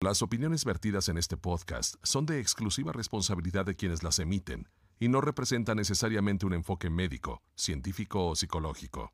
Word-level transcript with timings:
Las 0.00 0.22
opiniones 0.22 0.64
vertidas 0.64 1.08
en 1.08 1.18
este 1.18 1.36
podcast 1.36 1.96
son 2.04 2.24
de 2.24 2.38
exclusiva 2.38 2.92
responsabilidad 2.92 3.66
de 3.66 3.74
quienes 3.74 4.04
las 4.04 4.20
emiten 4.20 4.68
y 5.00 5.08
no 5.08 5.20
representan 5.20 5.76
necesariamente 5.76 6.46
un 6.46 6.52
enfoque 6.52 6.88
médico, 6.88 7.42
científico 7.56 8.28
o 8.28 8.36
psicológico. 8.36 9.12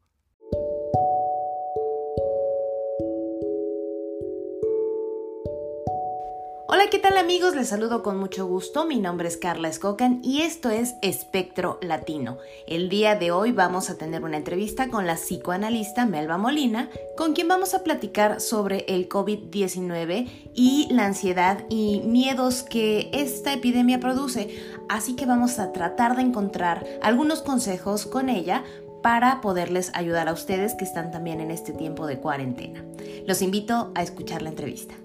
Hola, 6.75 6.91
¿qué 6.91 6.99
tal 6.99 7.17
amigos? 7.19 7.55
Les 7.55 7.69
saludo 7.69 8.03
con 8.03 8.19
mucho 8.19 8.47
gusto. 8.47 8.85
Mi 8.85 8.99
nombre 8.99 9.29
es 9.29 9.37
Carla 9.37 9.69
Escocan 9.69 10.19
y 10.25 10.41
esto 10.41 10.71
es 10.71 10.97
Espectro 11.03 11.79
Latino. 11.81 12.39
El 12.67 12.89
día 12.89 13.15
de 13.15 13.31
hoy 13.31 13.53
vamos 13.53 13.91
a 13.91 13.97
tener 13.97 14.25
una 14.25 14.39
entrevista 14.39 14.89
con 14.89 15.07
la 15.07 15.15
psicoanalista 15.15 16.05
Melba 16.05 16.37
Molina, 16.37 16.91
con 17.17 17.33
quien 17.33 17.47
vamos 17.47 17.75
a 17.75 17.85
platicar 17.85 18.41
sobre 18.41 18.87
el 18.89 19.09
COVID-19 19.09 20.29
y 20.53 20.89
la 20.91 21.07
ansiedad 21.07 21.65
y 21.69 22.01
miedos 22.01 22.65
que 22.65 23.09
esta 23.13 23.53
epidemia 23.53 24.01
produce. 24.01 24.61
Así 24.89 25.15
que 25.15 25.27
vamos 25.27 25.61
a 25.61 25.71
tratar 25.71 26.17
de 26.17 26.23
encontrar 26.23 26.85
algunos 27.03 27.43
consejos 27.43 28.05
con 28.05 28.29
ella 28.29 28.65
para 29.01 29.41
poderles 29.41 29.93
ayudar 29.95 30.29
a 30.29 30.33
ustedes 30.33 30.75
que 30.75 30.85
están 30.85 31.13
también 31.13 31.41
en 31.41 31.53
este 31.53 31.73
tiempo 31.73 32.09
de 32.09 32.19
cuarentena. 32.19 32.85
Los 33.29 33.43
invito 33.43 33.93
a 33.95 34.03
escuchar 34.03 34.43
la 34.43 34.49
entrevista. 34.49 34.97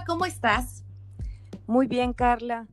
¿Cómo 0.00 0.24
estás? 0.24 0.84
Muy 1.66 1.86
bien, 1.86 2.12
Carla. 2.12 2.66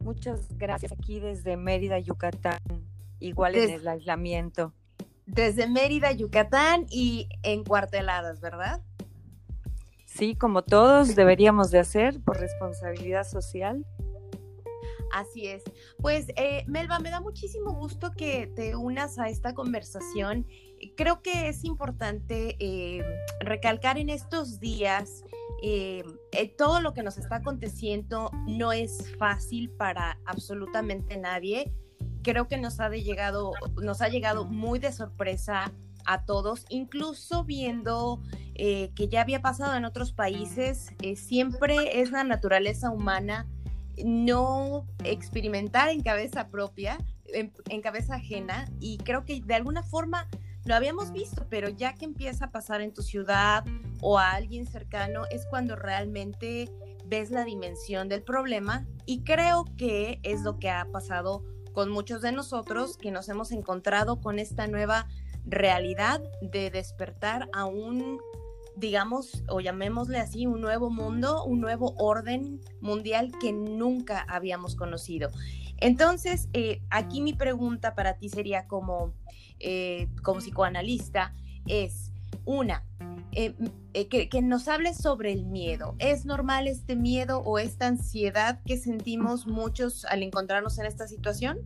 Muchas 0.00 0.48
gracias 0.56 0.92
aquí 0.92 1.20
desde 1.20 1.56
Mérida, 1.56 1.98
Yucatán. 1.98 2.60
Igual 3.20 3.54
en 3.54 3.70
el 3.70 3.86
aislamiento. 3.86 4.74
Desde 5.26 5.68
Mérida, 5.68 6.10
Yucatán 6.10 6.86
y 6.90 7.28
en 7.42 7.62
cuarteladas, 7.62 8.40
¿verdad? 8.40 8.82
Sí, 10.06 10.34
como 10.34 10.62
todos 10.62 11.14
deberíamos 11.14 11.70
de 11.70 11.78
hacer 11.78 12.20
por 12.20 12.40
responsabilidad 12.40 13.24
social. 13.24 13.86
Así 15.12 15.46
es. 15.46 15.62
Pues 15.98 16.26
eh, 16.36 16.64
Melba, 16.66 16.98
me 16.98 17.10
da 17.10 17.20
muchísimo 17.20 17.72
gusto 17.74 18.12
que 18.12 18.46
te 18.46 18.74
unas 18.74 19.18
a 19.18 19.28
esta 19.28 19.54
conversación. 19.54 20.46
Creo 20.96 21.22
que 21.22 21.48
es 21.48 21.64
importante 21.64 22.56
eh, 22.58 23.04
recalcar 23.40 23.98
en 23.98 24.08
estos 24.08 24.58
días 24.58 25.22
eh, 25.62 26.02
eh, 26.32 26.48
todo 26.48 26.80
lo 26.80 26.94
que 26.94 27.02
nos 27.02 27.18
está 27.18 27.36
aconteciendo 27.36 28.30
no 28.46 28.72
es 28.72 29.14
fácil 29.18 29.70
para 29.70 30.18
absolutamente 30.24 31.16
nadie. 31.16 31.72
Creo 32.22 32.48
que 32.48 32.56
nos 32.56 32.80
ha, 32.80 32.88
llegado, 32.88 33.52
nos 33.82 34.00
ha 34.00 34.08
llegado 34.08 34.44
muy 34.44 34.78
de 34.78 34.92
sorpresa 34.92 35.72
a 36.04 36.24
todos, 36.24 36.64
incluso 36.68 37.44
viendo 37.44 38.20
eh, 38.54 38.90
que 38.94 39.08
ya 39.08 39.20
había 39.20 39.40
pasado 39.40 39.76
en 39.76 39.84
otros 39.84 40.12
países, 40.12 40.88
siempre 41.16 42.00
es 42.00 42.10
la 42.10 42.24
naturaleza 42.24 42.90
humana 42.90 43.46
no 44.04 44.86
experimentar 45.04 45.90
en 45.90 46.02
cabeza 46.02 46.48
propia, 46.48 46.98
en, 47.26 47.82
cabeza 47.82 48.16
ajena, 48.16 48.68
y 48.80 48.98
creo 48.98 49.24
que 49.24 49.40
de 49.40 49.54
alguna 49.54 49.82
forma 49.82 50.28
lo 50.64 50.74
habíamos 50.74 51.12
visto, 51.12 51.46
pero 51.48 51.68
ya 51.68 51.94
que 51.94 52.04
empieza 52.04 52.46
a 52.46 52.50
pasar 52.50 52.80
en 52.80 52.92
tu 52.92 53.02
ciudad 53.02 53.64
o 54.00 54.18
a 54.18 54.32
alguien 54.32 54.66
cercano, 54.66 55.24
es 55.30 55.46
cuando 55.46 55.76
realmente 55.76 56.70
ves 57.04 57.30
la 57.30 57.44
dimensión 57.44 58.08
del 58.08 58.22
problema 58.22 58.86
y 59.06 59.22
creo 59.22 59.64
que 59.76 60.20
es 60.22 60.42
lo 60.42 60.58
que 60.58 60.70
ha 60.70 60.86
pasado 60.90 61.44
con 61.72 61.90
muchos 61.90 62.22
de 62.22 62.32
nosotros 62.32 62.96
que 62.96 63.10
nos 63.10 63.28
hemos 63.28 63.50
encontrado 63.50 64.20
con 64.20 64.38
esta 64.38 64.66
nueva 64.66 65.08
realidad 65.44 66.22
de 66.40 66.70
despertar 66.70 67.48
a 67.52 67.64
un, 67.64 68.20
digamos, 68.76 69.42
o 69.48 69.60
llamémosle 69.60 70.18
así, 70.18 70.46
un 70.46 70.60
nuevo 70.60 70.90
mundo, 70.90 71.44
un 71.44 71.60
nuevo 71.60 71.94
orden 71.98 72.60
mundial 72.80 73.32
que 73.40 73.52
nunca 73.52 74.24
habíamos 74.28 74.76
conocido. 74.76 75.30
Entonces, 75.78 76.48
eh, 76.52 76.80
aquí 76.90 77.20
mi 77.20 77.32
pregunta 77.32 77.94
para 77.94 78.16
ti 78.16 78.28
sería 78.28 78.68
como, 78.68 79.14
eh, 79.62 80.08
como 80.22 80.40
psicoanalista, 80.40 81.34
es 81.66 82.12
una, 82.44 82.84
eh, 83.32 83.54
que, 84.10 84.28
que, 84.28 84.42
nos 84.42 84.68
hables 84.68 84.96
sobre 84.96 85.32
el 85.32 85.46
miedo. 85.46 85.94
¿Es 85.98 86.26
normal 86.26 86.66
este 86.66 86.96
miedo 86.96 87.38
o 87.40 87.58
esta 87.58 87.86
ansiedad 87.86 88.60
que 88.66 88.76
sentimos 88.76 89.46
muchos 89.46 90.04
al 90.04 90.22
encontrarnos 90.22 90.78
en 90.78 90.86
esta 90.86 91.06
situación? 91.06 91.58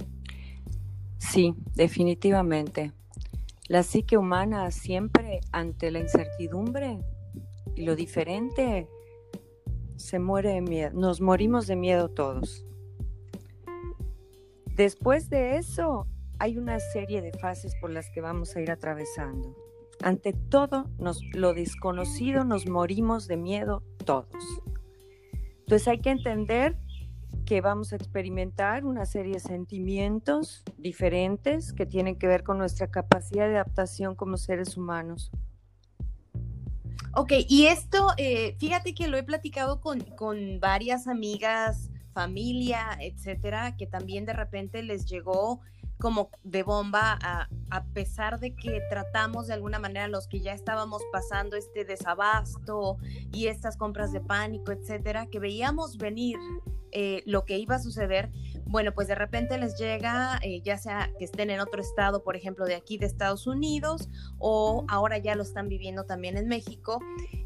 Sí, 1.19 1.55
definitivamente. 1.75 2.93
La 3.69 3.83
psique 3.83 4.17
humana 4.17 4.71
siempre 4.71 5.41
ante 5.51 5.91
la 5.91 5.99
incertidumbre 5.99 7.01
y 7.75 7.85
lo 7.85 7.97
diferente 7.97 8.89
se 9.97 10.19
muere 10.19 10.53
de 10.53 10.61
miedo. 10.61 10.91
Nos 10.95 11.21
morimos 11.21 11.67
de 11.67 11.77
miedo 11.77 12.09
todos. 12.09 12.65
Después 14.77 15.31
de 15.31 15.57
eso, 15.57 16.07
hay 16.39 16.59
una 16.59 16.79
serie 16.81 17.23
de 17.23 17.33
fases 17.33 17.75
por 17.81 17.91
las 17.91 18.11
que 18.11 18.21
vamos 18.21 18.57
a 18.57 18.61
ir 18.61 18.71
atravesando. 18.71 19.57
Ante 20.03 20.33
todo, 20.33 20.91
nos, 20.99 21.23
lo 21.33 21.55
desconocido 21.55 22.45
nos 22.45 22.67
morimos 22.67 23.27
de 23.27 23.37
miedo 23.37 23.83
todos. 24.05 24.45
Entonces 25.61 25.89
hay 25.89 26.01
que 26.01 26.11
entender 26.11 26.77
que 27.45 27.61
vamos 27.61 27.93
a 27.93 27.97
experimentar 27.97 28.85
una 28.85 29.07
serie 29.07 29.35
de 29.35 29.41
sentimientos 29.41 30.65
diferentes 30.77 31.73
que 31.73 31.87
tienen 31.87 32.19
que 32.19 32.27
ver 32.27 32.43
con 32.43 32.59
nuestra 32.59 32.91
capacidad 32.91 33.49
de 33.49 33.55
adaptación 33.55 34.15
como 34.15 34.37
seres 34.37 34.77
humanos. 34.77 35.31
Ok, 37.15 37.33
y 37.49 37.67
esto, 37.67 38.09
eh, 38.19 38.57
fíjate 38.59 38.95
que 38.95 39.09
lo 39.09 39.17
he 39.17 39.23
platicado 39.23 39.81
con, 39.81 40.01
con 40.01 40.61
varias 40.61 41.07
amigas 41.07 41.91
familia, 42.17 42.97
etcétera, 42.99 43.77
que 43.77 43.87
también 43.87 44.25
de 44.25 44.33
repente 44.33 44.83
les 44.83 45.05
llegó 45.05 45.61
como 45.99 46.31
de 46.43 46.63
bomba 46.63 47.19
a, 47.23 47.49
a, 47.71 47.85
pesar 47.87 48.39
de 48.39 48.55
que 48.55 48.81
tratamos 48.91 49.47
de 49.47 49.55
alguna 49.55 49.79
manera 49.79 50.09
los 50.09 50.29
que 50.29 50.41
ya 50.41 50.53
estábamos 50.53 51.03
pasando 51.13 51.57
este 51.57 51.85
desabasto 51.85 52.99
y 53.33 53.47
estas 53.47 53.77
compras 53.77 54.13
de 54.13 54.21
pánico, 54.21 54.73
etcétera, 54.73 55.27
que 55.27 55.39
veíamos 55.39 55.97
venir 55.97 56.39
eh, 56.99 57.23
lo 57.27 57.45
que 57.45 57.59
iba 57.59 57.75
a 57.75 57.79
suceder, 57.79 58.31
bueno, 58.65 58.93
pues 58.95 59.07
de 59.07 59.15
repente 59.15 59.59
les 59.59 59.79
llega, 59.79 60.39
eh, 60.43 60.63
ya 60.65 60.79
sea 60.79 61.11
que 61.19 61.27
estén 61.27 61.51
en 61.51 61.61
otro 61.61 61.83
estado, 61.83 62.25
por 62.25 62.37
ejemplo, 62.37 62.65
de 62.65 62.75
aquí 62.75 62.97
de 62.97 63.05
Estados 63.05 63.47
Unidos, 63.47 64.09
o 64.39 64.87
ahora 64.89 65.19
ya 65.19 65.35
lo 65.35 65.43
están 65.43 65.69
viviendo 65.69 66.05
también 66.05 66.39
en 66.39 66.49
México. 66.49 66.99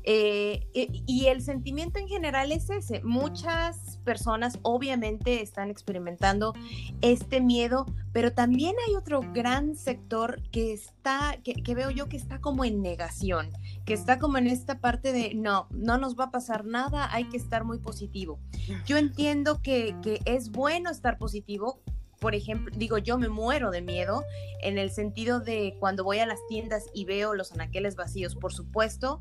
Eh, 0.05 0.69
y 0.73 1.27
el 1.27 1.43
sentimiento 1.43 1.99
en 1.99 2.07
general 2.07 2.53
es 2.53 2.71
ese. 2.71 3.01
Muchas 3.03 3.99
personas 4.05 4.61
obviamente 4.63 5.43
están 5.43 5.69
experimentando 5.69 6.55
este 7.01 7.41
miedo, 7.41 7.87
pero 8.13 8.33
también 8.33 8.77
hay 8.87 8.95
otro 8.95 9.21
gran 9.35 9.75
sector 9.75 10.41
que 10.53 10.73
está, 10.73 11.39
que, 11.43 11.55
que 11.55 11.75
veo 11.75 11.91
yo 11.91 12.09
que 12.09 12.17
está 12.17 12.41
como 12.41 12.65
en 12.65 12.83
negación, 12.83 13.51
que 13.85 13.95
está 13.95 14.19
como 14.19 14.39
en 14.39 14.47
esta 14.47 14.81
parte 14.81 15.13
de 15.13 15.35
no, 15.35 15.69
no 15.71 15.99
nos 15.99 16.19
va 16.19 16.25
a 16.25 16.31
pasar 16.31 16.65
nada, 16.65 17.13
hay 17.13 17.25
que 17.25 17.37
estar 17.37 17.65
muy 17.65 17.79
positivo. 17.79 18.39
Yo 18.87 18.97
entiendo 18.97 19.61
que, 19.63 19.97
que 20.03 20.21
es 20.25 20.51
bueno 20.51 20.91
estar 20.91 21.19
positivo, 21.19 21.83
por 22.21 22.35
ejemplo, 22.35 22.75
digo, 22.77 22.99
yo 22.99 23.19
me 23.19 23.29
muero 23.29 23.71
de 23.71 23.81
miedo 23.81 24.25
en 24.63 24.79
el 24.79 24.91
sentido 24.91 25.41
de 25.41 25.77
cuando 25.81 26.05
voy 26.05 26.19
a 26.19 26.27
las 26.27 26.39
tiendas 26.49 26.85
y 26.95 27.07
veo 27.07 27.35
los 27.35 27.53
anaqueles 27.53 27.97
vacíos, 27.97 28.37
por 28.37 28.53
supuesto, 28.53 29.19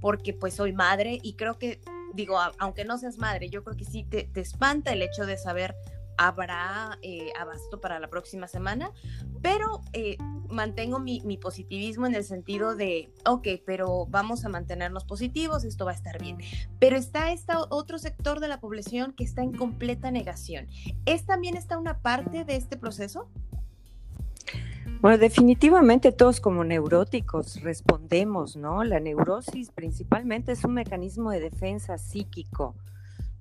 porque 0.00 0.34
pues 0.34 0.54
soy 0.54 0.72
madre 0.72 1.18
y 1.22 1.34
creo 1.34 1.58
que, 1.58 1.80
digo, 2.14 2.38
aunque 2.58 2.84
no 2.84 2.98
seas 2.98 3.16
madre, 3.16 3.48
yo 3.48 3.64
creo 3.64 3.76
que 3.76 3.86
sí 3.86 4.04
te, 4.04 4.24
te 4.24 4.40
espanta 4.40 4.92
el 4.92 5.00
hecho 5.00 5.24
de 5.24 5.38
saber 5.38 5.74
habrá 6.26 6.98
eh, 7.02 7.32
abasto 7.38 7.80
para 7.80 7.98
la 7.98 8.08
próxima 8.08 8.46
semana, 8.46 8.92
pero 9.42 9.80
eh, 9.92 10.16
mantengo 10.48 10.98
mi, 10.98 11.20
positivismo 11.36 12.06
en 12.06 12.14
el 12.14 12.24
sentido 12.24 12.76
de, 12.76 13.10
ok, 13.26 13.48
pero 13.66 14.06
vamos 14.06 14.44
a 14.44 14.48
mantenernos 14.48 15.04
positivos, 15.04 15.64
esto 15.64 15.84
va 15.84 15.92
a 15.92 15.94
estar 15.94 16.20
bien. 16.20 16.38
Pero 16.78 16.96
está 16.96 17.32
este 17.32 17.52
otro 17.70 17.98
sector 17.98 18.40
de 18.40 18.48
la 18.48 18.60
población 18.60 19.12
que 19.12 19.24
está 19.24 19.42
en 19.42 19.52
completa 19.52 20.10
negación. 20.10 20.68
¿Es 21.06 21.26
también 21.26 21.56
está 21.56 21.76
una 21.78 21.98
parte 21.98 22.44
de 22.44 22.56
este 22.56 22.76
proceso? 22.76 23.28
Bueno, 25.00 25.18
definitivamente 25.18 26.12
todos 26.12 26.40
como 26.40 26.62
neuróticos 26.62 27.60
respondemos, 27.62 28.56
¿no? 28.56 28.84
La 28.84 29.00
neurosis 29.00 29.70
principalmente 29.72 30.52
es 30.52 30.64
un 30.64 30.74
mecanismo 30.74 31.32
de 31.32 31.40
defensa 31.40 31.98
psíquico, 31.98 32.76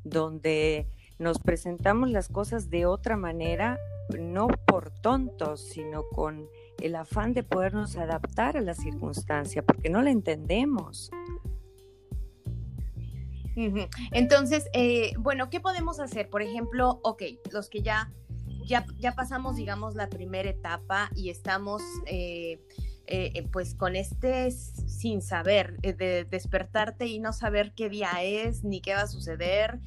donde 0.03 0.87
nos 1.21 1.39
presentamos 1.39 2.09
las 2.09 2.27
cosas 2.27 2.69
de 2.69 2.85
otra 2.85 3.15
manera, 3.15 3.79
no 4.19 4.47
por 4.47 4.89
tontos, 4.89 5.61
sino 5.61 6.03
con 6.09 6.47
el 6.81 6.95
afán 6.95 7.33
de 7.33 7.43
podernos 7.43 7.95
adaptar 7.95 8.57
a 8.57 8.61
la 8.61 8.73
circunstancia, 8.73 9.63
porque 9.63 9.89
no 9.89 10.01
la 10.01 10.09
entendemos. 10.09 11.11
Entonces, 14.11 14.67
eh, 14.73 15.13
bueno, 15.19 15.49
¿qué 15.49 15.59
podemos 15.59 15.99
hacer? 15.99 16.29
Por 16.29 16.41
ejemplo, 16.41 16.99
ok, 17.03 17.23
los 17.51 17.69
que 17.69 17.81
ya 17.81 18.11
ya, 18.65 18.85
ya 18.99 19.15
pasamos, 19.15 19.55
digamos, 19.55 19.95
la 19.95 20.09
primera 20.09 20.49
etapa 20.49 21.09
y 21.15 21.29
estamos... 21.29 21.81
Eh, 22.05 22.59
eh, 23.13 23.31
eh, 23.35 23.47
pues 23.51 23.75
con 23.75 23.97
este 23.97 24.49
sin 24.51 25.21
saber, 25.21 25.77
de 25.81 26.23
despertarte 26.23 27.07
y 27.07 27.19
no 27.19 27.33
saber 27.33 27.73
qué 27.75 27.89
día 27.89 28.09
es 28.21 28.63
ni 28.63 28.79
qué 28.79 28.93
va 28.93 29.01
a 29.01 29.07
suceder. 29.07 29.79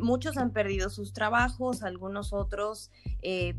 muchos 0.00 0.38
han 0.38 0.52
perdido 0.52 0.88
sus 0.88 1.12
trabajos, 1.12 1.82
algunos 1.82 2.32
otros 2.32 2.90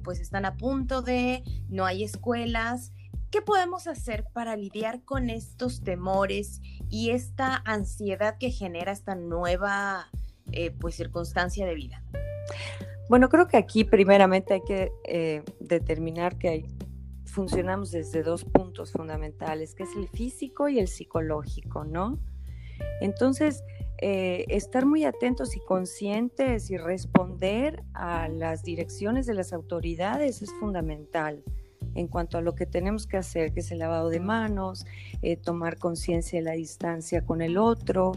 pues 0.04 0.20
están 0.20 0.46
a 0.46 0.58
punto 0.58 1.02
de, 1.02 1.44
no 1.70 1.86
hay 1.86 2.04
escuelas. 2.04 2.92
¿Qué 3.30 3.42
podemos 3.42 3.88
hacer 3.88 4.26
para 4.34 4.56
lidiar 4.56 5.04
con 5.04 5.30
estos 5.30 5.84
temores 5.84 6.62
y 6.90 7.12
esta 7.12 7.62
ansiedad 7.66 8.38
que 8.40 8.52
genera 8.52 8.92
esta 8.92 9.16
nueva 9.16 10.10
pues 10.80 10.96
circunstancia 10.96 11.66
de 11.66 11.76
vida? 11.76 12.04
Bueno, 13.10 13.30
creo 13.30 13.48
que 13.48 13.58
aquí 13.58 13.84
primeramente 13.84 14.56
hay 14.56 14.62
que 14.62 14.92
eh, 15.04 15.44
determinar 15.60 16.38
que 16.38 16.66
funcionamos 17.34 17.92
desde 17.92 18.24
dos 18.24 18.46
puntos 18.46 18.92
fundamentales, 18.92 19.76
que 19.76 19.84
es 19.84 19.96
el 19.98 20.08
físico 20.08 20.70
y 20.70 20.80
el 20.80 20.88
psicológico, 20.88 21.84
¿no? 21.84 22.20
Entonces, 23.02 23.64
eh, 24.00 24.46
estar 24.50 24.86
muy 24.86 25.06
atentos 25.06 25.56
y 25.56 25.60
conscientes 25.60 26.70
y 26.70 26.78
responder 26.78 27.84
a 27.94 28.28
las 28.28 28.64
direcciones 28.64 29.26
de 29.26 29.34
las 29.34 29.54
autoridades 29.54 30.42
es 30.42 30.52
fundamental 30.60 31.44
en 31.96 32.08
cuanto 32.08 32.38
a 32.38 32.42
lo 32.42 32.56
que 32.56 32.66
tenemos 32.66 33.08
que 33.08 33.18
hacer, 33.18 33.54
que 33.54 33.60
es 33.60 33.72
el 33.72 33.80
lavado 33.80 34.10
de 34.10 34.20
manos, 34.20 34.86
eh, 35.22 35.38
tomar 35.38 35.78
conciencia 35.78 36.40
de 36.40 36.46
la 36.46 36.54
distancia 36.54 37.26
con 37.26 37.42
el 37.42 37.58
otro, 37.58 38.14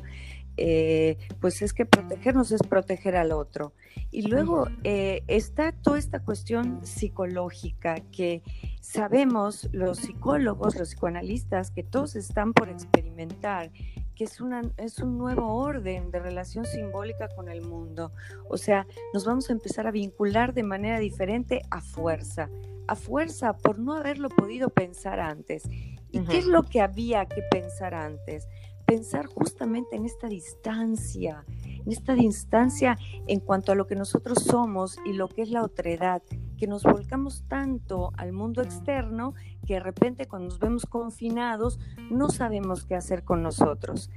eh, 0.56 1.18
pues 1.40 1.62
es 1.62 1.72
que 1.72 1.84
protegernos 1.84 2.52
es 2.52 2.62
proteger 2.62 3.16
al 3.16 3.32
otro. 3.32 3.72
Y 4.10 4.22
luego 4.22 4.68
eh, 4.84 5.22
está 5.26 5.72
toda 5.72 5.98
esta 5.98 6.20
cuestión 6.20 6.84
psicológica 6.86 7.96
que 8.12 8.42
sabemos 8.80 9.68
los 9.72 9.98
psicólogos, 9.98 10.76
los 10.76 10.90
psicoanalistas, 10.90 11.70
que 11.70 11.82
todos 11.82 12.16
están 12.16 12.52
por 12.52 12.68
experimentar, 12.68 13.70
que 14.14 14.24
es, 14.24 14.40
una, 14.40 14.62
es 14.78 14.98
un 15.00 15.18
nuevo 15.18 15.56
orden 15.56 16.10
de 16.10 16.20
relación 16.20 16.64
simbólica 16.64 17.28
con 17.28 17.48
el 17.48 17.62
mundo. 17.62 18.12
O 18.48 18.56
sea, 18.56 18.86
nos 19.12 19.24
vamos 19.24 19.50
a 19.50 19.52
empezar 19.52 19.86
a 19.86 19.90
vincular 19.90 20.54
de 20.54 20.62
manera 20.62 20.98
diferente 20.98 21.62
a 21.70 21.80
fuerza, 21.80 22.48
a 22.88 22.96
fuerza 22.96 23.58
por 23.58 23.78
no 23.78 23.92
haberlo 23.94 24.30
podido 24.30 24.70
pensar 24.70 25.20
antes. 25.20 25.64
¿Y 26.10 26.20
qué 26.20 26.38
es 26.38 26.46
lo 26.46 26.62
que 26.62 26.80
había 26.80 27.26
que 27.26 27.42
pensar 27.50 27.92
antes? 27.92 28.48
Pensar 28.86 29.26
justamente 29.26 29.96
en 29.96 30.06
esta 30.06 30.28
distancia, 30.28 31.44
en 31.64 31.92
esta 31.92 32.14
distancia 32.14 32.96
en 33.26 33.40
cuanto 33.40 33.72
a 33.72 33.74
lo 33.74 33.86
que 33.86 33.96
nosotros 33.96 34.38
somos 34.44 34.98
y 35.04 35.12
lo 35.12 35.28
que 35.28 35.42
es 35.42 35.50
la 35.50 35.62
otredad, 35.62 36.22
que 36.56 36.66
nos 36.66 36.84
volcamos 36.84 37.44
tanto 37.48 38.12
al 38.16 38.32
mundo 38.32 38.62
externo 38.62 39.34
que 39.66 39.74
de 39.74 39.80
repente 39.80 40.26
cuando 40.26 40.48
nos 40.48 40.58
vemos 40.58 40.86
confinados 40.86 41.78
no 42.10 42.30
sabemos 42.30 42.84
qué 42.86 42.94
hacer 42.94 43.24
con 43.24 43.42
nosotros. 43.42 44.10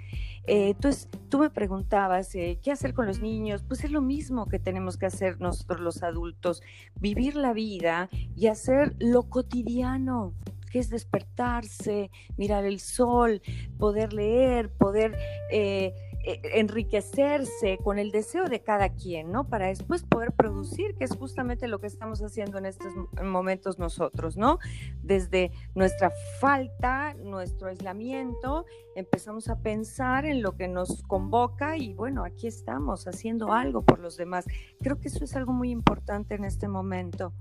Eh, 0.46 0.70
entonces, 0.70 1.10
tú 1.30 1.40
me 1.40 1.50
preguntabas, 1.50 2.34
eh, 2.36 2.60
¿qué 2.64 2.72
hacer 2.72 2.94
con 2.94 3.08
los 3.08 3.20
niños? 3.20 3.64
Pues 3.68 3.84
es 3.84 3.92
lo 3.92 4.02
mismo 4.02 4.48
que 4.48 4.60
tenemos 4.60 4.98
que 4.98 5.08
hacer 5.08 5.42
nosotros 5.42 5.82
los 5.82 6.04
adultos, 6.04 6.62
vivir 7.00 7.36
la 7.36 7.54
vida 7.54 8.10
y 8.36 8.48
hacer 8.48 8.96
lo 9.00 9.24
cotidiano, 9.24 10.34
que 10.70 10.80
es 10.80 10.90
despertarse, 10.90 12.12
mirar 12.38 12.66
el 12.66 12.80
sol, 12.80 13.42
poder 13.78 14.14
leer, 14.14 14.70
poder 14.72 15.18
eh, 15.52 15.94
eh, 16.26 16.42
enriquecerse 16.56 17.78
con 17.82 17.98
el 17.98 18.12
deseo 18.12 18.50
de 18.50 18.62
cada 18.62 18.90
quien, 18.90 19.32
¿no? 19.32 19.48
Para 19.48 19.68
después 19.68 20.04
poder 20.04 20.34
producir, 20.34 20.96
que 20.96 21.06
es 21.06 21.16
justamente 21.16 21.70
lo 21.70 21.80
que 21.80 21.88
estamos 21.88 22.22
haciendo 22.22 22.58
en 22.58 22.66
estos 22.66 22.94
momentos 23.24 23.80
nosotros, 23.80 24.36
¿no? 24.36 24.60
Desde 25.02 25.52
nuestra 25.76 26.12
falta, 26.42 27.14
nuestro 27.14 27.70
aislamiento, 27.70 28.66
empezamos 28.96 29.48
a 29.48 29.62
pensar 29.62 30.26
en 30.26 30.42
lo 30.42 30.58
que 30.58 30.68
nos 30.68 31.04
convoca 31.04 31.78
y 31.78 31.94
bueno, 31.94 32.26
aquí 32.26 32.48
estamos 32.48 33.08
haciendo 33.08 33.54
algo 33.54 33.82
por 33.84 34.00
los 34.00 34.18
demás. 34.18 34.46
Creo 34.82 35.00
que 35.00 35.08
eso 35.08 35.24
es 35.24 35.38
algo 35.38 35.54
muy 35.54 35.72
importante 35.72 36.36
en 36.36 36.44
este 36.44 36.68
momento. 36.68 37.34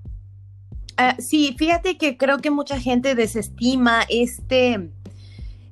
Ah, 1.01 1.15
sí, 1.21 1.55
fíjate 1.57 1.97
que 1.97 2.17
creo 2.17 2.39
que 2.39 2.51
mucha 2.51 2.81
gente 2.81 3.15
desestima 3.15 4.03
este, 4.09 4.91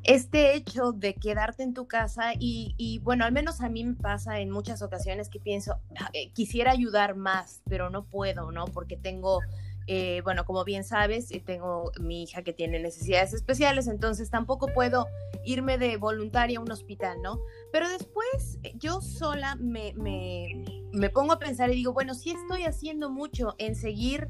este 0.04 0.54
hecho 0.54 0.92
de 0.92 1.14
quedarte 1.14 1.64
en 1.64 1.74
tu 1.74 1.88
casa 1.88 2.30
y, 2.38 3.00
bueno, 3.02 3.24
al 3.24 3.32
menos 3.32 3.60
a 3.60 3.68
mí 3.68 3.82
me 3.82 3.94
pasa 3.94 4.38
en 4.38 4.52
muchas 4.52 4.82
ocasiones 4.82 5.28
que 5.28 5.40
pienso, 5.40 5.80
ah, 5.98 6.10
eh, 6.12 6.30
quisiera 6.30 6.70
ayudar 6.70 7.16
más, 7.16 7.60
pero 7.68 7.90
no 7.90 8.04
puedo, 8.04 8.52
¿no? 8.52 8.66
Porque 8.66 8.96
tengo, 8.96 9.40
eh, 9.88 10.20
bueno, 10.22 10.44
como 10.44 10.62
bien 10.62 10.84
sabes, 10.84 11.32
eh, 11.32 11.42
tengo 11.44 11.90
mi 11.98 12.22
hija 12.22 12.42
que 12.42 12.52
tiene 12.52 12.78
necesidades 12.78 13.34
especiales, 13.34 13.88
entonces 13.88 14.30
tampoco 14.30 14.68
puedo 14.68 15.08
irme 15.44 15.76
de 15.76 15.96
voluntaria 15.96 16.60
a 16.60 16.62
un 16.62 16.70
hospital, 16.70 17.20
¿no? 17.20 17.40
Pero 17.72 17.88
después 17.88 18.60
yo 18.78 19.00
sola 19.00 19.56
me, 19.56 19.92
me, 19.94 20.64
me 20.92 21.10
pongo 21.10 21.32
a 21.32 21.40
pensar 21.40 21.72
y 21.72 21.74
digo, 21.74 21.92
bueno, 21.92 22.14
sí 22.14 22.30
estoy 22.30 22.62
haciendo 22.62 23.10
mucho 23.10 23.56
en 23.58 23.74
seguir 23.74 24.28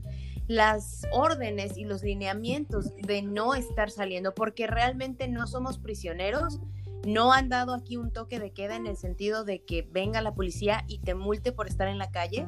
las 0.49 1.03
órdenes 1.13 1.77
y 1.77 1.85
los 1.85 2.03
lineamientos 2.03 2.95
de 2.97 3.23
no 3.23 3.55
estar 3.55 3.91
saliendo, 3.91 4.35
porque 4.35 4.67
realmente 4.67 5.29
no 5.29 5.47
somos 5.47 5.79
prisioneros. 5.79 6.61
No 7.05 7.33
han 7.33 7.49
dado 7.49 7.75
aquí 7.75 7.97
un 7.97 8.13
toque 8.13 8.41
de 8.41 8.51
queda 8.53 8.77
en 8.77 8.87
el 8.87 8.97
sentido 8.97 9.45
de 9.45 9.63
que 9.63 9.89
venga 9.91 10.21
la 10.23 10.35
policía 10.35 10.85
y 10.89 10.99
te 10.99 11.15
multe 11.15 11.53
por 11.53 11.69
estar 11.69 11.89
en 11.89 11.99
la 11.99 12.11
calle, 12.11 12.47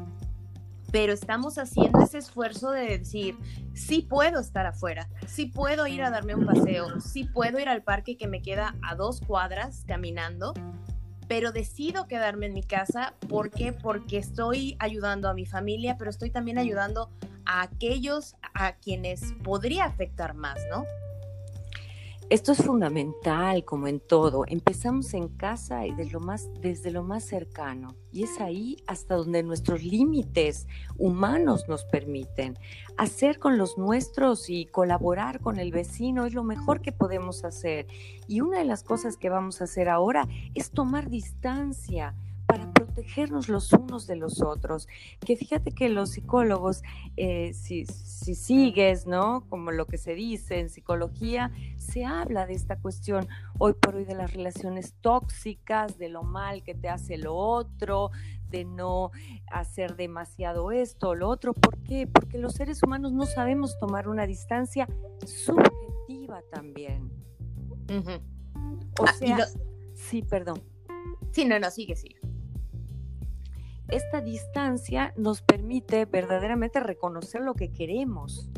pero 0.90 1.12
estamos 1.12 1.58
haciendo 1.58 2.00
ese 2.00 2.18
esfuerzo 2.18 2.70
de 2.70 2.98
decir, 2.98 3.36
sí 3.74 4.02
puedo 4.08 4.40
estar 4.40 4.66
afuera, 4.66 5.08
sí 5.26 5.46
puedo 5.46 5.86
ir 5.86 6.02
a 6.02 6.10
darme 6.10 6.34
un 6.34 6.46
paseo, 6.46 7.00
sí 7.00 7.24
puedo 7.24 7.58
ir 7.60 7.68
al 7.68 7.82
parque 7.82 8.16
que 8.16 8.26
me 8.26 8.42
queda 8.42 8.74
a 8.82 8.94
dos 8.94 9.20
cuadras 9.20 9.84
caminando, 9.86 10.54
pero 11.28 11.52
decido 11.52 12.08
quedarme 12.08 12.46
en 12.46 12.54
mi 12.54 12.62
casa. 12.62 13.14
¿Por 13.28 13.50
qué? 13.50 13.72
Porque 13.72 14.18
estoy 14.18 14.76
ayudando 14.78 15.28
a 15.28 15.34
mi 15.34 15.46
familia, 15.46 15.96
pero 15.98 16.10
estoy 16.10 16.30
también 16.30 16.58
ayudando 16.58 17.10
a 17.44 17.62
aquellos 17.62 18.34
a 18.54 18.72
quienes 18.76 19.34
podría 19.44 19.84
afectar 19.84 20.34
más, 20.34 20.58
¿no? 20.70 20.84
Esto 22.30 22.52
es 22.52 22.62
fundamental, 22.62 23.64
como 23.64 23.88
en 23.88 24.00
todo. 24.00 24.44
Empezamos 24.46 25.14
en 25.14 25.28
casa 25.28 25.86
y 25.86 25.94
desde 25.94 26.90
lo 26.90 27.02
más, 27.02 27.24
cercano. 27.24 27.94
Y 28.12 28.24
es 28.24 28.38
ahí 28.42 28.76
hasta 28.86 29.14
donde 29.14 29.42
nuestros 29.42 29.82
límites 29.82 30.66
humanos 30.98 31.64
nos 31.68 31.86
permiten. 31.86 32.58
Hacer 32.98 33.38
con 33.38 33.56
los 33.56 33.78
nuestros 33.78 34.50
y 34.50 34.66
colaborar 34.66 35.40
con 35.40 35.58
el 35.58 35.72
vecino 35.72 36.26
es 36.26 36.34
lo 36.34 36.44
mejor 36.44 36.82
que 36.82 36.92
podemos 36.92 37.46
hacer. 37.46 37.86
Y 38.26 38.42
una 38.42 38.58
de 38.58 38.66
las 38.66 38.82
cosas 38.82 39.16
que 39.16 39.30
vamos 39.30 39.62
a 39.62 39.64
hacer 39.64 39.88
ahora 39.88 40.28
es 40.54 40.70
tomar 40.70 41.08
distancia 41.08 42.14
para 42.48 42.72
protegernos 42.72 43.50
los 43.50 43.72
unos 43.74 44.06
de 44.06 44.16
los 44.16 44.40
otros. 44.40 44.88
Que 45.24 45.36
fíjate 45.36 45.70
que 45.70 45.90
los 45.90 46.12
psicólogos, 46.12 46.82
eh, 47.16 47.52
si, 47.52 47.84
si, 47.84 48.34
sigues, 48.34 49.06
¿no? 49.06 49.44
Como 49.50 49.70
lo 49.70 49.86
que 49.86 49.98
se 49.98 50.14
dice 50.14 50.58
en 50.58 50.70
psicología, 50.70 51.52
se 51.76 52.06
habla 52.06 52.46
de 52.46 52.54
esta 52.54 52.78
cuestión 52.78 53.28
hoy 53.58 53.74
por 53.74 53.96
hoy 53.96 54.06
de 54.06 54.14
las 54.14 54.32
relaciones 54.32 54.94
tóxicas, 55.02 55.98
de 55.98 56.08
lo 56.08 56.22
mal 56.22 56.62
que 56.62 56.74
te 56.74 56.88
hace 56.88 57.18
lo 57.18 57.36
otro, 57.36 58.10
de 58.48 58.64
no 58.64 59.10
hacer 59.52 59.96
demasiado 59.96 60.72
esto 60.72 61.10
o 61.10 61.14
lo 61.14 61.28
otro. 61.28 61.52
¿Por 61.52 61.76
qué? 61.82 62.06
Porque 62.06 62.38
los 62.38 62.54
seres 62.54 62.82
humanos 62.82 63.12
no 63.12 63.26
sabemos 63.26 63.78
tomar 63.78 64.08
una 64.08 64.26
distancia 64.26 64.88
subjetiva 65.26 66.40
también. 66.50 67.10
O 68.98 69.04
ah, 69.04 69.12
sea, 69.12 69.46
sí, 69.94 70.22
perdón. 70.22 70.62
Sí, 71.30 71.44
no, 71.44 71.58
no, 71.58 71.70
sigue, 71.70 71.94
sigue 71.94 72.18
esta 73.88 74.20
distancia 74.20 75.14
nos 75.16 75.42
permite 75.42 76.04
verdaderamente 76.04 76.80
reconocer 76.80 77.40
lo 77.40 77.54
que 77.54 77.72
queremos. 77.72 78.50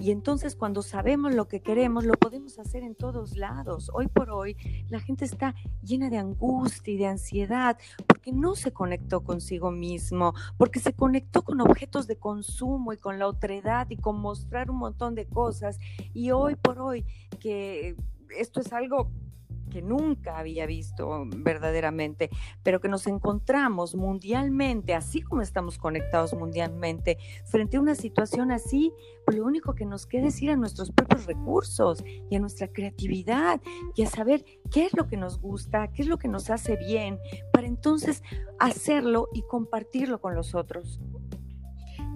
Y 0.00 0.12
entonces 0.12 0.54
cuando 0.54 0.82
sabemos 0.82 1.34
lo 1.34 1.48
que 1.48 1.60
queremos, 1.60 2.04
lo 2.04 2.14
podemos 2.14 2.60
hacer 2.60 2.84
en 2.84 2.94
todos 2.94 3.36
lados. 3.36 3.90
Hoy 3.92 4.06
por 4.06 4.30
hoy 4.30 4.56
la 4.88 5.00
gente 5.00 5.24
está 5.24 5.56
llena 5.82 6.08
de 6.08 6.18
angustia 6.18 6.94
y 6.94 6.98
de 6.98 7.06
ansiedad 7.06 7.76
porque 8.06 8.32
no 8.32 8.54
se 8.54 8.72
conectó 8.72 9.24
consigo 9.24 9.72
mismo, 9.72 10.34
porque 10.56 10.78
se 10.78 10.92
conectó 10.92 11.42
con 11.42 11.60
objetos 11.60 12.06
de 12.06 12.16
consumo 12.16 12.92
y 12.92 12.96
con 12.96 13.18
la 13.18 13.26
otredad 13.26 13.90
y 13.90 13.96
con 13.96 14.20
mostrar 14.20 14.70
un 14.70 14.78
montón 14.78 15.16
de 15.16 15.26
cosas. 15.26 15.80
Y 16.14 16.30
hoy 16.30 16.54
por 16.54 16.78
hoy 16.78 17.04
que 17.40 17.96
esto 18.38 18.60
es 18.60 18.72
algo 18.72 19.10
que 19.68 19.82
nunca 19.82 20.38
había 20.38 20.66
visto 20.66 21.24
verdaderamente, 21.26 22.30
pero 22.62 22.80
que 22.80 22.88
nos 22.88 23.06
encontramos 23.06 23.94
mundialmente, 23.94 24.94
así 24.94 25.22
como 25.22 25.42
estamos 25.42 25.78
conectados 25.78 26.34
mundialmente, 26.34 27.18
frente 27.44 27.76
a 27.76 27.80
una 27.80 27.94
situación 27.94 28.50
así, 28.50 28.92
pues 29.24 29.36
lo 29.36 29.44
único 29.44 29.74
que 29.74 29.84
nos 29.84 30.06
queda 30.06 30.28
es 30.28 30.40
ir 30.42 30.50
a 30.50 30.56
nuestros 30.56 30.90
propios 30.90 31.26
recursos 31.26 32.04
y 32.30 32.36
a 32.36 32.40
nuestra 32.40 32.68
creatividad 32.68 33.60
y 33.94 34.02
a 34.02 34.06
saber 34.10 34.44
qué 34.70 34.86
es 34.86 34.94
lo 34.96 35.06
que 35.06 35.16
nos 35.16 35.40
gusta, 35.40 35.88
qué 35.88 36.02
es 36.02 36.08
lo 36.08 36.18
que 36.18 36.28
nos 36.28 36.50
hace 36.50 36.76
bien, 36.76 37.18
para 37.52 37.66
entonces 37.66 38.22
hacerlo 38.58 39.28
y 39.32 39.42
compartirlo 39.42 40.20
con 40.20 40.34
los 40.34 40.54
otros. 40.54 41.00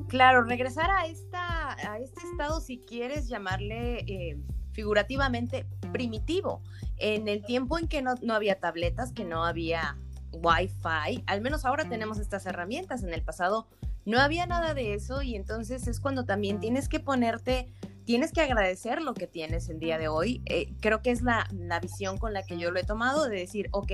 Claro, 0.09 0.43
regresar 0.45 0.91
a, 0.91 1.07
esta, 1.07 1.75
este 1.99 2.21
estado, 2.31 2.61
si 2.61 2.79
quieres 2.79 3.29
llamarle 3.29 4.01
eh, 4.01 4.39
figurativamente 4.73 5.67
primitivo, 5.93 6.63
en 6.97 7.29
el 7.29 7.45
tiempo 7.45 7.79
en 7.79 7.89
que 7.89 8.03
no, 8.03 8.15
no 8.23 8.35
había 8.35 8.59
tabletas, 8.59 9.13
que 9.13 9.25
no 9.25 9.45
había 9.45 9.97
Wi-Fi, 10.33 11.25
al 11.27 11.41
menos 11.41 11.65
ahora 11.65 11.89
tenemos 11.89 12.19
estas 12.19 12.47
herramientas, 12.47 13.03
en 13.03 13.13
el 13.13 13.23
pasado 13.23 13.67
no 14.05 14.21
había 14.21 14.47
nada 14.47 14.75
de 14.75 14.95
eso 14.95 15.23
y 15.23 15.37
entonces 15.37 15.87
es 15.87 16.01
cuando 16.01 16.25
también 16.25 16.59
tienes 16.59 16.89
que 16.89 17.01
ponerte, 17.01 17.69
tienes 18.05 18.33
que 18.33 18.41
agradecer 18.41 19.01
lo 19.01 19.15
que 19.15 19.27
tienes 19.27 19.69
el 19.69 19.79
día 19.79 19.99
de 19.99 20.09
hoy. 20.09 20.43
Eh, 20.47 20.75
creo 20.81 21.03
que 21.03 21.11
es 21.11 21.23
la, 21.23 21.47
la, 21.53 21.79
visión 21.79 22.19
con 22.19 22.33
la 22.33 22.43
que 22.43 22.59
yo 22.59 22.71
lo 22.71 22.81
he 22.81 22.85
tomado, 22.85 23.29
de 23.29 23.37
decir, 23.37 23.69
ok, 23.71 23.93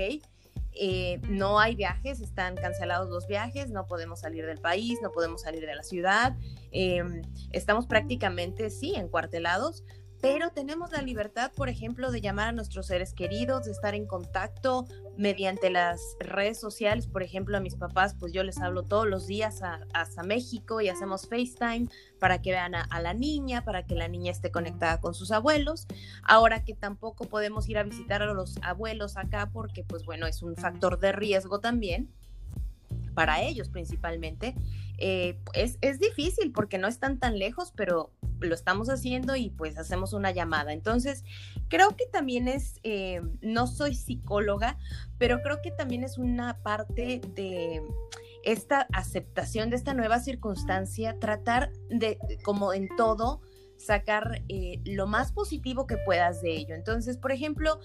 eh, 0.73 1.19
no 1.29 1.59
hay 1.59 1.75
viajes, 1.75 2.21
están 2.21 2.55
cancelados 2.55 3.09
los 3.09 3.27
viajes, 3.27 3.69
no 3.69 3.85
podemos 3.85 4.21
salir 4.21 4.45
del 4.45 4.59
país, 4.59 4.99
no 5.01 5.11
podemos 5.11 5.41
salir 5.41 5.65
de 5.65 5.75
la 5.75 5.83
ciudad, 5.83 6.37
em, 6.71 7.21
estamos 7.51 7.85
prácticamente, 7.85 8.69
sí, 8.69 8.93
encuartelados, 8.95 9.83
pero 10.21 10.51
tenemos 10.51 10.91
la 10.91 11.01
libertad, 11.01 11.51
por 11.55 11.69
ejemplo, 11.69 12.11
de 12.11 12.19
llamar 12.19 12.49
a 12.49 12.51
nuestros 12.51 12.87
seres 12.87 13.13
queridos, 13.13 13.65
de 13.65 13.71
estar 13.71 13.95
en 13.95 14.05
contacto 14.05 14.85
mediante 15.17 15.69
las 15.69 16.01
redes 16.19 16.59
sociales. 16.59 17.07
Por 17.07 17.23
ejemplo, 17.23 17.55
a 17.57 17.61
mis 17.61 17.75
papás, 17.75 18.15
pues 18.19 18.33
yo 18.33 18.43
les 18.43 18.59
hablo 18.59 18.83
todos 18.83 19.07
los 19.07 19.27
días 19.27 19.61
hasta 19.93 20.23
México 20.23 20.81
y 20.81 20.89
hacemos 20.89 21.27
FaceTime 21.27 21.87
para 22.19 22.41
que 22.41 22.51
vean 22.51 22.75
a, 22.75 23.01
la 23.01 23.13
niña, 23.13 23.63
para 23.63 23.85
que 23.85 23.95
la 23.95 24.07
niña 24.07 24.31
esté 24.31 24.51
conectada 24.51 24.99
con 24.99 25.13
sus 25.13 25.31
abuelos. 25.31 25.87
Ahora 26.23 26.65
que 26.65 26.73
tampoco 26.73 27.25
podemos 27.25 27.69
ir 27.69 27.77
a 27.77 27.83
visitar 27.83 28.21
a 28.21 28.33
los 28.33 28.57
abuelos 28.61 29.15
acá 29.15 29.49
porque, 29.53 29.83
pues 29.83 30.05
bueno, 30.05 30.27
es 30.27 30.41
un 30.41 30.55
factor 30.55 30.99
de 30.99 31.13
riesgo 31.13 31.59
también 31.59 32.09
para 33.13 33.41
ellos 33.41 33.69
principalmente. 33.69 34.55
Eh, 34.97 35.39
es, 35.53 35.77
es, 35.81 35.99
difícil 35.99 36.51
porque 36.51 36.77
no 36.77 36.87
están 36.87 37.19
tan 37.19 37.39
lejos, 37.39 37.73
pero 37.75 38.11
lo 38.39 38.55
estamos 38.55 38.89
haciendo 38.89 39.35
y 39.35 39.49
pues 39.49 39.77
hacemos 39.77 40.13
una 40.13 40.31
llamada. 40.31 40.73
Entonces, 40.73 41.23
creo 41.67 41.95
que 41.95 42.05
también 42.05 42.47
es, 42.47 42.79
eh, 42.83 43.21
no 43.41 43.67
soy 43.67 43.95
psicóloga, 43.95 44.77
pero 45.17 45.41
creo 45.41 45.61
que 45.61 45.71
también 45.71 46.03
es 46.03 46.17
una 46.17 46.61
parte 46.63 47.21
de 47.35 47.81
esta 48.43 48.87
aceptación 48.93 49.69
de 49.69 49.75
esta 49.75 49.93
nueva 49.93 50.19
circunstancia, 50.19 51.19
tratar 51.19 51.71
de, 51.89 52.17
como 52.43 52.73
en 52.73 52.87
todo, 52.95 53.41
sacar 53.77 54.43
eh, 54.49 54.81
lo 54.85 55.07
más 55.07 55.31
positivo 55.31 55.87
que 55.87 55.97
puedas 55.97 56.41
de 56.41 56.55
ello. 56.55 56.75
Entonces, 56.75 57.17
por 57.17 57.31
ejemplo, 57.31 57.79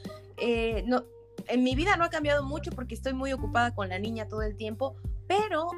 no, 0.87 1.05
en 1.49 1.63
mi 1.63 1.75
vida 1.75 1.97
no 1.97 2.05
ha 2.05 2.11
cambiado 2.11 2.43
mucho 2.43 2.71
porque 2.71 2.95
estoy 2.95 3.13
muy 3.13 3.33
ocupada 3.33 3.75
con 3.75 3.89
la 3.89 3.99
niña 3.99 4.29
todo 4.29 4.43
el 4.43 4.57
tiempo, 4.57 4.97
pero 5.27 5.69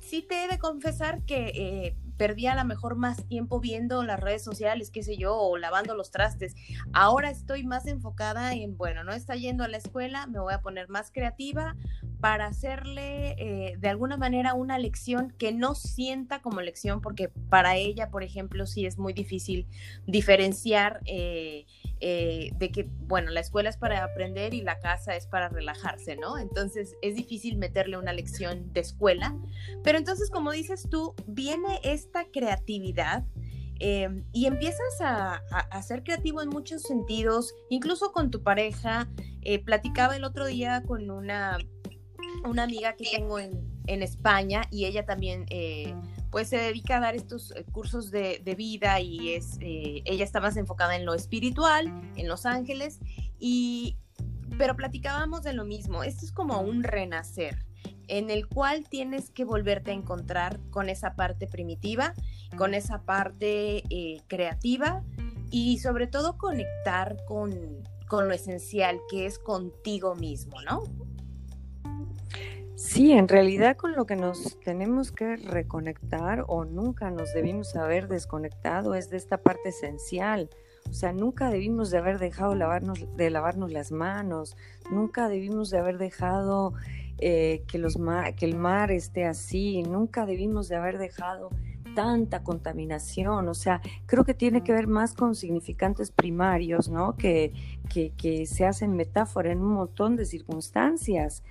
sí 0.00 0.22
te 0.22 0.44
he 0.44 0.48
de 0.48 0.58
confesar 0.58 1.24
que 1.24 1.46
eh, 1.54 1.96
perdí 2.16 2.46
a 2.46 2.54
lo 2.54 2.64
mejor 2.64 2.96
más 2.96 3.26
tiempo 3.26 3.60
viendo 3.60 4.02
las 4.02 4.20
redes 4.20 4.42
sociales, 4.42 4.90
qué 4.90 5.02
sé 5.02 5.16
yo, 5.16 5.36
o 5.36 5.56
lavando 5.56 5.94
los 5.94 6.10
trastes. 6.10 6.54
Ahora 6.92 7.30
estoy 7.30 7.64
más 7.64 7.86
enfocada 7.86 8.54
en, 8.54 8.76
bueno, 8.76 9.04
no 9.04 9.12
está 9.12 9.34
yendo 9.36 9.64
a 9.64 9.68
la 9.68 9.76
escuela, 9.76 10.26
me 10.26 10.40
voy 10.40 10.54
a 10.54 10.60
poner 10.60 10.88
más 10.88 11.10
creativa 11.10 11.76
para 12.20 12.46
hacerle 12.46 13.32
eh, 13.38 13.76
de 13.78 13.88
alguna 13.88 14.16
manera 14.16 14.54
una 14.54 14.78
lección 14.78 15.34
que 15.38 15.52
no 15.52 15.74
sienta 15.74 16.40
como 16.40 16.60
lección, 16.60 17.00
porque 17.00 17.28
para 17.28 17.76
ella, 17.76 18.10
por 18.10 18.22
ejemplo, 18.22 18.66
sí 18.66 18.86
es 18.86 18.98
muy 18.98 19.12
difícil 19.12 19.66
diferenciar. 20.06 21.00
Eh, 21.04 21.66
eh, 22.00 22.50
de 22.58 22.70
que, 22.70 22.88
bueno, 23.06 23.30
la 23.30 23.40
escuela 23.40 23.70
es 23.70 23.76
para 23.76 24.04
aprender 24.04 24.54
y 24.54 24.62
la 24.62 24.78
casa 24.78 25.16
es 25.16 25.26
para 25.26 25.48
relajarse, 25.48 26.16
¿no? 26.16 26.38
Entonces 26.38 26.96
es 27.02 27.14
difícil 27.14 27.56
meterle 27.56 27.96
una 27.96 28.12
lección 28.12 28.72
de 28.72 28.80
escuela, 28.80 29.36
pero 29.82 29.98
entonces, 29.98 30.30
como 30.30 30.52
dices 30.52 30.88
tú, 30.90 31.14
viene 31.26 31.80
esta 31.82 32.26
creatividad. 32.32 33.24
Eh, 33.80 34.22
y 34.32 34.46
empiezas 34.46 35.00
a, 35.00 35.42
a, 35.50 35.82
ser 35.82 36.04
creativo 36.04 36.40
en 36.40 36.48
muchos 36.48 36.82
sentidos, 36.82 37.54
incluso 37.70 38.12
con 38.12 38.30
tu 38.30 38.42
pareja. 38.42 39.08
Eh, 39.42 39.58
platicaba 39.58 40.16
el 40.16 40.24
otro 40.24 40.46
día 40.46 40.82
con 40.86 41.10
una, 41.10 41.58
una 42.44 42.62
amiga 42.62 42.94
que 42.94 43.04
tengo 43.10 43.38
en, 43.40 43.74
en 43.86 44.02
España 44.02 44.62
y 44.70 44.86
ella 44.86 45.04
también 45.04 45.46
eh, 45.50 45.94
pues 46.34 46.48
se 46.48 46.56
dedica 46.56 46.96
a 46.96 47.00
dar 47.00 47.14
estos 47.14 47.52
eh, 47.52 47.64
cursos 47.70 48.10
de, 48.10 48.40
vida 48.58 48.98
y 48.98 49.34
es, 49.34 49.56
eh, 49.60 50.02
ella 50.04 50.24
está 50.24 50.40
más 50.40 50.56
enfocada 50.56 50.96
en 50.96 51.06
lo 51.06 51.14
espiritual, 51.14 51.86
en 52.16 52.26
los 52.26 52.44
ángeles, 52.44 52.98
y, 53.38 53.96
pero 54.58 54.74
platicábamos 54.74 55.44
de 55.44 55.52
lo 55.52 55.64
mismo, 55.64 56.02
esto 56.02 56.24
es 56.24 56.32
como 56.32 56.60
un 56.60 56.82
renacer 56.82 57.64
en 58.08 58.30
el 58.30 58.48
cual 58.48 58.88
tienes 58.88 59.30
que 59.30 59.44
volverte 59.44 59.92
a 59.92 59.94
encontrar 59.94 60.58
con 60.70 60.88
esa 60.88 61.14
parte 61.14 61.46
primitiva, 61.46 62.14
con 62.56 62.74
esa 62.74 63.02
parte 63.02 63.84
eh, 63.88 64.20
creativa 64.26 65.04
y 65.52 65.78
sobre 65.78 66.08
todo 66.08 66.36
conectar 66.36 67.16
con, 67.26 67.84
con 68.08 68.26
lo 68.26 68.34
esencial 68.34 68.98
que 69.08 69.26
es 69.26 69.38
contigo 69.38 70.16
mismo, 70.16 70.60
¿no? 70.62 70.82
Sí, 72.84 73.12
en 73.12 73.28
realidad 73.28 73.78
con 73.78 73.96
lo 73.96 74.04
que 74.04 74.14
nos 74.14 74.60
tenemos 74.60 75.10
que 75.10 75.36
reconectar 75.36 76.44
o 76.48 76.66
nunca 76.66 77.10
nos 77.10 77.32
debimos 77.32 77.74
haber 77.76 78.08
desconectado 78.08 78.94
es 78.94 79.08
de 79.08 79.16
esta 79.16 79.38
parte 79.38 79.70
esencial. 79.70 80.50
O 80.88 80.92
sea, 80.92 81.14
nunca 81.14 81.48
debimos 81.48 81.90
de 81.90 81.96
haber 81.96 82.18
dejado 82.18 82.54
lavarnos, 82.54 83.06
de 83.16 83.30
lavarnos 83.30 83.72
las 83.72 83.90
manos, 83.90 84.54
nunca 84.90 85.30
debimos 85.30 85.70
de 85.70 85.78
haber 85.78 85.96
dejado 85.96 86.74
eh, 87.18 87.64
que, 87.66 87.78
el 87.78 88.54
mar 88.54 88.92
esté 88.92 89.24
así, 89.24 89.82
nunca 89.82 90.26
debimos 90.26 90.68
de 90.68 90.76
haber 90.76 90.98
dejado 90.98 91.48
tanta 91.96 92.42
contaminación. 92.42 93.48
O 93.48 93.54
sea, 93.54 93.80
creo 94.04 94.24
que 94.24 94.34
tiene 94.34 94.62
que 94.62 94.72
ver 94.72 94.88
más 94.88 95.14
con 95.14 95.34
significantes 95.34 96.10
primarios, 96.10 96.90
¿no? 96.90 97.16
Que, 97.16 97.54
que, 97.88 98.10
que 98.10 98.44
se 98.44 98.66
hacen 98.66 98.94
metáfora 98.94 99.50
en 99.50 99.62
un 99.62 99.72
montón 99.72 100.16
de 100.16 100.26
circunstancias. 100.26 101.42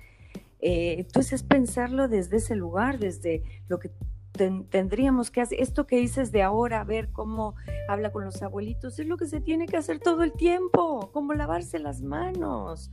Eh, 0.66 0.96
entonces, 0.98 1.42
pensarlo 1.42 2.08
desde 2.08 2.38
ese 2.38 2.56
lugar, 2.56 2.98
desde 2.98 3.42
lo 3.68 3.78
que 3.78 3.90
tendríamos 4.32 5.30
que 5.30 5.42
hacer. 5.42 5.60
Esto 5.60 5.86
que 5.86 5.96
dices 5.96 6.32
de 6.32 6.42
ahora, 6.42 6.82
ver 6.84 7.12
cómo 7.12 7.54
habla 7.86 8.12
con 8.12 8.24
los 8.24 8.42
abuelitos, 8.42 8.98
es 8.98 9.06
lo 9.06 9.18
que 9.18 9.26
se 9.26 9.42
tiene 9.42 9.66
que 9.66 9.76
hacer 9.76 9.98
todo 9.98 10.22
el 10.22 10.32
tiempo, 10.32 11.10
como 11.12 11.34
lavarse 11.34 11.78
las 11.78 12.00
manos. 12.00 12.90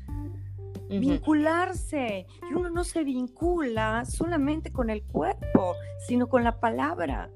Vincularse. 0.89 2.27
Y 2.49 2.53
uno 2.53 2.69
no 2.69 2.83
se 2.83 3.05
vincula 3.05 4.03
solamente 4.03 4.73
con 4.73 4.89
el 4.89 5.03
cuerpo, 5.03 5.75
sino 6.05 6.27
con 6.27 6.43
la 6.43 6.59
palabra. 6.59 7.31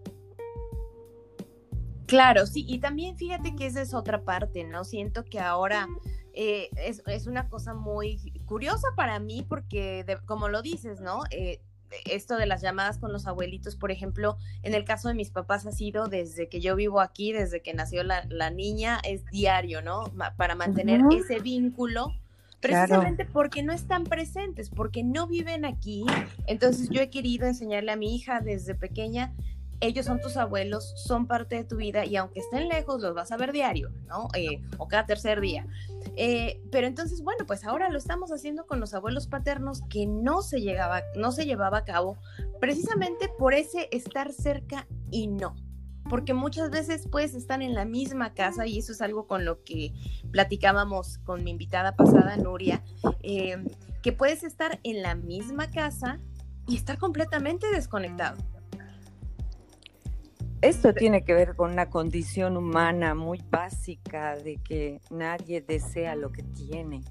Claro, 2.07 2.45
sí, 2.45 2.65
y 2.67 2.79
también 2.79 3.15
fíjate 3.15 3.55
que 3.55 3.67
esa 3.67 3.81
es 3.81 3.93
otra 3.93 4.25
parte, 4.25 4.65
¿no? 4.65 4.83
Siento 4.83 5.23
que 5.23 5.39
ahora 5.39 5.87
eh, 6.33 6.67
es, 6.75 7.01
es, 7.07 7.25
una 7.25 7.47
cosa 7.47 7.73
muy 7.73 8.19
curiosa 8.45 8.87
para 8.95 9.19
mí 9.19 9.45
porque, 9.47 10.05
como 10.25 10.47
lo 10.49 10.61
dices, 10.61 11.01
¿no? 11.01 11.23
Eh, 11.31 11.59
esto 12.05 12.37
de 12.37 12.45
las 12.45 12.61
llamadas 12.61 12.97
con 12.97 13.13
los 13.13 13.27
abuelitos, 13.27 13.75
por 13.75 13.91
ejemplo, 13.91 14.37
en 14.63 14.73
el 14.73 14.85
caso 14.85 15.07
de 15.07 15.13
mis 15.13 15.29
papás 15.29 15.65
ha 15.65 15.71
sido 15.71 16.07
desde 16.07 16.49
que 16.49 16.59
yo 16.59 16.75
vivo 16.75 16.99
aquí, 16.99 17.31
desde 17.31 17.61
que 17.61 17.73
nació 17.73 18.03
la, 18.03 18.25
la 18.29 18.49
niña, 18.49 18.99
es 19.03 19.25
diario, 19.27 19.81
¿no? 19.81 20.11
para 20.37 20.55
mantener 20.55 21.01
ese 21.11 21.39
vínculo, 21.39 22.13
precisamente 22.59 23.25
porque 23.25 23.63
no 23.63 23.73
están 23.73 24.03
presentes, 24.05 24.69
porque 24.69 25.03
no 25.03 25.27
viven 25.27 25.65
aquí. 25.65 26.05
Entonces 26.47 26.89
yo 26.89 27.01
he 27.01 27.09
querido 27.09 27.45
enseñarle 27.47 27.91
a 27.91 27.95
mi 27.95 28.15
hija 28.15 28.41
desde 28.41 28.75
pequeña 28.75 29.33
ellos 29.81 30.05
son 30.05 30.21
tus 30.21 30.37
abuelos, 30.37 30.93
son 30.95 31.27
parte 31.27 31.55
de 31.55 31.63
tu 31.63 31.77
vida 31.77 32.05
y 32.05 32.15
aunque 32.15 32.39
estén 32.39 32.67
lejos, 32.67 33.01
los 33.01 33.13
vas 33.13 33.31
a 33.31 33.37
ver 33.37 33.51
diario, 33.51 33.91
¿no? 34.07 34.29
Eh, 34.35 34.61
o 34.77 34.87
cada 34.87 35.05
tercer 35.05 35.41
día. 35.41 35.67
Eh, 36.15 36.61
pero 36.71 36.87
entonces, 36.87 37.21
bueno, 37.23 37.45
pues 37.45 37.65
ahora 37.65 37.89
lo 37.89 37.97
estamos 37.97 38.31
haciendo 38.31 38.65
con 38.65 38.79
los 38.79 38.93
abuelos 38.93 39.27
paternos 39.27 39.81
que 39.89 40.05
no 40.05 40.41
se, 40.41 40.61
llegaba, 40.61 41.01
no 41.15 41.31
se 41.31 41.45
llevaba 41.45 41.79
a 41.79 41.85
cabo 41.85 42.17
precisamente 42.59 43.29
por 43.37 43.53
ese 43.53 43.89
estar 43.91 44.31
cerca 44.31 44.87
y 45.11 45.27
no. 45.27 45.55
Porque 46.09 46.35
muchas 46.35 46.69
veces 46.69 47.07
puedes 47.09 47.33
estar 47.33 47.63
en 47.63 47.73
la 47.73 47.83
misma 47.83 48.33
casa 48.33 48.67
y 48.67 48.77
eso 48.77 48.91
es 48.91 49.01
algo 49.01 49.25
con 49.25 49.43
lo 49.43 49.63
que 49.63 49.91
platicábamos 50.31 51.17
con 51.19 51.43
mi 51.43 51.51
invitada 51.51 51.95
pasada, 51.95 52.37
Nuria, 52.37 52.83
eh, 53.23 53.57
que 54.03 54.13
puedes 54.13 54.43
estar 54.43 54.79
en 54.83 55.01
la 55.01 55.15
misma 55.15 55.71
casa 55.71 56.19
y 56.67 56.75
estar 56.75 56.99
completamente 56.99 57.67
desconectado. 57.71 58.37
Esto 60.65 60.95
tiene 60.95 61.23
que 61.23 61.35
ver 61.35 61.55
con 61.55 61.73
una 61.73 61.91
condición 61.91 62.57
humana 62.57 63.13
muy 63.13 63.39
básica 63.51 64.35
de 64.35 64.55
que 64.57 64.99
nadie 65.11 65.61
desea 65.61 66.15
lo 66.15 66.31
que 66.31 66.41
tiene, 66.41 67.01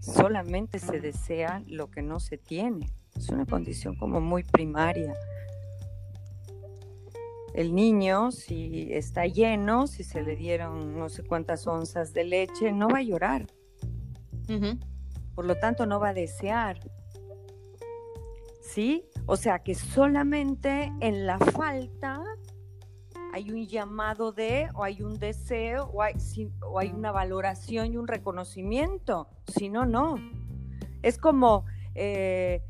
solamente 0.00 0.80
se 0.80 0.98
desea 0.98 1.62
lo 1.68 1.88
que 1.88 2.02
no 2.02 2.18
se 2.18 2.36
tiene. 2.36 2.90
Es 3.14 3.28
una 3.28 3.46
condición 3.46 3.94
como 3.94 4.20
muy 4.20 4.42
primaria. 4.42 5.14
El 7.54 7.76
niño, 7.76 8.32
si 8.32 8.92
está 8.92 9.26
lleno, 9.26 9.86
si 9.86 10.02
se 10.02 10.22
le 10.22 10.34
dieron 10.34 10.98
no 10.98 11.08
sé 11.08 11.22
cuántas 11.22 11.68
onzas 11.68 12.12
de 12.12 12.24
leche, 12.24 12.72
no 12.72 12.88
va 12.88 12.98
a 12.98 13.02
llorar. 13.02 13.46
Por 15.36 15.46
lo 15.46 15.54
tanto, 15.60 15.86
no 15.86 16.00
va 16.00 16.08
a 16.08 16.14
desear. 16.14 16.80
¿Sí? 18.60 19.04
O 19.26 19.36
sea 19.36 19.60
que 19.60 19.76
solamente 19.76 20.92
en 20.98 21.24
la 21.24 21.38
falta 21.38 22.20
hay 23.34 23.50
un 23.50 23.66
llamado 23.66 24.30
de, 24.30 24.68
o 24.74 24.84
hay 24.84 25.02
un 25.02 25.18
deseo, 25.18 25.90
o 25.92 26.02
hay, 26.02 26.14
o 26.62 26.78
hay 26.78 26.92
una 26.92 27.10
valoración 27.10 27.92
y 27.92 27.96
un 27.96 28.06
reconocimiento. 28.06 29.26
Si 29.48 29.68
no, 29.68 29.84
no. 29.86 30.14
Es 31.02 31.18
como, 31.18 31.64
eh, 31.96 32.62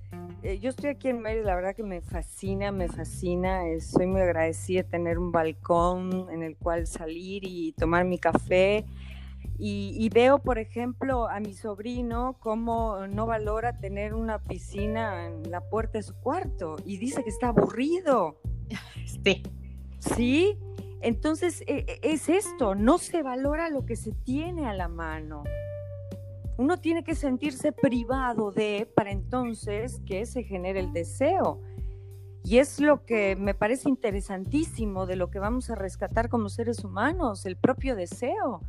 eh, 0.43 0.59
yo 0.61 0.71
estoy 0.71 0.89
aquí 0.89 1.09
en 1.09 1.21
Mérida, 1.21 1.49
la 1.49 1.55
verdad 1.55 1.77
que 1.77 1.83
me 1.83 2.01
fascina, 2.01 2.73
me 2.73 2.89
fascina. 2.89 3.69
Eh, 3.69 3.83
soy 3.83 4.07
muy 4.07 4.23
agradecida 4.23 4.85
de 4.85 4.89
tener 4.89 5.19
un 5.19 5.33
balcón 5.33 6.31
en 6.31 6.43
el 6.43 6.57
cual 6.57 6.87
salir 6.87 7.45
y 7.45 7.73
tomar 7.73 8.07
mi 8.07 8.19
café. 8.19 8.87
Y, 9.59 10.09
veo, 10.15 10.39
por 10.39 10.59
ejemplo, 10.59 11.29
a 11.29 11.41
mi 11.41 11.53
sobrino 11.53 12.39
cómo 12.41 13.07
no 13.07 13.27
valora 13.27 13.79
tener 13.79 14.15
una 14.15 14.43
piscina 14.43 15.27
en 15.27 15.51
la 15.51 15.61
puerta 15.61 15.99
de 15.99 16.03
su 16.03 16.15
cuarto 16.15 16.77
y 16.87 16.97
dice 16.97 17.23
que 17.23 17.29
está 17.29 17.49
aburrido. 17.49 18.41
Sí. 19.23 19.43
Sí, 20.15 20.59
entonces 21.01 21.63
e, 21.67 21.85
e, 21.87 22.01
es 22.03 22.29
esto, 22.29 22.75
no 22.75 22.99
se 22.99 23.23
valora 23.23 23.71
lo 23.71 23.87
que 23.87 23.97
se 23.97 24.13
tiene 24.13 24.67
a 24.67 24.75
la 24.75 24.89
mano. 24.89 25.45
Uno 26.57 26.79
tiene 26.79 27.03
que 27.03 27.15
sentirse 27.15 27.73
privado 27.73 28.53
de 28.53 28.91
para 28.95 29.11
entonces 29.11 30.01
que 30.07 30.25
se 30.27 30.45
genere 30.45 30.81
el 30.81 30.93
deseo. 30.93 31.61
Y 32.45 32.59
es 32.59 32.79
lo 32.79 33.05
que 33.07 33.37
me 33.37 33.55
parece 33.55 33.89
interesantísimo 33.89 35.07
de 35.07 35.17
lo 35.17 35.31
que 35.31 35.39
vamos 35.39 35.71
a 35.71 35.75
rescatar 35.75 36.29
como 36.29 36.51
seres 36.51 36.85
humanos, 36.85 37.47
el 37.47 37.57
propio 37.57 37.97
deseo. 37.97 38.61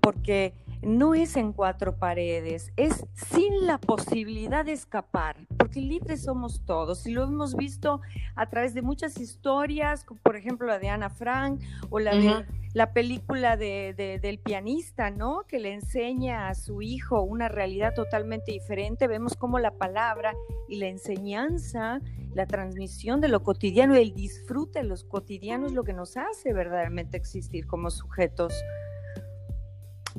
Porque 0.00 0.52
no 0.82 1.14
es 1.14 1.36
en 1.36 1.52
cuatro 1.52 1.96
paredes, 1.96 2.72
es 2.76 3.06
sin 3.14 3.66
la 3.66 3.78
posibilidad 3.78 4.64
de 4.64 4.72
escapar, 4.72 5.36
porque 5.56 5.80
libres 5.80 6.24
somos 6.24 6.64
todos. 6.64 7.06
Y 7.06 7.12
lo 7.12 7.24
hemos 7.24 7.54
visto 7.56 8.00
a 8.34 8.48
través 8.48 8.74
de 8.74 8.82
muchas 8.82 9.18
historias, 9.18 10.04
por 10.22 10.36
ejemplo 10.36 10.66
la 10.66 10.78
de 10.78 10.88
Ana 10.88 11.10
Frank 11.10 11.60
o 11.90 11.98
la 11.98 12.14
de 12.16 12.44
la 12.74 12.94
película 12.94 13.56
de, 13.56 14.18
del 14.20 14.38
pianista, 14.38 15.10
¿no? 15.10 15.44
Que 15.46 15.58
le 15.58 15.74
enseña 15.74 16.48
a 16.48 16.54
su 16.54 16.80
hijo 16.80 17.20
una 17.20 17.48
realidad 17.48 17.94
totalmente 17.94 18.50
diferente. 18.50 19.06
Vemos 19.06 19.36
cómo 19.36 19.58
la 19.58 19.72
palabra 19.72 20.34
y 20.68 20.76
la 20.78 20.88
enseñanza, 20.88 22.00
la 22.34 22.46
transmisión 22.46 23.20
de 23.20 23.28
lo 23.28 23.42
cotidiano, 23.42 23.94
el 23.94 24.14
disfrute 24.14 24.80
de 24.80 24.86
los 24.86 25.04
cotidianos 25.04 25.72
es 25.72 25.76
lo 25.76 25.84
que 25.84 25.92
nos 25.92 26.16
hace 26.16 26.54
verdaderamente 26.54 27.18
existir 27.18 27.66
como 27.66 27.90
sujetos 27.90 28.54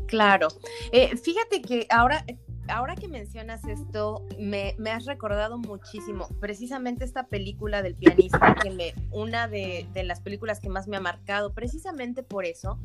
Claro. 0.07 0.47
Eh, 0.91 1.15
fíjate 1.17 1.62
que 1.62 1.88
ahora, 1.89 2.25
ahora 2.67 2.95
que 2.95 3.07
mencionas 3.07 3.65
esto, 3.65 4.25
me, 4.39 4.75
has 4.91 5.05
recordado 5.05 5.57
muchísimo. 5.57 6.27
Precisamente 6.39 7.05
esta 7.05 7.27
película 7.27 7.81
del 7.81 7.95
pianista, 7.95 8.55
que 8.55 8.69
me, 8.69 8.93
una 9.12 9.47
de, 9.47 9.88
las 10.03 10.21
películas 10.21 10.59
que 10.59 10.69
más 10.69 10.88
me 10.88 10.97
ha 10.97 11.01
marcado, 11.01 11.53
precisamente 11.53 12.23
por 12.23 12.45
eso. 12.45 12.79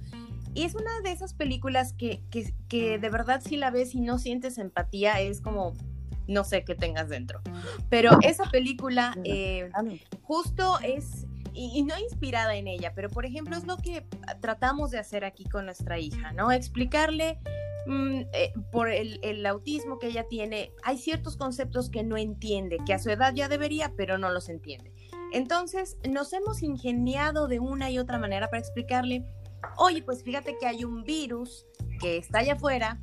Y 0.54 0.64
es 0.64 0.74
una 0.74 1.00
de 1.02 1.12
esas 1.12 1.34
películas 1.34 1.92
que, 1.92 2.22
que, 2.68 2.98
de 2.98 3.10
verdad 3.10 3.40
si 3.44 3.56
la 3.56 3.70
ves 3.70 3.94
y 3.94 4.00
no 4.00 4.18
sientes 4.18 4.58
empatía, 4.58 5.20
es 5.20 5.40
como, 5.40 5.74
no 6.26 6.42
sé 6.42 6.64
qué 6.64 6.74
tengas 6.74 7.08
dentro. 7.08 7.40
Pero 7.88 8.18
esa 8.22 8.44
película 8.50 9.16
eh, 9.24 9.70
justo 10.22 10.78
es 10.80 11.27
y, 11.55 11.83
no 11.83 11.99
inspirada 11.99 12.57
en 12.57 12.69
ella, 12.69 12.93
pero 12.95 13.09
por 13.09 13.26
ejemplo 13.26 13.57
es 13.57 13.64
lo 13.64 13.76
que 13.76 14.07
tratamos 14.40 14.90
de 14.90 14.99
hacer 14.99 15.25
aquí 15.25 15.45
con 15.45 15.64
nuestra 15.64 15.99
hija, 15.99 16.33
¿no? 16.33 16.52
Explicarle 16.52 17.38
mm, 17.87 18.21
eh, 18.33 18.52
por 18.71 18.90
el, 18.90 19.19
el, 19.23 19.45
autismo 19.47 19.99
que 19.99 20.09
ella 20.09 20.26
tiene, 20.28 20.73
hay 20.83 20.99
ciertos 20.99 21.37
conceptos 21.37 21.90
que 21.90 22.02
no 22.02 22.17
entiende, 22.17 22.78
que 22.87 22.95
a 22.95 22.99
su 22.99 23.11
edad 23.11 23.35
ya 23.35 23.49
debería, 23.49 23.93
pero 23.97 24.19
no 24.19 24.31
los 24.31 24.49
entiende. 24.49 24.93
Entonces 25.33 25.97
nos 26.09 26.33
hemos 26.33 26.62
ingeniado 26.62 27.49
de 27.49 27.61
una 27.61 27.90
y 27.90 27.99
otra 27.99 28.19
manera 28.19 28.49
para 28.49 28.61
explicarle, 28.61 29.25
oye, 29.76 30.02
pues 30.02 30.23
fíjate 30.23 30.57
que 30.59 30.67
hay 30.67 30.85
un 30.85 31.05
virus 31.05 31.67
que 32.00 32.17
está 32.17 32.38
allá 32.38 32.55
afuera, 32.55 33.00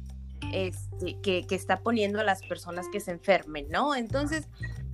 este, 0.52 1.20
que, 1.22 1.46
que, 1.48 1.56
está 1.56 1.78
poniendo 1.78 2.20
a 2.20 2.24
las 2.24 2.42
personas 2.42 2.88
que 2.92 3.00
se 3.00 3.12
enfermen, 3.12 3.68
¿no? 3.70 3.96
Entonces, 3.96 4.48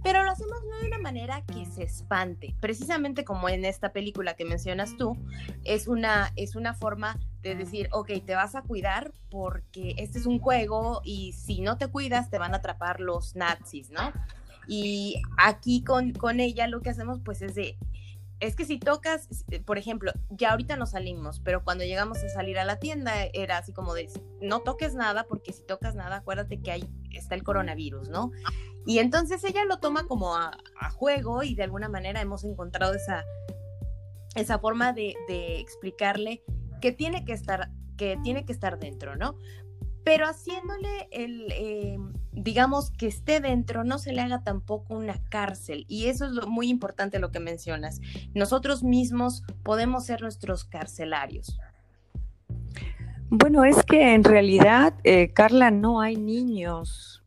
pero 0.03 0.23
lo 0.23 0.31
hacemos 0.31 0.57
no 0.69 0.79
de 0.79 0.87
una 0.87 0.99
manera 0.99 1.43
que 1.45 1.65
se 1.65 1.83
espante, 1.83 2.55
precisamente 2.59 3.23
como 3.23 3.49
en 3.49 3.65
esta 3.65 3.91
película 3.91 4.35
que 4.35 4.45
mencionas 4.45 4.97
tú, 4.97 5.17
es 5.63 5.87
una, 5.87 6.31
es 6.35 6.55
una 6.55 6.73
forma 6.73 7.19
de 7.41 7.55
decir, 7.55 7.87
ok, 7.91 8.11
te 8.25 8.35
vas 8.35 8.55
a 8.55 8.61
cuidar 8.61 9.11
porque 9.29 9.95
este 9.97 10.19
es 10.19 10.25
un 10.25 10.39
juego 10.39 11.01
y 11.03 11.33
si 11.33 11.61
no 11.61 11.77
te 11.77 11.87
cuidas 11.87 12.29
te 12.29 12.37
van 12.37 12.53
a 12.53 12.57
atrapar 12.57 12.99
los 12.99 13.35
nazis, 13.35 13.89
¿no? 13.91 14.11
Y 14.67 15.21
aquí 15.37 15.83
con, 15.83 16.13
con 16.13 16.39
ella 16.39 16.67
lo 16.67 16.81
que 16.81 16.89
hacemos 16.89 17.19
pues 17.23 17.41
es 17.41 17.55
de, 17.55 17.77
es 18.41 18.55
que 18.55 18.65
si 18.65 18.79
tocas, 18.79 19.27
por 19.65 19.77
ejemplo, 19.77 20.11
ya 20.31 20.51
ahorita 20.51 20.75
no 20.75 20.87
salimos, 20.87 21.39
pero 21.39 21.63
cuando 21.63 21.83
llegamos 21.83 22.17
a 22.23 22.29
salir 22.29 22.57
a 22.57 22.65
la 22.65 22.79
tienda 22.79 23.25
era 23.33 23.59
así 23.59 23.71
como 23.71 23.93
de, 23.93 24.09
no 24.41 24.61
toques 24.61 24.95
nada 24.95 25.25
porque 25.27 25.53
si 25.53 25.63
tocas 25.63 25.93
nada, 25.93 26.17
acuérdate 26.17 26.59
que 26.59 26.71
ahí 26.71 26.89
está 27.11 27.35
el 27.35 27.43
coronavirus, 27.43 28.09
¿no? 28.09 28.31
Y 28.85 28.99
entonces 28.99 29.43
ella 29.43 29.63
lo 29.65 29.77
toma 29.77 30.07
como 30.07 30.35
a, 30.35 30.51
juego 30.93 31.43
y 31.43 31.55
de 31.55 31.63
alguna 31.63 31.89
manera 31.89 32.21
hemos 32.21 32.43
encontrado 32.43 32.93
esa, 32.93 33.23
esa 34.35 34.59
forma 34.59 34.93
de, 34.93 35.15
explicarle 35.59 36.43
que 36.81 36.91
tiene 36.91 37.25
que 37.25 37.33
estar 37.33 37.69
que 37.97 38.17
tiene 38.23 38.45
que 38.45 38.51
estar 38.51 38.79
dentro, 38.79 39.15
¿no? 39.15 39.37
Pero 40.03 40.25
haciéndole 40.25 41.07
el, 41.11 41.51
eh, 41.51 41.99
digamos, 42.31 42.89
que 42.89 43.05
esté 43.05 43.39
dentro, 43.39 43.83
no 43.83 43.99
se 43.99 44.13
le 44.13 44.21
haga 44.21 44.43
tampoco 44.43 44.95
una 44.95 45.21
cárcel. 45.29 45.85
Y 45.87 46.07
eso 46.07 46.25
es 46.25 46.31
lo, 46.31 46.47
muy 46.47 46.69
importante 46.69 47.19
lo 47.19 47.31
que 47.31 47.39
mencionas. 47.39 48.01
Nosotros 48.33 48.83
mismos 48.83 49.43
podemos 49.61 50.05
ser 50.05 50.23
nuestros 50.23 50.63
carcelarios. 50.63 51.59
Bueno, 53.29 53.63
es 53.63 53.83
que 53.83 54.15
en 54.15 54.23
realidad, 54.23 54.95
eh, 55.03 55.31
Carla, 55.33 55.69
no 55.69 56.01
hay 56.01 56.15
niños 56.15 57.20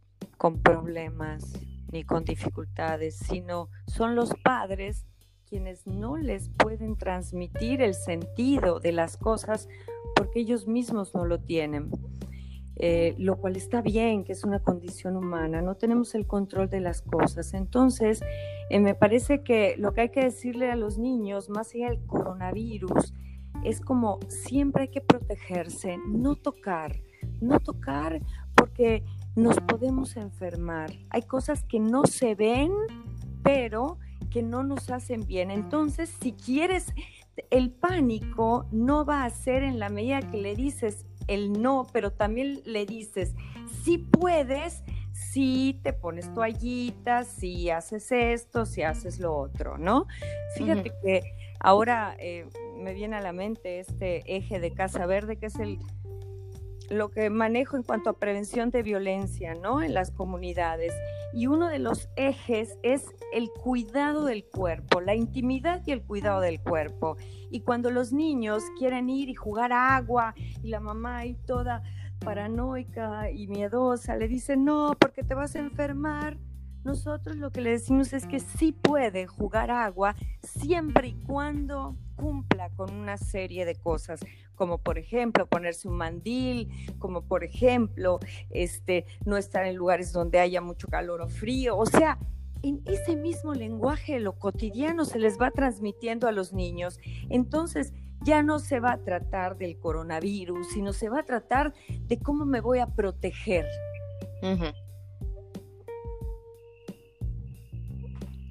con 0.45 0.61
problemas 0.61 1.59
ni 1.91 2.05
con 2.05 2.23
dificultades, 2.27 3.17
sino 3.17 3.71
son 3.87 4.15
los 4.15 4.35
padres 4.45 5.07
quienes 5.49 5.87
no 5.87 6.19
les 6.19 6.51
pueden 6.51 6.97
transmitir 6.97 7.81
el 7.81 7.95
sentido 7.95 8.79
de 8.79 8.93
las 8.93 9.17
cosas 9.17 9.71
porque 10.15 10.41
ellos 10.41 10.67
mismos 10.67 11.15
no 11.15 11.25
lo 11.25 11.41
tienen. 11.41 11.91
Eh, 12.77 13.15
lo 13.17 13.37
cual 13.37 13.57
está 13.57 13.81
bien, 13.81 14.23
que 14.23 14.33
es 14.33 14.45
una 14.45 14.59
condición 14.59 15.17
humana, 15.17 15.63
no 15.63 15.77
tenemos 15.77 16.15
el 16.15 16.27
control 16.27 16.69
de 16.69 16.81
las 16.81 17.01
cosas. 17.01 17.55
Entonces, 17.55 18.21
eh, 18.69 18.81
me 18.81 18.95
parece 18.95 19.43
que 19.43 19.77
lo 19.79 19.95
que 19.95 20.03
hay 20.03 20.09
que 20.11 20.25
decirle 20.25 20.71
a 20.71 20.77
los 20.77 20.99
niños, 20.99 21.49
más 21.49 21.75
allá 21.75 21.89
del 21.89 22.05
coronavirus, 22.05 23.15
es 23.65 23.81
como 23.81 24.21
siempre 24.29 24.83
hay 24.83 24.89
que 24.89 25.01
protegerse, 25.01 25.97
no 26.07 26.37
tocar, 26.37 27.01
no 27.41 27.61
tocar 27.61 28.21
porque 28.55 29.05
nos 29.37 29.61
podemos 29.61 30.17
enfermar. 30.17 30.93
Hay 31.11 31.23
cosas 31.23 31.65
que 31.65 31.81
no 31.81 32.05
se 32.07 32.35
ven, 32.35 32.73
pero 33.43 33.99
que 34.31 34.43
no 34.43 34.63
nos 34.63 34.91
hacen 34.91 35.27
bien. 35.27 35.51
Entonces, 35.51 36.13
si 36.21 36.33
quieres, 36.33 36.93
el 37.51 37.71
pánico 37.71 38.67
no 38.71 39.05
va 39.05 39.25
a 39.25 39.31
ser 39.31 39.63
en 39.63 39.79
la 39.79 39.89
medida 39.89 40.21
que 40.21 40.39
le 40.39 40.55
dices 40.55 41.07
el 41.27 41.61
no, 41.61 41.87
pero 41.93 42.13
también 42.13 42.61
le 42.65 42.87
dices, 42.87 43.35
si 43.83 43.99
puedes, 43.99 44.83
si 45.13 45.81
te 45.83 45.93
pones 45.93 46.33
toallitas, 46.35 47.29
si 47.29 47.71
haces 47.71 48.13
esto, 48.13 48.67
si 48.67 48.83
haces 48.83 49.21
lo 49.21 49.37
otro, 49.37 49.79
¿no? 49.79 50.07
Fíjate 50.57 50.93
que 51.03 51.23
ahora 51.61 52.17
eh, 52.19 52.47
me 52.77 52.93
viene 52.93 53.17
a 53.17 53.21
la 53.21 53.33
mente 53.33 53.81
este 53.81 54.37
eje 54.37 54.61
de 54.61 54.73
Casa 54.73 55.07
Verde, 55.07 55.37
que 55.37 55.47
es 55.47 55.59
el 55.59 55.79
lo 56.91 57.11
que 57.11 57.31
manejo 57.31 57.77
en 57.77 57.83
cuanto 57.83 58.11
a 58.11 58.19
prevención 58.19 58.71
de 58.71 58.83
violencia, 58.83 59.55
¿no? 59.55 59.83
En 59.83 59.95
las 59.95 60.11
comunidades. 60.11 60.93
Y 61.33 61.47
uno 61.47 61.69
de 61.69 61.79
los 61.79 62.09
ejes 62.17 62.79
es 62.83 63.07
el 63.33 63.51
cuidado 63.51 64.25
del 64.25 64.45
cuerpo, 64.45 65.01
la 65.01 65.15
intimidad 65.15 65.83
y 65.87 65.93
el 65.93 66.03
cuidado 66.03 66.41
del 66.41 66.61
cuerpo. 66.61 67.17
Y 67.51 67.61
cuando 67.61 67.91
los 67.91 68.13
niños 68.13 68.63
quieren 68.79 69.11
ir 69.11 69.29
y 69.29 69.35
jugar 69.35 69.73
a 69.73 69.97
agua 69.97 70.35
y 70.63 70.69
la 70.69 70.81
mamá 70.81 71.19
ahí 71.19 71.35
toda 71.47 71.83
paranoica 72.21 73.31
y 73.31 73.49
miedosa 73.49 74.17
le 74.17 74.29
dice, 74.29 74.57
no, 74.57 74.97
porque 74.99 75.23
te 75.23 75.35
vas 75.35 75.57
a 75.57 75.61
enfermar. 75.61 76.39
Nosotros 76.85 77.37
lo 77.37 77.51
que 77.51 77.63
le 77.63 77.71
decimos 77.71 78.13
es 78.13 78.27
que 78.27 78.41
sí 78.41 78.73
puede 78.73 79.27
jugar 79.27 79.71
agua 79.71 80.15
siempre 80.43 81.09
y 81.09 81.15
cuando 81.15 81.97
cumpla 82.15 82.71
con 82.71 82.93
una 82.95 83.17
serie 83.17 83.65
de 83.65 83.75
cosas, 83.77 84.21
como 84.55 84.79
por 84.79 84.99
ejemplo 84.99 85.47
ponerse 85.47 85.89
un 85.89 85.97
mandil, 85.97 86.71
como 86.99 87.23
por 87.23 87.45
ejemplo 87.45 88.21
este, 88.51 89.07
no 89.25 89.37
estar 89.37 89.67
en 89.67 89.77
lugares 89.77 90.13
donde 90.13 90.41
haya 90.41 90.61
mucho 90.61 90.89
calor 90.89 91.21
o 91.21 91.29
frío, 91.29 91.77
o 91.77 91.87
sea, 91.87 92.19
en 92.63 92.83
ese 92.87 93.15
mismo 93.15 93.53
lenguaje 93.53 94.19
lo 94.21 94.39
cotidiano 94.39 95.05
se 95.05 95.19
les 95.19 95.39
va 95.39 95.51
transmitiendo 95.51 96.27
a 96.29 96.33
los 96.33 96.55
niños. 96.55 96.99
Entonces, 97.29 97.93
ya 98.23 98.43
no 98.43 98.59
se 98.59 98.81
va 98.81 98.93
a 98.93 98.99
tratar 99.05 99.59
del 99.59 99.79
coronavirus, 99.79 100.71
sino 100.71 100.95
se 100.95 101.11
va 101.11 101.21
a 101.21 101.25
tratar 101.25 101.75
de 102.07 102.19
cómo 102.19 102.47
me 102.47 102.61
voy 102.61 102.79
a 102.79 102.87
proteger. 102.87 103.67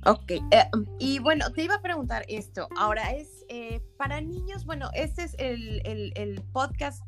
Ok, 0.06 0.32
eh, 0.32 0.41
y 0.99 1.19
bueno, 1.19 1.52
te 1.52 1.63
iba 1.63 1.76
a 1.76 1.82
preguntar 1.82 2.26
esto. 2.28 2.67
Ahora 2.78 3.13
es 3.13 3.43
eh, 3.54 3.84
para 3.98 4.20
niños, 4.20 4.66
bueno, 4.66 4.89
este 4.96 5.22
es 5.24 5.36
el, 5.38 6.44
podcast, 6.54 7.04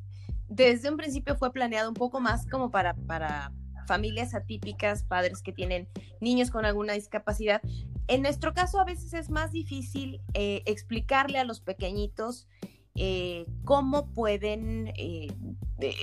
desde 0.47 0.91
un 0.91 0.95
principio 0.95 1.35
fue 1.35 1.51
planeado 1.51 1.89
un 1.89 1.95
poco 1.95 2.19
más 2.19 2.45
como 2.45 2.69
para, 2.69 2.93
para 2.93 3.51
familias 3.87 4.35
atípicas, 4.35 5.01
padres 5.01 5.41
que 5.41 5.51
tienen 5.51 5.89
niños 6.21 6.51
con 6.51 6.63
alguna 6.63 6.93
discapacidad. 6.93 7.63
En 8.07 8.21
nuestro 8.21 8.53
caso 8.53 8.79
a 8.79 8.85
veces 8.85 9.15
es 9.15 9.31
más 9.31 9.53
difícil 9.53 10.21
eh, 10.35 10.61
explicarle 10.67 11.39
a 11.39 11.45
los 11.45 11.61
pequeñitos 11.61 12.47
eh, 12.95 13.45
cómo 13.63 14.13
pueden 14.13 14.93
eh, 14.95 15.27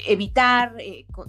evitar 0.07 0.76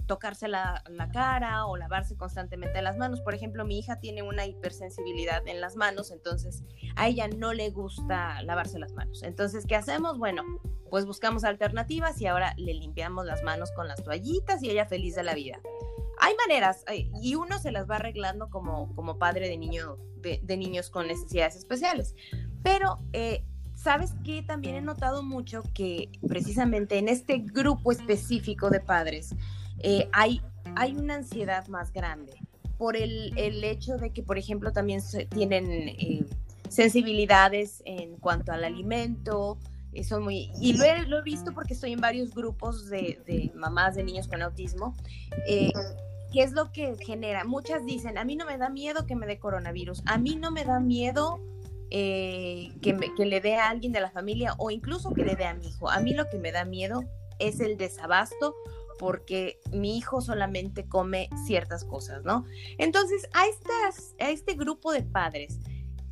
tocarse 0.06 0.48
la, 0.48 0.82
cara 1.12 1.66
o 1.66 1.76
lavarse 1.76 2.16
constantemente 2.16 2.82
las 2.82 2.96
manos. 2.96 3.20
Por 3.20 3.34
ejemplo, 3.34 3.64
mi 3.64 3.78
hija 3.78 3.98
tiene 4.00 4.22
una 4.22 4.46
hipersensibilidad 4.46 5.46
en 5.48 5.60
las 5.60 5.76
manos, 5.76 6.10
entonces 6.10 6.62
a 6.96 7.08
ella 7.08 7.28
no 7.28 7.54
le 7.54 7.70
gusta 7.70 8.42
lavarse 8.42 8.78
las 8.78 8.92
manos. 8.92 9.22
Entonces, 9.22 9.64
¿qué 9.66 9.76
hacemos? 9.76 10.18
Bueno, 10.18 10.42
pues 10.90 11.06
buscamos 11.06 11.44
alternativas 11.44 12.20
y 12.20 12.26
ahora 12.26 12.54
le 12.56 12.74
limpiamos 12.74 13.24
las 13.24 13.42
manos 13.42 13.72
con 13.72 13.88
las 13.88 14.02
toallitas 14.04 14.62
y 14.62 14.70
ella 14.70 14.86
feliz 14.86 15.14
de 15.14 15.22
la 15.22 15.34
vida 15.34 15.60
hay 16.18 16.34
maneras 16.36 16.84
y 17.22 17.34
uno 17.34 17.58
se 17.58 17.72
las 17.72 17.88
va 17.88 17.96
arreglando 17.96 18.48
como, 18.48 19.18
padre 19.18 19.48
de, 19.48 19.58
niño, 19.58 19.98
de, 20.16 20.56
niños 20.56 20.90
con 20.90 21.06
necesidades 21.06 21.56
especiales. 21.56 22.14
Pero, 22.62 23.00
eh, 23.12 23.44
¿sabes 23.84 24.14
qué? 24.24 24.42
También 24.42 24.76
he 24.76 24.80
notado 24.80 25.22
mucho 25.22 25.62
que 25.74 26.08
precisamente 26.26 26.96
en 26.96 27.08
este 27.08 27.38
grupo 27.38 27.92
específico 27.92 28.70
de 28.70 28.80
padres 28.80 29.34
eh, 29.80 30.08
hay, 30.12 30.40
hay 30.74 30.96
una 30.96 31.16
ansiedad 31.16 31.68
más 31.68 31.92
grande 31.92 32.32
por 32.78 32.96
el, 32.96 33.36
el, 33.36 33.62
hecho 33.62 33.98
de 33.98 34.10
que, 34.10 34.22
por 34.22 34.38
ejemplo, 34.38 34.72
también 34.72 35.02
tienen 35.28 35.70
eh, 35.70 36.24
sensibilidades 36.70 37.82
en 37.84 38.16
cuanto 38.16 38.52
al 38.52 38.64
alimento, 38.64 39.58
son 40.02 40.24
muy, 40.24 40.50
y 40.60 40.72
lo 40.72 40.84
he, 40.84 41.06
lo 41.06 41.18
he, 41.18 41.22
visto 41.22 41.52
porque 41.52 41.74
estoy 41.74 41.92
en 41.92 42.00
varios 42.00 42.34
grupos 42.34 42.88
de, 42.88 43.20
de 43.26 43.52
mamás 43.54 43.94
de 43.94 44.02
niños 44.02 44.26
con 44.26 44.42
autismo, 44.42 44.96
eh, 45.46 45.70
¿Qué 46.32 46.42
es 46.42 46.50
lo 46.50 46.72
que 46.72 46.96
genera? 46.96 47.44
Muchas 47.44 47.86
dicen, 47.86 48.18
a 48.18 48.24
mí 48.24 48.34
no 48.34 48.44
me 48.44 48.58
da 48.58 48.68
miedo 48.68 49.06
que 49.06 49.14
me 49.14 49.24
dé 49.24 49.38
coronavirus, 49.38 50.02
a 50.04 50.18
mí 50.18 50.34
no 50.34 50.50
me 50.50 50.64
da 50.64 50.80
miedo 50.80 51.38
eh, 51.96 52.72
que, 52.82 52.96
que 53.16 53.24
le 53.24 53.40
dé 53.40 53.54
a 53.54 53.68
alguien 53.68 53.92
de 53.92 54.00
la 54.00 54.10
familia 54.10 54.54
o 54.58 54.72
incluso 54.72 55.14
que 55.14 55.24
le 55.24 55.36
dé 55.36 55.44
a 55.44 55.54
mi 55.54 55.68
hijo. 55.68 55.88
A 55.88 56.00
mí 56.00 56.12
lo 56.12 56.28
que 56.28 56.38
me 56.38 56.50
da 56.50 56.64
miedo 56.64 57.04
es 57.38 57.60
el 57.60 57.76
desabasto 57.76 58.56
porque 58.98 59.60
mi 59.70 59.96
hijo 59.96 60.20
solamente 60.20 60.88
come 60.88 61.30
ciertas 61.46 61.84
cosas, 61.84 62.24
¿no? 62.24 62.46
Entonces, 62.78 63.28
a, 63.32 63.46
estas, 63.46 64.16
a 64.18 64.30
este 64.30 64.54
grupo 64.54 64.92
de 64.92 65.02
padres, 65.02 65.60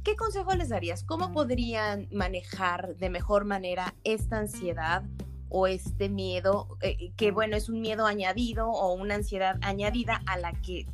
¿qué 0.05 0.14
consejo 0.14 0.55
les 0.55 0.68
darías? 0.68 1.03
¿Cómo 1.03 1.33
podrían 1.33 2.07
manejar 2.12 2.95
de 2.95 3.11
mejor 3.11 3.45
manera 3.45 3.92
esta 4.05 4.38
ansiedad 4.38 5.03
o 5.49 5.66
este 5.66 6.09
miedo, 6.09 6.79
eh, 6.81 7.12
que 7.16 7.33
bueno, 7.33 7.57
es 7.57 7.68
un 7.68 7.81
miedo 7.81 8.07
añadido 8.07 8.71
o 8.71 8.95
una 8.95 9.16
ansiedad 9.16 9.59
añadida 9.62 10.23
a 10.27 10.38
la 10.38 10.53
que 10.53 10.87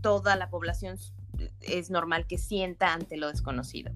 toda 0.00 0.36
la 0.36 0.50
población 0.50 0.98
es 1.62 1.90
normal 1.90 2.28
que 2.28 2.38
sienta 2.38 2.94
ante 2.94 3.16
lo 3.16 3.28
desconocido. 3.28 3.92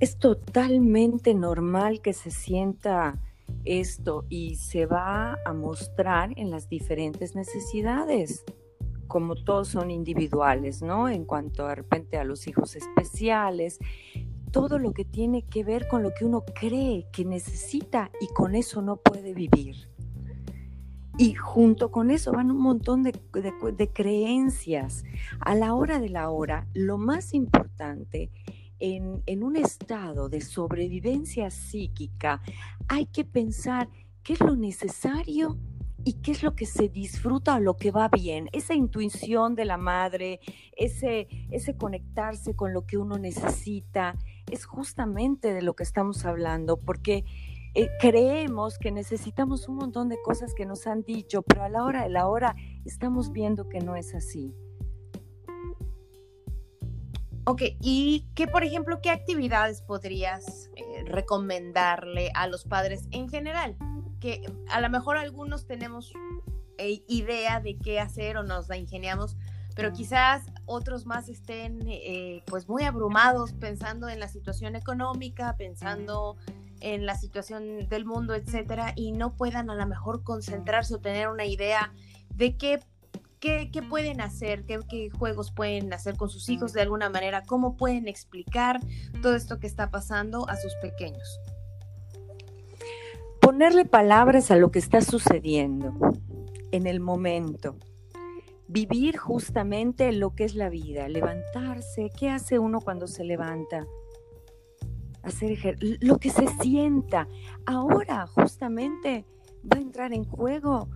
Es 0.00 0.16
totalmente 0.16 1.34
normal 1.34 2.00
que 2.00 2.14
se 2.14 2.30
sienta 2.30 3.20
esto 3.66 4.24
y 4.30 4.56
se 4.56 4.86
va 4.86 5.36
a 5.44 5.52
mostrar 5.52 6.32
en 6.36 6.50
las 6.50 6.70
diferentes 6.70 7.34
necesidades, 7.34 8.46
como 9.08 9.34
todos 9.34 9.68
son 9.68 9.90
individuales, 9.90 10.80
¿no? 10.80 11.10
En 11.10 11.26
cuanto 11.26 11.66
de 11.68 11.74
repente 11.74 12.16
a 12.16 12.24
los 12.24 12.48
hijos 12.48 12.76
especiales, 12.76 13.78
todo 14.50 14.78
lo 14.78 14.92
que 14.92 15.04
tiene 15.04 15.42
que 15.42 15.64
ver 15.64 15.86
con 15.86 16.02
lo 16.02 16.14
que 16.14 16.24
uno 16.24 16.44
cree 16.46 17.06
que 17.12 17.26
necesita 17.26 18.10
y 18.22 18.28
con 18.28 18.54
eso 18.54 18.80
no 18.80 18.96
puede 18.96 19.34
vivir. 19.34 19.90
Y 21.18 21.34
junto 21.34 21.90
con 21.90 22.10
eso 22.10 22.32
van 22.32 22.50
un 22.50 22.62
montón 22.62 23.02
de, 23.02 23.12
creencias. 23.92 25.04
A 25.40 25.54
la 25.54 25.74
hora 25.74 26.00
de 26.00 26.08
la 26.08 26.30
hora, 26.30 26.66
lo 26.72 26.96
más 26.96 27.34
importante 27.34 28.30
en, 28.80 29.42
un 29.44 29.56
estado 29.56 30.28
de 30.28 30.40
sobrevivencia 30.40 31.50
psíquica, 31.50 32.42
hay 32.88 33.06
que 33.06 33.24
pensar 33.24 33.88
qué 34.22 34.32
es 34.32 34.40
lo 34.40 34.56
necesario 34.56 35.58
y 36.04 36.14
qué 36.14 36.32
es 36.32 36.42
lo 36.42 36.56
que 36.56 36.66
se 36.66 36.88
disfruta 36.88 37.56
o 37.56 37.60
lo 37.60 37.76
que 37.76 37.90
va 37.90 38.08
bien. 38.08 38.48
Esa 38.52 38.74
intuición 38.74 39.54
de 39.54 39.66
la 39.66 39.76
madre, 39.76 40.40
ese, 40.76 41.28
ese 41.50 41.76
conectarse 41.76 42.56
con 42.56 42.72
lo 42.72 42.86
que 42.86 42.96
uno 42.96 43.18
necesita, 43.18 44.16
es 44.50 44.64
justamente 44.64 45.52
de 45.52 45.62
lo 45.62 45.74
que 45.74 45.82
estamos 45.82 46.24
hablando, 46.24 46.78
porque 46.78 47.24
eh, 47.74 47.88
creemos 48.00 48.78
que 48.78 48.90
necesitamos 48.90 49.68
un 49.68 49.76
montón 49.76 50.08
de 50.08 50.20
cosas 50.24 50.54
que 50.54 50.66
nos 50.66 50.86
han 50.86 51.02
dicho, 51.02 51.42
pero 51.42 51.62
a 51.62 51.68
la 51.68 51.84
hora 51.84 52.02
de 52.02 52.08
la 52.08 52.26
hora 52.26 52.56
estamos 52.84 53.30
viendo 53.30 53.68
que 53.68 53.80
no 53.80 53.94
es 53.94 54.14
así. 54.14 54.54
Ok, 57.44 57.62
y 57.80 58.26
qué, 58.34 58.46
por 58.46 58.64
ejemplo, 58.64 59.00
qué 59.00 59.10
actividades 59.10 59.82
podrías 59.82 60.70
eh, 60.76 61.04
recomendarle 61.06 62.30
a 62.34 62.46
los 62.46 62.64
padres 62.64 63.08
en 63.12 63.28
general? 63.28 63.76
Que 64.20 64.42
a 64.68 64.80
lo 64.80 64.90
mejor 64.90 65.16
algunos 65.16 65.66
tenemos 65.66 66.12
eh, 66.76 67.02
idea 67.08 67.60
de 67.60 67.78
qué 67.78 67.98
hacer 67.98 68.36
o 68.36 68.42
nos 68.42 68.68
la 68.68 68.76
ingeniamos, 68.76 69.36
pero 69.74 69.92
quizás 69.92 70.44
otros 70.66 71.06
más 71.06 71.28
estén 71.28 71.80
eh, 71.86 72.42
pues 72.46 72.68
muy 72.68 72.82
abrumados 72.84 73.52
pensando 73.54 74.08
en 74.08 74.20
la 74.20 74.28
situación 74.28 74.76
económica, 74.76 75.56
pensando 75.56 76.36
en 76.80 77.06
la 77.06 77.14
situación 77.14 77.88
del 77.88 78.04
mundo, 78.04 78.34
etcétera, 78.34 78.92
y 78.96 79.12
no 79.12 79.34
puedan 79.34 79.70
a 79.70 79.74
lo 79.74 79.86
mejor 79.86 80.22
concentrarse 80.24 80.94
o 80.94 81.00
tener 81.00 81.28
una 81.28 81.46
idea 81.46 81.92
de 82.34 82.56
qué, 82.56 82.80
qué, 83.40 83.68
pueden 83.88 84.20
hacer, 84.20 84.64
qué, 84.64 84.78
qué, 84.88 85.10
juegos 85.10 85.52
pueden 85.52 85.92
hacer 85.92 86.16
con 86.16 86.28
sus 86.28 86.48
hijos 86.48 86.72
de 86.72 86.82
alguna 86.82 87.10
manera, 87.10 87.42
cómo 87.42 87.76
pueden 87.76 88.06
explicar 88.06 88.80
todo 89.22 89.34
esto 89.34 89.58
que 89.58 89.66
está 89.66 89.90
pasando 89.90 90.48
a 90.48 90.56
sus 90.56 90.74
pequeños. 90.76 91.40
Ponerle 93.40 93.84
palabras 93.84 94.50
a 94.50 94.56
lo 94.56 94.70
que 94.70 94.78
está 94.78 95.00
sucediendo 95.00 95.94
en 96.70 96.86
el 96.86 97.00
momento 97.00 97.76
vivir 98.70 99.16
justamente 99.16 100.12
lo 100.12 100.34
que 100.36 100.44
es 100.44 100.54
la 100.54 100.68
vida, 100.68 101.08
levantarse, 101.08 102.10
¿qué 102.16 102.30
hace 102.30 102.60
uno 102.60 102.80
cuando 102.80 103.08
se 103.08 103.24
levanta? 103.24 103.84
Hacer 105.22 105.76
lo 106.00 106.18
que 106.18 106.30
se 106.30 106.46
sienta. 106.62 107.26
Ahora 107.66 108.28
justamente 108.28 109.26
va 109.70 109.78
a 109.78 109.80
entrar 109.80 110.12
en 110.12 110.24
juego 110.24 110.88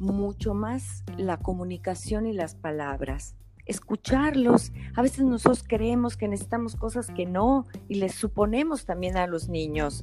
mucho 0.00 0.54
más 0.54 1.04
la 1.16 1.36
comunicación 1.36 2.26
y 2.26 2.32
las 2.32 2.54
palabras. 2.54 3.36
Escucharlos. 3.66 4.72
A 4.96 5.02
veces 5.02 5.24
nosotros 5.24 5.62
creemos 5.66 6.16
que 6.16 6.26
necesitamos 6.26 6.74
cosas 6.74 7.08
que 7.10 7.26
no 7.26 7.66
y 7.88 7.96
les 7.96 8.14
suponemos 8.14 8.84
también 8.84 9.16
a 9.16 9.28
los 9.28 9.48
niños. 9.48 10.02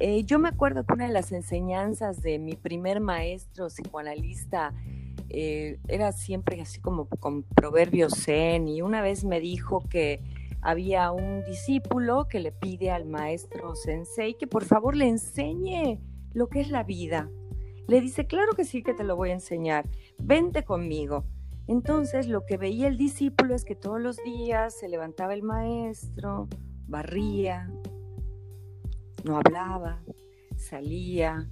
Eh, 0.00 0.24
yo 0.24 0.40
me 0.40 0.48
acuerdo 0.48 0.84
que 0.84 0.94
una 0.94 1.06
de 1.06 1.12
las 1.12 1.30
enseñanzas 1.30 2.22
de 2.22 2.38
mi 2.38 2.56
primer 2.56 3.00
maestro 3.00 3.68
psicoanalista, 3.68 4.74
eh, 5.28 5.78
era 5.88 6.12
siempre 6.12 6.60
así 6.60 6.80
como 6.80 7.06
con 7.06 7.42
proverbios 7.42 8.12
zen 8.24 8.68
y 8.68 8.82
una 8.82 9.02
vez 9.02 9.24
me 9.24 9.40
dijo 9.40 9.82
que 9.88 10.20
había 10.60 11.10
un 11.10 11.44
discípulo 11.44 12.28
que 12.28 12.40
le 12.40 12.52
pide 12.52 12.90
al 12.90 13.04
maestro 13.04 13.74
sensei 13.74 14.34
que 14.34 14.46
por 14.46 14.64
favor 14.64 14.94
le 14.96 15.08
enseñe 15.08 15.98
lo 16.32 16.48
que 16.48 16.60
es 16.60 16.70
la 16.70 16.84
vida. 16.84 17.28
Le 17.86 18.00
dice, 18.00 18.26
claro 18.26 18.52
que 18.52 18.64
sí 18.64 18.82
que 18.82 18.94
te 18.94 19.04
lo 19.04 19.16
voy 19.16 19.30
a 19.30 19.34
enseñar, 19.34 19.88
vente 20.18 20.64
conmigo. 20.64 21.24
Entonces 21.66 22.28
lo 22.28 22.44
que 22.44 22.56
veía 22.56 22.88
el 22.88 22.96
discípulo 22.96 23.54
es 23.54 23.64
que 23.64 23.74
todos 23.74 24.00
los 24.00 24.16
días 24.22 24.74
se 24.78 24.88
levantaba 24.88 25.34
el 25.34 25.42
maestro, 25.42 26.48
barría, 26.86 27.70
no 29.24 29.38
hablaba, 29.38 30.02
salía, 30.56 31.48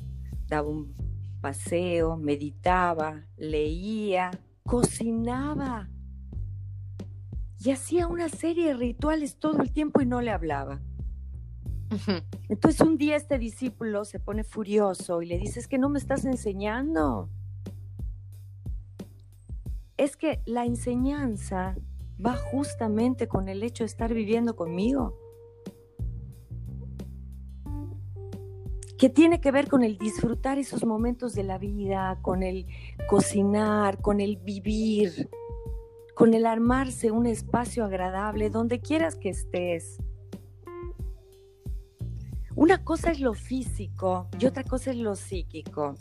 daba 0.47 0.68
un 0.68 0.95
paseo, 1.40 2.16
meditaba, 2.16 3.27
leía, 3.37 4.31
cocinaba 4.64 5.88
y 7.59 7.71
hacía 7.71 8.07
una 8.07 8.29
serie 8.29 8.68
de 8.68 8.75
rituales 8.75 9.38
todo 9.38 9.62
el 9.62 9.73
tiempo 9.73 10.01
y 10.01 10.07
no 10.07 10.21
le 10.21 10.31
hablaba. 10.31 10.81
Entonces 12.48 12.81
un 12.81 12.96
día 12.96 13.16
este 13.16 13.38
discípulo 13.38 14.05
se 14.05 14.18
pone 14.18 14.44
furioso 14.44 15.22
y 15.22 15.26
le 15.26 15.38
dice, 15.38 15.61
es 15.61 15.68
que 15.68 15.78
no 15.78 15.88
me 15.88 15.98
estás 15.98 16.24
enseñando. 16.24 17.28
Es 19.96 20.16
que 20.16 20.40
la 20.46 20.64
enseñanza 20.64 21.76
va 22.24 22.37
justamente 22.37 23.28
con 23.28 23.48
el 23.48 23.62
hecho 23.62 23.85
de 23.85 23.88
estar 23.88 24.12
viviendo 24.12 24.57
conmigo. 24.57 25.18
que 29.02 29.09
tiene 29.09 29.40
que 29.40 29.50
ver 29.50 29.68
con 29.68 29.83
el 29.83 29.98
disfrutar 29.98 30.59
esos 30.59 30.85
momentos 30.85 31.35
de 31.35 31.42
la 31.42 31.59
vida, 31.59 32.20
con 32.22 32.44
el 32.44 32.68
cocinar, 33.09 34.00
con 34.00 34.20
el 34.20 34.37
vivir. 34.37 35.28
con 36.14 36.35
el 36.35 36.46
armarse 36.46 37.11
un 37.11 37.26
espacio 37.26 37.85
agradable 37.85 38.48
donde 38.48 38.81
quieras 38.81 39.16
que 39.16 39.31
estés. 39.31 39.98
Una 42.55 42.85
cosa 42.85 43.11
es 43.11 43.21
lo 43.21 43.35
físico 43.35 44.29
y 44.38 44.47
otra 44.47 44.65
cosa 44.65 44.91
es 44.91 44.97
lo 44.97 45.17
psíquico. 45.17 45.95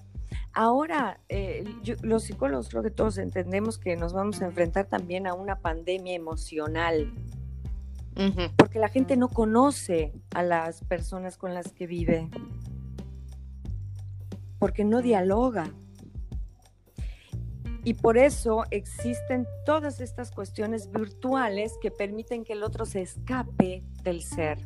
Ahora, 0.54 1.20
eh, 1.30 1.64
los 2.02 2.24
psicólogos 2.24 2.68
creo 2.70 2.84
que 2.84 2.92
todos 2.92 3.18
entendemos 3.18 3.78
que 3.78 3.96
nos 3.96 4.12
vamos 4.12 4.42
a 4.42 4.46
enfrentar 4.46 4.86
también 4.88 5.28
a 5.28 5.34
una 5.34 5.60
pandemia 5.60 6.14
emocional, 6.14 7.14
porque 8.58 8.78
la 8.78 8.90
gente 8.90 9.16
no 9.16 9.30
conoce 9.30 10.14
a 10.36 10.44
las 10.44 10.84
personas 10.84 11.38
con 11.38 11.54
las 11.54 11.72
que 11.72 11.88
vive, 11.88 12.30
porque 14.60 14.84
no 14.84 15.02
dialoga. 15.02 15.72
Y 17.84 17.96
por 17.96 18.18
eso 18.18 18.66
existen 18.70 19.48
todas 19.66 20.02
estas 20.02 20.32
cuestiones 20.32 20.92
virtuales 20.92 21.78
que 21.82 21.90
permiten 21.90 22.44
que 22.44 22.54
el 22.54 22.64
otro 22.64 22.86
se 22.86 23.02
escape 23.02 23.84
del 24.04 24.22
ser 24.22 24.60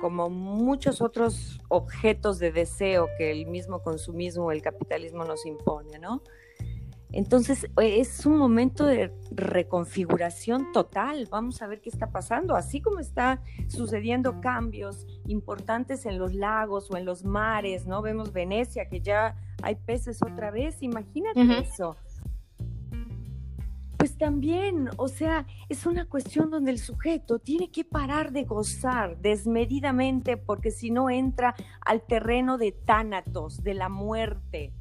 como 0.00 0.30
muchos 0.30 1.00
otros 1.00 1.60
objetos 1.68 2.38
de 2.38 2.52
deseo 2.52 3.08
que 3.18 3.30
el 3.30 3.46
mismo 3.46 3.82
consumismo, 3.82 4.52
el 4.52 4.62
capitalismo 4.62 5.24
nos 5.24 5.44
impone, 5.46 5.98
¿no? 5.98 6.22
Entonces 7.10 7.66
es 7.80 8.26
un 8.26 8.36
momento 8.36 8.84
de 8.84 9.14
reconfiguración 9.30 10.72
total. 10.72 11.26
Vamos 11.30 11.62
a 11.62 11.66
ver 11.66 11.80
qué 11.80 11.88
está 11.88 12.10
pasando. 12.10 12.54
Así 12.54 12.82
como 12.82 13.00
está 13.00 13.42
sucediendo 13.68 14.42
cambios 14.42 15.06
importantes 15.26 16.04
en 16.04 16.18
los 16.18 16.34
lagos 16.34 16.90
o 16.90 16.98
en 16.98 17.06
los 17.06 17.24
mares, 17.24 17.86
¿no? 17.86 18.02
Vemos 18.02 18.32
Venecia 18.32 18.90
que 18.90 19.00
ya 19.00 19.36
hay 19.62 19.76
peces 19.76 20.22
otra 20.22 20.50
vez. 20.50 20.82
Imagínate 20.82 21.60
eso 21.60 21.96
también, 24.18 24.90
o 24.96 25.08
sea, 25.08 25.46
es 25.68 25.86
una 25.86 26.06
cuestión 26.06 26.50
donde 26.50 26.72
el 26.72 26.78
sujeto 26.78 27.38
tiene 27.38 27.70
que 27.70 27.84
parar 27.84 28.32
de 28.32 28.44
gozar 28.44 29.18
desmedidamente 29.18 30.36
porque 30.36 30.70
si 30.70 30.90
no 30.90 31.08
entra 31.08 31.54
al 31.80 32.02
terreno 32.02 32.58
de 32.58 32.72
tánatos, 32.72 33.62
de 33.62 33.74
la 33.74 33.88
muerte. 33.88 34.74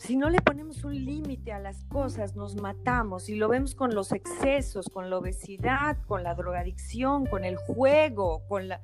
Si 0.00 0.16
no 0.16 0.28
le 0.28 0.40
ponemos 0.40 0.84
un 0.84 1.02
límite 1.02 1.52
a 1.52 1.58
las 1.58 1.84
cosas, 1.84 2.36
nos 2.36 2.56
matamos 2.56 3.28
y 3.30 3.36
lo 3.36 3.48
vemos 3.48 3.74
con 3.74 3.94
los 3.94 4.12
excesos, 4.12 4.90
con 4.92 5.08
la 5.08 5.18
obesidad, 5.18 5.96
con 6.06 6.22
la 6.22 6.34
drogadicción, 6.34 7.24
con 7.24 7.44
el 7.44 7.56
juego, 7.56 8.42
con 8.48 8.68
la 8.68 8.82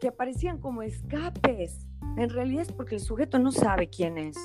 que 0.00 0.08
aparecían 0.08 0.58
como 0.58 0.82
escapes. 0.82 1.86
En 2.16 2.28
realidad 2.30 2.62
es 2.62 2.72
porque 2.72 2.96
el 2.96 3.00
sujeto 3.00 3.38
no 3.38 3.50
sabe 3.50 3.88
quién 3.88 4.18
es. 4.18 4.36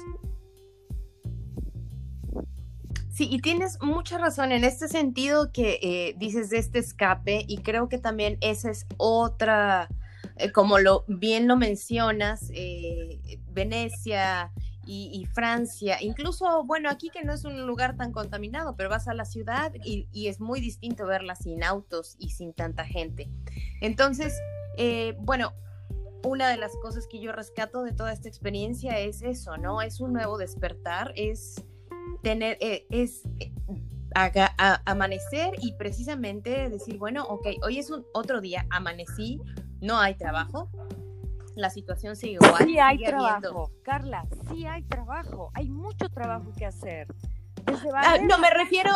Sí, 3.14 3.28
y 3.30 3.42
tienes 3.42 3.80
mucha 3.80 4.18
razón 4.18 4.52
en 4.52 4.64
este 4.64 4.88
sentido 4.88 5.52
que 5.52 5.78
eh, 5.84 6.16
dices 6.18 6.50
de 6.50 6.58
este 6.58 6.80
escape 6.80 7.46
y 7.48 7.60
creo 7.60 7.88
que 7.88 8.00
también 8.00 8.40
esa 8.42 8.72
es 8.72 8.88
otra, 8.98 9.88
eh, 10.38 10.52
como 10.52 10.80
lo 10.80 11.06
bien 11.08 11.48
lo 11.48 11.56
mencionas, 11.56 12.50
eh, 12.56 13.20
Venecia 13.52 14.52
y, 14.86 15.26
Francia, 15.32 16.02
incluso, 16.02 16.64
bueno, 16.66 16.90
aquí 16.90 17.10
que 17.10 17.24
no 17.24 17.34
es 17.34 17.46
un 17.46 17.68
lugar 17.68 17.96
tan 17.96 18.12
contaminado, 18.12 18.76
pero 18.76 18.90
vas 18.90 19.08
a 19.08 19.14
la 19.14 19.26
ciudad 19.26 19.72
y, 19.86 20.10
y 20.12 20.28
es 20.28 20.42
muy 20.42 20.60
distinto 20.60 21.06
verla 21.06 21.36
sin 21.36 21.64
autos 21.64 22.16
y 22.18 22.32
sin 22.32 22.52
tanta 22.52 22.84
gente. 22.84 23.30
Entonces, 23.80 24.34
bueno, 25.20 25.54
una 26.26 26.50
de 26.50 26.58
las 26.58 26.76
cosas 26.82 27.08
que 27.08 27.22
yo 27.22 27.32
rescato 27.32 27.84
de 27.84 27.94
toda 27.94 28.12
esta 28.12 28.28
experiencia 28.28 29.00
es 29.00 29.22
eso, 29.22 29.56
¿no? 29.56 29.82
Es 29.82 30.02
un 30.02 30.12
nuevo 30.12 30.38
despertar, 30.38 31.14
es 31.16 31.64
tener, 32.22 32.58
eh, 32.62 32.86
es 32.90 33.24
eh, 33.40 33.52
amanecer 34.86 35.54
y 35.62 35.74
precisamente 35.74 36.70
decir, 36.70 36.98
bueno, 36.98 37.24
ok, 37.26 37.48
hoy 37.64 37.80
es 37.80 37.90
un 37.90 38.06
otro 38.14 38.42
día, 38.42 38.66
amanecí, 38.70 39.40
no 39.82 40.00
hay 40.00 40.16
trabajo, 40.16 40.70
la 41.56 41.70
situación 41.70 42.16
sigue 42.16 42.34
igual. 42.34 42.66
Sí 42.66 42.80
hay 42.80 42.98
trabajo, 43.04 43.72
Carla, 43.84 44.26
sí 44.50 44.66
hay 44.66 44.84
trabajo, 44.84 45.52
hay 45.54 45.70
mucho 45.70 46.10
trabajo 46.10 46.52
que 46.58 46.66
hacer. 46.66 47.08
Ah, 47.96 48.18
no, 48.22 48.38
me 48.40 48.50
refiero, 48.50 48.92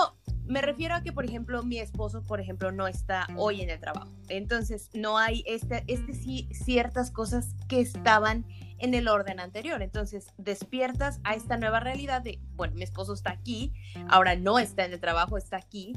me 0.45 0.61
refiero 0.61 0.95
a 0.95 1.01
que, 1.01 1.11
por 1.11 1.25
ejemplo, 1.25 1.63
mi 1.63 1.79
esposo, 1.79 2.23
por 2.23 2.39
ejemplo, 2.39 2.71
no 2.71 2.87
está 2.87 3.27
hoy 3.37 3.61
en 3.61 3.69
el 3.69 3.79
trabajo. 3.79 4.11
Entonces, 4.29 4.89
no 4.93 5.17
hay 5.17 5.43
este, 5.45 5.83
este 5.87 6.13
sí, 6.13 6.49
ciertas 6.51 7.11
cosas 7.11 7.55
que 7.67 7.79
estaban 7.79 8.45
en 8.79 8.93
el 8.93 9.07
orden 9.07 9.39
anterior. 9.39 9.81
Entonces, 9.81 10.27
despiertas 10.37 11.19
a 11.23 11.35
esta 11.35 11.57
nueva 11.57 11.79
realidad 11.79 12.21
de, 12.21 12.39
bueno, 12.55 12.75
mi 12.75 12.83
esposo 12.83 13.13
está 13.13 13.31
aquí, 13.31 13.73
ahora 14.09 14.35
no 14.35 14.59
está 14.59 14.85
en 14.85 14.93
el 14.93 14.99
trabajo, 14.99 15.37
está 15.37 15.57
aquí. 15.57 15.93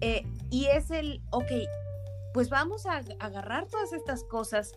Eh, 0.00 0.26
y 0.50 0.66
es 0.66 0.90
el, 0.90 1.22
ok, 1.30 1.50
pues 2.34 2.48
vamos 2.48 2.86
a 2.86 3.02
agarrar 3.20 3.66
todas 3.68 3.92
estas 3.92 4.24
cosas 4.24 4.72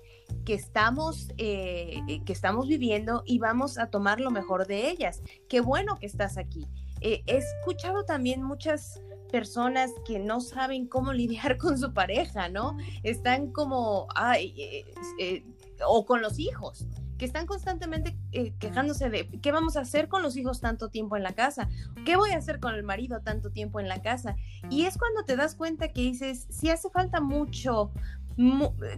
que 0.46 0.54
estamos, 0.54 1.30
eh, 1.38 2.02
eh, 2.08 2.22
que 2.26 2.34
estamos 2.34 2.68
viviendo 2.68 3.24
y 3.26 3.40
vamos 3.40 3.78
a 3.78 3.88
tomar 3.90 4.20
lo 4.20 4.30
mejor 4.30 4.68
de 4.68 4.90
ellas. 4.90 5.22
Qué 5.50 5.62
bueno 5.62 5.98
que 5.98 6.06
estás 6.06 6.38
aquí. 6.38 6.68
he 7.02 7.24
escuchado 7.28 8.04
también 8.04 8.42
muchas 8.42 9.02
personas 9.32 9.92
que 10.06 10.20
no 10.20 10.40
saben 10.40 10.88
cómo 10.88 11.14
lidiar 11.14 11.58
con 11.60 11.78
su 11.78 11.94
pareja, 11.94 12.50
¿no? 12.50 12.78
Están 13.04 13.52
como, 13.52 14.08
ay, 14.16 14.86
o 15.88 16.06
con 16.06 16.22
los 16.22 16.40
hijos 16.40 16.88
que 17.18 17.26
están 17.26 17.46
constantemente 17.46 18.18
eh, 18.32 18.54
quejándose 18.60 19.10
de 19.10 19.28
qué 19.42 19.52
vamos 19.52 19.78
a 19.78 19.82
hacer 19.82 20.08
con 20.08 20.22
los 20.22 20.36
hijos 20.38 20.62
tanto 20.62 20.90
tiempo 20.90 21.18
en 21.18 21.24
la 21.24 21.34
casa, 21.34 21.70
qué 22.06 22.16
voy 22.16 22.32
a 22.32 22.38
hacer 22.38 22.60
con 22.60 22.76
el 22.76 22.84
marido 22.84 23.22
tanto 23.22 23.52
tiempo 23.52 23.80
en 23.80 23.88
la 23.88 24.02
casa. 24.02 24.36
Y 24.70 24.86
es 24.86 24.98
cuando 24.98 25.24
te 25.24 25.36
das 25.36 25.56
cuenta 25.56 25.90
que 25.90 26.02
dices, 26.02 26.48
si 26.50 26.70
hace 26.70 26.90
falta 26.90 27.22
mucho, 27.22 27.92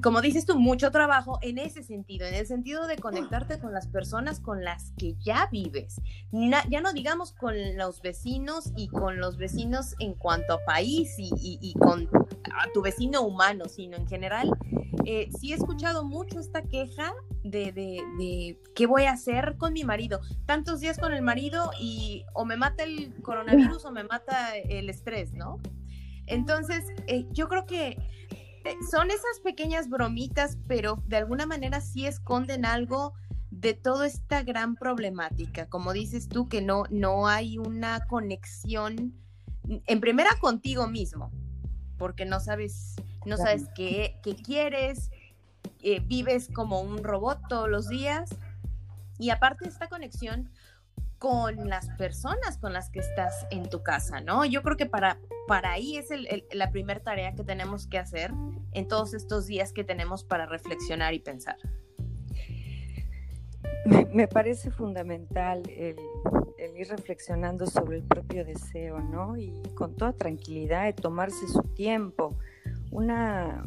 como 0.01 0.21
dices 0.21 0.45
tú, 0.45 0.57
mucho 0.57 0.91
trabajo 0.91 1.37
en 1.41 1.59
ese 1.59 1.83
sentido, 1.83 2.25
en 2.25 2.33
el 2.33 2.47
sentido 2.47 2.87
de 2.87 2.97
conectarte 2.97 3.59
con 3.59 3.71
las 3.71 3.87
personas 3.87 4.39
con 4.39 4.63
las 4.63 4.93
que 4.97 5.15
ya 5.19 5.47
vives. 5.51 6.01
ya 6.31 6.81
no 6.81 6.91
digamos 6.93 7.33
con 7.33 7.77
los 7.77 8.01
vecinos 8.01 8.71
y 8.75 8.87
con 8.87 9.19
los 9.19 9.37
vecinos 9.37 9.95
en 9.99 10.15
cuanto 10.15 10.53
a 10.53 10.65
país 10.65 11.15
y, 11.17 11.73
con 11.79 12.09
a 12.55 12.71
tu 12.73 12.81
vecino 12.81 13.21
humano, 13.21 13.65
sino 13.65 13.97
en 13.97 14.07
general. 14.07 14.51
Eh, 15.05 15.29
sí 15.39 15.51
he 15.51 15.55
escuchado 15.55 16.03
mucho 16.03 16.39
esta 16.39 16.61
queja 16.61 17.13
de, 17.43 17.71
de, 17.71 18.59
qué 18.75 18.85
voy 18.85 19.03
a 19.03 19.11
hacer 19.11 19.55
con 19.57 19.73
mi 19.73 19.83
marido. 19.83 20.21
Tantos 20.45 20.79
días 20.79 20.97
con 20.97 21.13
el 21.13 21.21
marido 21.21 21.71
y 21.79 22.25
o 22.33 22.45
me 22.45 22.57
mata 22.57 22.83
el 22.83 23.13
coronavirus 23.21 23.85
o 23.85 23.91
me 23.91 24.03
mata 24.03 24.55
el 24.57 24.89
estrés, 24.89 25.33
¿no? 25.33 25.59
Entonces, 26.25 26.85
eh, 27.07 27.25
yo 27.31 27.47
creo 27.47 27.65
que 27.65 27.97
eh, 28.67 28.75
son 28.91 29.11
esas 29.11 29.39
pequeñas 29.43 29.89
bromitas, 29.89 30.57
pero 30.67 31.01
de 31.07 31.17
alguna 31.17 31.45
manera 31.45 31.79
sí 31.79 32.05
esconden 32.05 32.65
algo 32.65 33.13
de 33.49 33.73
toda 33.73 34.05
esta 34.05 34.43
gran 34.43 34.75
problemática. 34.75 35.69
Como 35.69 35.93
dices 35.93 36.27
tú, 36.27 36.49
que 36.49 36.61
no, 36.61 36.83
no 36.89 37.27
hay 37.27 37.57
una 37.57 38.05
conexión, 38.07 39.13
en 39.67 40.01
primera 40.01 40.31
contigo 40.39 40.87
mismo, 40.87 41.31
porque 41.97 42.25
no 42.25 42.39
sabes, 42.39 42.95
no 43.25 43.37
sabes 43.37 43.69
qué, 43.75 44.19
qué 44.23 44.35
quieres, 44.35 45.11
eh, 45.81 45.99
vives 45.99 46.49
como 46.53 46.81
un 46.81 47.03
robot 47.03 47.39
todos 47.49 47.69
los 47.69 47.89
días. 47.89 48.29
Y 49.19 49.31
aparte 49.31 49.67
esta 49.67 49.87
conexión 49.87 50.51
con 51.19 51.67
las 51.67 51.89
personas 51.97 52.57
con 52.57 52.73
las 52.73 52.89
que 52.89 52.99
estás 52.99 53.47
en 53.49 53.69
tu 53.69 53.81
casa, 53.81 54.21
¿no? 54.21 54.45
Yo 54.45 54.61
creo 54.61 54.77
que 54.77 54.85
para, 54.85 55.17
para 55.47 55.71
ahí 55.71 55.97
es 55.97 56.09
la 56.51 56.71
primera 56.71 56.99
tarea 57.01 57.33
que 57.33 57.43
tenemos 57.43 57.87
que 57.87 57.97
hacer 57.97 58.31
en 58.73 58.87
todos 58.87 59.13
estos 59.13 59.47
días 59.47 59.73
que 59.73 59.83
tenemos 59.83 60.23
para 60.23 60.45
reflexionar 60.45 61.13
y 61.13 61.19
pensar. 61.19 61.57
Me, 64.13 64.27
parece 64.27 64.69
fundamental 64.69 65.63
el, 65.69 65.95
el, 66.57 66.77
ir 66.77 66.89
reflexionando 66.89 67.65
sobre 67.65 67.97
el 67.97 68.03
propio 68.03 68.43
deseo, 68.43 68.99
¿no? 68.99 69.37
Y 69.37 69.53
con 69.75 69.95
toda 69.95 70.13
tranquilidad 70.13 70.85
de 70.85 70.93
tomarse 70.93 71.47
su 71.47 71.61
tiempo. 71.61 72.37
Una 72.91 73.63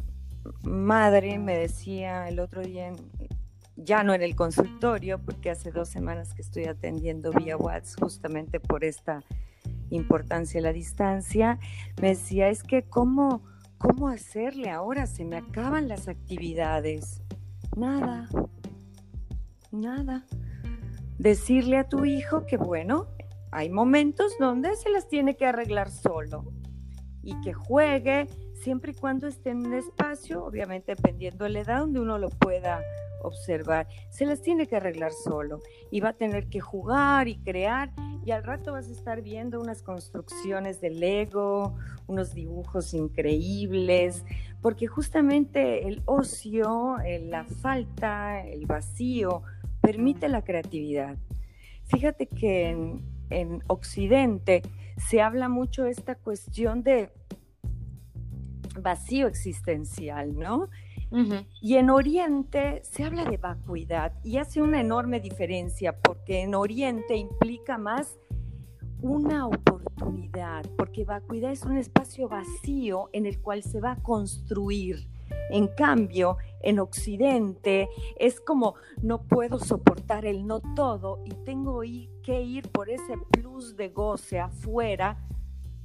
madre 0.63 1.39
me 1.39 1.57
decía 1.57 2.29
el 2.29 2.41
otro 2.41 2.63
día 2.63 2.93
ya 3.77 4.03
no 4.03 4.15
en 4.15 4.23
el 4.23 4.37
consultorio, 4.37 5.19
porque 5.19 5.51
hace 5.51 5.71
dos 5.71 5.89
semanas 5.89 6.35
que 6.35 6.43
estoy 6.43 6.65
atendiendo 6.65 7.33
vía 7.33 7.57
WhatsApp 7.57 8.01
justamente 8.03 8.61
por 8.61 8.85
esta 8.85 9.23
importancia 9.91 10.59
de 10.59 10.63
la 10.63 10.73
distancia, 10.73 11.59
me 12.01 12.09
decía, 12.09 12.49
es 12.49 12.63
que 12.63 12.83
cómo, 12.83 13.43
cómo 13.79 14.09
hacerle 14.09 14.71
ahora, 14.71 15.07
se 15.07 15.25
me 15.25 15.37
acaban 15.37 15.89
las 15.89 16.09
actividades. 16.09 17.23
Nada, 17.77 18.29
nada. 19.73 20.27
Decirle 21.19 21.79
a 21.79 21.89
tu 21.89 22.05
hijo 22.05 22.47
que 22.47 22.57
bueno, 22.57 23.09
hay 23.51 23.71
momentos 23.71 24.33
donde 24.39 24.77
se 24.77 24.91
las 24.91 25.09
tiene 25.09 25.37
que 25.37 25.47
arreglar 25.47 25.91
solo 25.91 26.53
y 27.23 27.39
que 27.41 27.53
juegue 27.53 28.29
siempre 28.63 28.93
y 28.93 28.95
cuando 28.95 29.27
esté 29.27 29.51
en 29.51 29.67
un 29.67 29.75
espacio, 29.75 30.45
obviamente 30.45 30.95
dependiendo 30.95 31.45
de 31.45 31.51
la 31.51 31.61
edad 31.61 31.79
donde 31.81 32.01
uno 32.01 32.19
lo 32.19 32.29
pueda 32.29 32.83
observar, 33.23 33.89
se 34.11 34.27
las 34.27 34.43
tiene 34.43 34.67
que 34.67 34.77
arreglar 34.77 35.13
solo 35.13 35.61
y 35.91 36.01
va 36.01 36.11
a 36.11 36.13
tener 36.15 36.49
que 36.49 36.61
jugar 36.61 37.29
y 37.29 37.37
crear 37.39 37.91
y 38.25 38.33
al 38.33 38.45
rato 38.45 38.73
vas 38.73 38.89
a 38.89 38.93
estar 38.93 39.23
viendo 39.23 39.61
unas 39.61 39.83
construcciones 39.83 40.81
de 40.81 40.91
Lego, 40.91 41.75
unos 42.07 42.35
dibujos 42.35 42.93
increíbles, 42.93 44.25
porque 44.61 44.87
justamente 44.87 45.89
el 45.89 46.03
ocio, 46.05 46.97
la 47.23 47.45
falta, 47.45 48.47
el 48.47 48.67
vacío, 48.67 49.43
permite 49.81 50.29
la 50.29 50.43
creatividad. 50.43 51.17
Fíjate 51.85 52.27
que 52.27 52.69
en, 52.69 53.03
en 53.31 53.63
Occidente 53.69 54.63
se 55.09 55.23
habla 55.23 55.49
mucho 55.49 55.87
esta 55.87 56.15
cuestión 56.15 56.83
de 56.83 57.11
vacío 58.79 59.27
existencial, 59.27 60.39
¿no? 60.39 60.69
Y 61.61 61.75
en 61.75 61.91
Oriente 61.91 62.83
se 62.85 63.03
habla 63.03 63.25
de 63.25 63.37
vacuidad 63.37 64.13
y 64.23 64.37
hace 64.37 64.63
una 64.63 64.81
enorme 64.81 65.19
diferencia 65.19 65.99
porque 65.99 66.43
en 66.43 66.55
Oriente 66.55 67.17
implica 67.17 67.79
más 67.79 68.21
una 69.03 69.49
oportunidad, 69.49 70.65
porque 70.77 71.05
vacuidad 71.05 71.51
es 71.51 71.65
un 71.65 71.79
espacio 71.79 72.29
vacío 72.29 73.11
en 73.13 73.27
el 73.27 73.41
cual 73.41 73.63
se 73.63 73.81
va 73.81 73.93
a 73.93 74.03
construir. 74.03 75.09
En 75.51 75.67
cambio, 75.67 76.37
en 76.63 76.79
Occidente 76.79 77.89
es 78.17 78.41
como 78.41 78.75
no 79.03 79.23
puedo 79.23 79.59
soportar 79.59 80.27
el 80.27 80.47
no 80.47 80.61
todo 80.77 81.23
y 81.25 81.31
tengo 81.45 81.81
que 82.23 82.43
ir 82.43 82.69
por 82.69 82.89
ese 82.89 83.17
plus 83.33 83.77
de 83.77 83.89
goce 83.89 84.39
afuera 84.39 85.19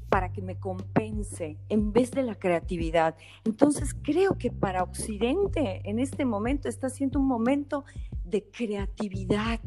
para 0.10 0.32
que 0.32 0.42
me 0.42 0.58
compense 0.58 1.58
en 1.70 1.92
vez 1.92 2.12
de 2.12 2.24
la 2.24 2.36
creatividad. 2.36 3.16
Entonces 3.44 3.94
creo 3.94 4.38
que 4.38 4.52
para 4.52 4.84
Occidente 4.84 5.82
en 5.84 6.00
este 6.00 6.26
momento 6.26 6.70
está 6.70 6.90
siendo 6.90 7.20
un 7.20 7.28
momento 7.28 7.86
de 8.24 8.44
creatividad. 8.44 9.60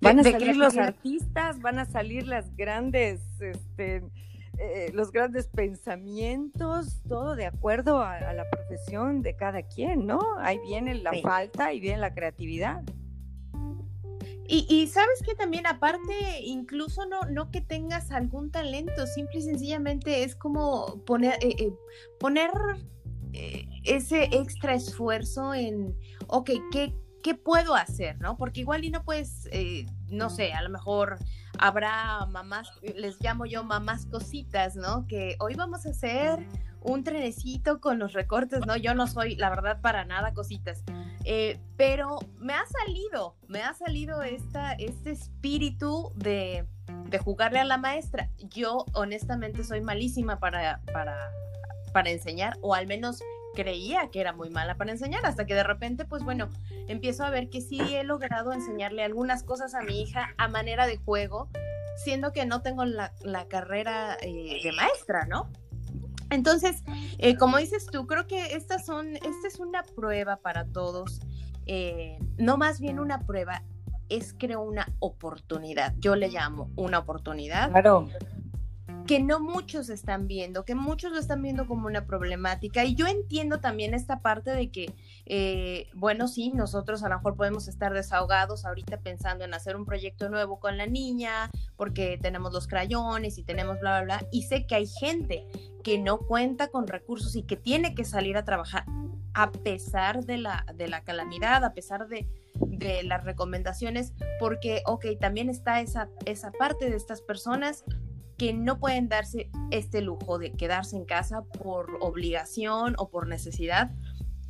Van 0.00 0.18
a 0.18 0.22
salir 0.22 0.56
los 0.56 0.76
artistas, 0.76 1.60
van 1.60 1.78
a 1.78 1.84
salir 1.84 2.26
las 2.26 2.56
grandes, 2.56 3.20
este, 3.40 4.02
eh, 4.58 4.90
los 4.94 5.12
grandes 5.12 5.48
pensamientos, 5.48 7.02
todo 7.08 7.36
de 7.36 7.46
acuerdo 7.46 8.02
a, 8.02 8.32
la 8.32 8.48
profesión 8.50 9.22
de 9.22 9.36
cada 9.36 9.62
quien, 9.62 10.06
¿no? 10.06 10.20
Ahí 10.38 10.58
viene 10.66 10.94
la 10.94 11.12
falta 11.22 11.72
y 11.72 11.80
viene 11.80 11.98
la 11.98 12.14
creatividad. 12.14 12.82
Y, 14.52 14.88
sabes 14.88 15.22
que 15.24 15.36
también 15.36 15.64
aparte, 15.68 16.40
incluso 16.42 17.06
no, 17.06 17.20
no 17.30 17.52
que 17.52 17.60
tengas 17.60 18.10
algún 18.10 18.50
talento, 18.50 19.06
simple 19.06 19.38
y 19.38 19.42
sencillamente 19.42 20.24
es 20.24 20.34
como 20.34 21.04
poner, 21.04 21.34
eh, 21.34 21.54
eh, 21.56 21.72
poner 22.18 22.50
eh, 23.32 23.68
ese 23.84 24.24
extra 24.32 24.74
esfuerzo 24.74 25.54
en, 25.54 25.96
ok, 26.26 26.50
¿qué, 26.72 26.92
¿qué 27.22 27.36
puedo 27.36 27.76
hacer? 27.76 28.20
¿No? 28.20 28.36
Porque 28.36 28.62
igual 28.62 28.84
y 28.84 28.90
no 28.90 29.04
puedes, 29.04 29.48
no 30.08 30.30
sé, 30.30 30.52
a 30.52 30.62
lo 30.62 30.70
mejor 30.70 31.18
habrá 31.60 32.26
mamás, 32.26 32.72
les 32.82 33.20
llamo 33.20 33.46
yo 33.46 33.62
mamás 33.62 34.06
cositas, 34.06 34.74
¿no? 34.74 35.06
Que 35.06 35.36
hoy 35.38 35.54
vamos 35.54 35.86
a 35.86 35.90
hacer 35.90 36.44
un 36.80 37.04
trenecito 37.04 37.80
con 37.80 38.00
los 38.00 38.14
recortes, 38.14 38.66
¿no? 38.66 38.76
Yo 38.76 38.96
no 38.96 39.06
soy, 39.06 39.36
la 39.36 39.48
verdad, 39.48 39.80
para 39.80 40.04
nada 40.04 40.34
cositas. 40.34 40.82
Eh, 41.24 41.58
pero 41.76 42.18
me 42.38 42.54
ha 42.54 42.64
salido, 42.66 43.36
me 43.46 43.62
ha 43.62 43.74
salido 43.74 44.22
esta, 44.22 44.72
este 44.72 45.10
espíritu 45.10 46.12
de, 46.16 46.66
de, 47.08 47.18
jugarle 47.18 47.58
a 47.58 47.64
la 47.64 47.76
maestra. 47.76 48.30
Yo 48.38 48.86
honestamente 48.94 49.64
soy 49.64 49.80
malísima 49.80 50.38
para, 50.38 50.80
para, 50.92 51.30
para 51.92 52.10
enseñar, 52.10 52.56
o 52.62 52.74
al 52.74 52.86
menos 52.86 53.22
creía 53.54 54.08
que 54.10 54.20
era 54.20 54.32
muy 54.32 54.48
mala 54.50 54.76
para 54.76 54.92
enseñar, 54.92 55.26
hasta 55.26 55.44
que 55.44 55.54
de 55.54 55.64
repente, 55.64 56.04
pues 56.04 56.22
bueno, 56.22 56.48
empiezo 56.88 57.24
a 57.24 57.30
ver 57.30 57.50
que 57.50 57.60
sí 57.60 57.80
he 57.94 58.04
logrado 58.04 58.52
enseñarle 58.52 59.02
algunas 59.02 59.42
cosas 59.42 59.74
a 59.74 59.82
mi 59.82 60.00
hija 60.00 60.34
a 60.38 60.48
manera 60.48 60.86
de 60.86 60.96
juego, 60.96 61.48
siendo 61.96 62.32
que 62.32 62.46
no 62.46 62.62
tengo 62.62 62.84
la, 62.84 63.12
la 63.20 63.46
carrera 63.46 64.16
eh, 64.22 64.60
de 64.62 64.72
maestra, 64.72 65.26
¿no? 65.26 65.50
Entonces, 66.30 66.82
eh, 67.18 67.36
como 67.36 67.58
dices 67.58 67.86
tú, 67.86 68.06
creo 68.06 68.26
que 68.26 68.54
estas 68.54 68.86
son, 68.86 69.16
esta 69.16 69.48
es 69.48 69.58
una 69.58 69.82
prueba 69.82 70.36
para 70.36 70.64
todos, 70.64 71.20
eh, 71.66 72.18
no 72.38 72.56
más 72.56 72.80
bien 72.80 72.98
una 72.98 73.26
prueba, 73.26 73.62
es 74.08 74.34
creo 74.36 74.62
una 74.62 74.92
oportunidad. 74.98 75.94
Yo 75.98 76.16
le 76.16 76.28
llamo 76.28 76.70
una 76.76 76.98
oportunidad. 76.98 77.70
Claro 77.70 78.08
que 79.10 79.18
no 79.18 79.40
muchos 79.40 79.88
están 79.88 80.28
viendo, 80.28 80.64
que 80.64 80.76
muchos 80.76 81.10
lo 81.10 81.18
están 81.18 81.42
viendo 81.42 81.66
como 81.66 81.88
una 81.88 82.06
problemática. 82.06 82.84
Y 82.84 82.94
yo 82.94 83.08
entiendo 83.08 83.58
también 83.58 83.92
esta 83.92 84.20
parte 84.20 84.52
de 84.52 84.70
que, 84.70 84.94
eh, 85.26 85.88
bueno, 85.94 86.28
sí, 86.28 86.52
nosotros 86.54 87.02
a 87.02 87.08
lo 87.08 87.16
mejor 87.16 87.34
podemos 87.34 87.66
estar 87.66 87.92
desahogados 87.92 88.64
ahorita 88.64 89.00
pensando 89.00 89.44
en 89.44 89.52
hacer 89.52 89.74
un 89.74 89.84
proyecto 89.84 90.28
nuevo 90.28 90.60
con 90.60 90.78
la 90.78 90.86
niña, 90.86 91.50
porque 91.76 92.20
tenemos 92.22 92.52
los 92.52 92.68
crayones 92.68 93.36
y 93.36 93.42
tenemos 93.42 93.80
bla, 93.80 94.00
bla, 94.00 94.18
bla. 94.18 94.28
Y 94.30 94.44
sé 94.44 94.64
que 94.68 94.76
hay 94.76 94.86
gente 94.86 95.44
que 95.82 95.98
no 95.98 96.18
cuenta 96.18 96.68
con 96.68 96.86
recursos 96.86 97.34
y 97.34 97.42
que 97.42 97.56
tiene 97.56 97.96
que 97.96 98.04
salir 98.04 98.36
a 98.36 98.44
trabajar 98.44 98.84
a 99.34 99.50
pesar 99.50 100.24
de 100.24 100.38
la, 100.38 100.64
de 100.76 100.86
la 100.86 101.02
calamidad, 101.02 101.64
a 101.64 101.74
pesar 101.74 102.06
de, 102.06 102.28
de 102.54 103.02
las 103.02 103.24
recomendaciones, 103.24 104.12
porque, 104.38 104.82
ok, 104.86 105.06
también 105.20 105.50
está 105.50 105.80
esa, 105.80 106.08
esa 106.26 106.52
parte 106.52 106.88
de 106.88 106.96
estas 106.96 107.22
personas 107.22 107.84
que 108.40 108.54
no 108.54 108.78
pueden 108.78 109.10
darse 109.10 109.50
este 109.70 110.00
lujo 110.00 110.38
de 110.38 110.52
quedarse 110.52 110.96
en 110.96 111.04
casa 111.04 111.42
por 111.42 111.98
obligación 112.00 112.94
o 112.96 113.10
por 113.10 113.26
necesidad, 113.26 113.90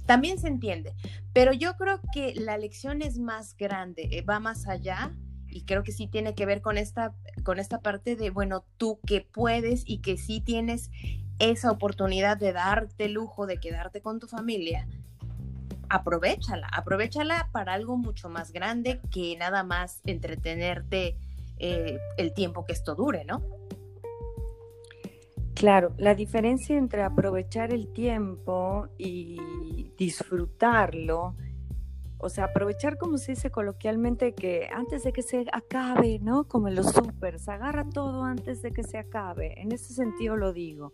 también 0.06 0.38
se 0.38 0.46
entiende. 0.46 0.94
Pero 1.32 1.52
yo 1.52 1.76
creo 1.76 2.00
que 2.12 2.36
la 2.36 2.56
lección 2.56 3.02
es 3.02 3.18
más 3.18 3.56
grande, 3.56 4.08
eh, 4.12 4.22
va 4.22 4.38
más 4.38 4.68
allá 4.68 5.12
y 5.48 5.64
creo 5.64 5.82
que 5.82 5.90
sí 5.90 6.06
tiene 6.06 6.36
que 6.36 6.46
ver 6.46 6.62
con 6.62 6.78
esta, 6.78 7.16
con 7.42 7.58
esta 7.58 7.80
parte 7.80 8.14
de, 8.14 8.30
bueno, 8.30 8.64
tú 8.76 9.00
que 9.04 9.22
puedes 9.22 9.82
y 9.84 9.98
que 9.98 10.16
sí 10.16 10.40
tienes 10.40 10.92
esa 11.40 11.72
oportunidad 11.72 12.36
de 12.36 12.52
darte 12.52 13.08
lujo 13.08 13.48
de 13.48 13.58
quedarte 13.58 14.02
con 14.02 14.20
tu 14.20 14.28
familia, 14.28 14.86
aprovechala, 15.88 16.68
aprovechala 16.68 17.48
para 17.50 17.72
algo 17.72 17.96
mucho 17.96 18.28
más 18.28 18.52
grande 18.52 19.00
que 19.10 19.36
nada 19.36 19.64
más 19.64 20.00
entretenerte 20.04 21.16
eh, 21.58 21.98
el 22.18 22.32
tiempo 22.34 22.64
que 22.64 22.72
esto 22.72 22.94
dure, 22.94 23.24
¿no? 23.24 23.59
Claro, 25.54 25.92
la 25.98 26.14
diferencia 26.14 26.76
entre 26.76 27.02
aprovechar 27.02 27.72
el 27.72 27.92
tiempo 27.92 28.88
y 28.96 29.38
disfrutarlo, 29.98 31.34
o 32.18 32.28
sea, 32.28 32.44
aprovechar 32.44 32.98
como 32.98 33.18
se 33.18 33.32
dice 33.32 33.50
coloquialmente 33.50 34.34
que 34.34 34.68
antes 34.72 35.04
de 35.04 35.12
que 35.12 35.22
se 35.22 35.46
acabe, 35.52 36.18
¿no? 36.20 36.44
Como 36.44 36.68
en 36.68 36.74
los 36.74 36.92
supers, 36.92 37.48
agarra 37.48 37.88
todo 37.88 38.24
antes 38.24 38.62
de 38.62 38.72
que 38.72 38.82
se 38.84 38.98
acabe, 38.98 39.60
en 39.60 39.72
ese 39.72 39.94
sentido 39.94 40.36
lo 40.36 40.52
digo. 40.52 40.92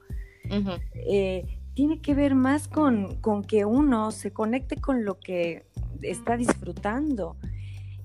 Eh, 0.95 1.61
tiene 1.75 2.01
que 2.01 2.15
ver 2.15 2.35
más 2.35 2.69
con, 2.69 3.17
con 3.21 3.43
que 3.43 3.65
uno 3.65 4.13
se 4.13 4.33
conecte 4.33 4.77
con 4.77 5.05
lo 5.05 5.19
que 5.19 5.67
está 6.03 6.37
disfrutando 6.37 7.37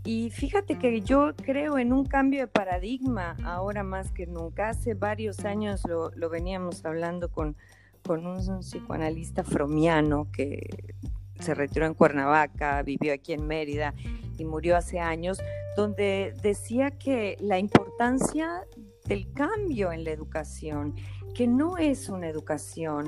y 0.03 0.31
fíjate 0.31 0.79
que 0.79 1.01
yo 1.01 1.33
creo 1.35 1.77
en 1.77 1.93
un 1.93 2.05
cambio 2.05 2.41
de 2.41 2.47
paradigma 2.47 3.35
ahora 3.43 3.83
más 3.83 4.11
que 4.11 4.25
nunca. 4.25 4.69
Hace 4.69 4.95
varios 4.95 5.45
años 5.45 5.83
lo, 5.85 6.29
veníamos 6.29 6.83
hablando 6.85 7.29
con, 7.29 7.55
con 8.03 8.25
un, 8.25 8.61
psicoanalista 8.61 9.43
fromiano 9.43 10.27
que 10.31 10.95
se 11.39 11.53
retiró 11.53 11.85
en 11.85 11.93
Cuernavaca, 11.93 12.81
vivió 12.81 13.13
aquí 13.13 13.33
en 13.33 13.45
Mérida 13.45 13.93
y 14.37 14.45
murió 14.45 14.75
hace 14.75 14.99
años, 14.99 15.39
donde 15.75 16.33
decía 16.41 16.91
que 16.91 17.37
la 17.39 17.59
importancia 17.59 18.65
del 19.05 19.31
cambio 19.33 19.91
en 19.91 20.03
la 20.03 20.11
educación, 20.11 20.95
que 21.35 21.47
no 21.47 21.77
es 21.77 22.09
una 22.09 22.27
educación, 22.27 23.07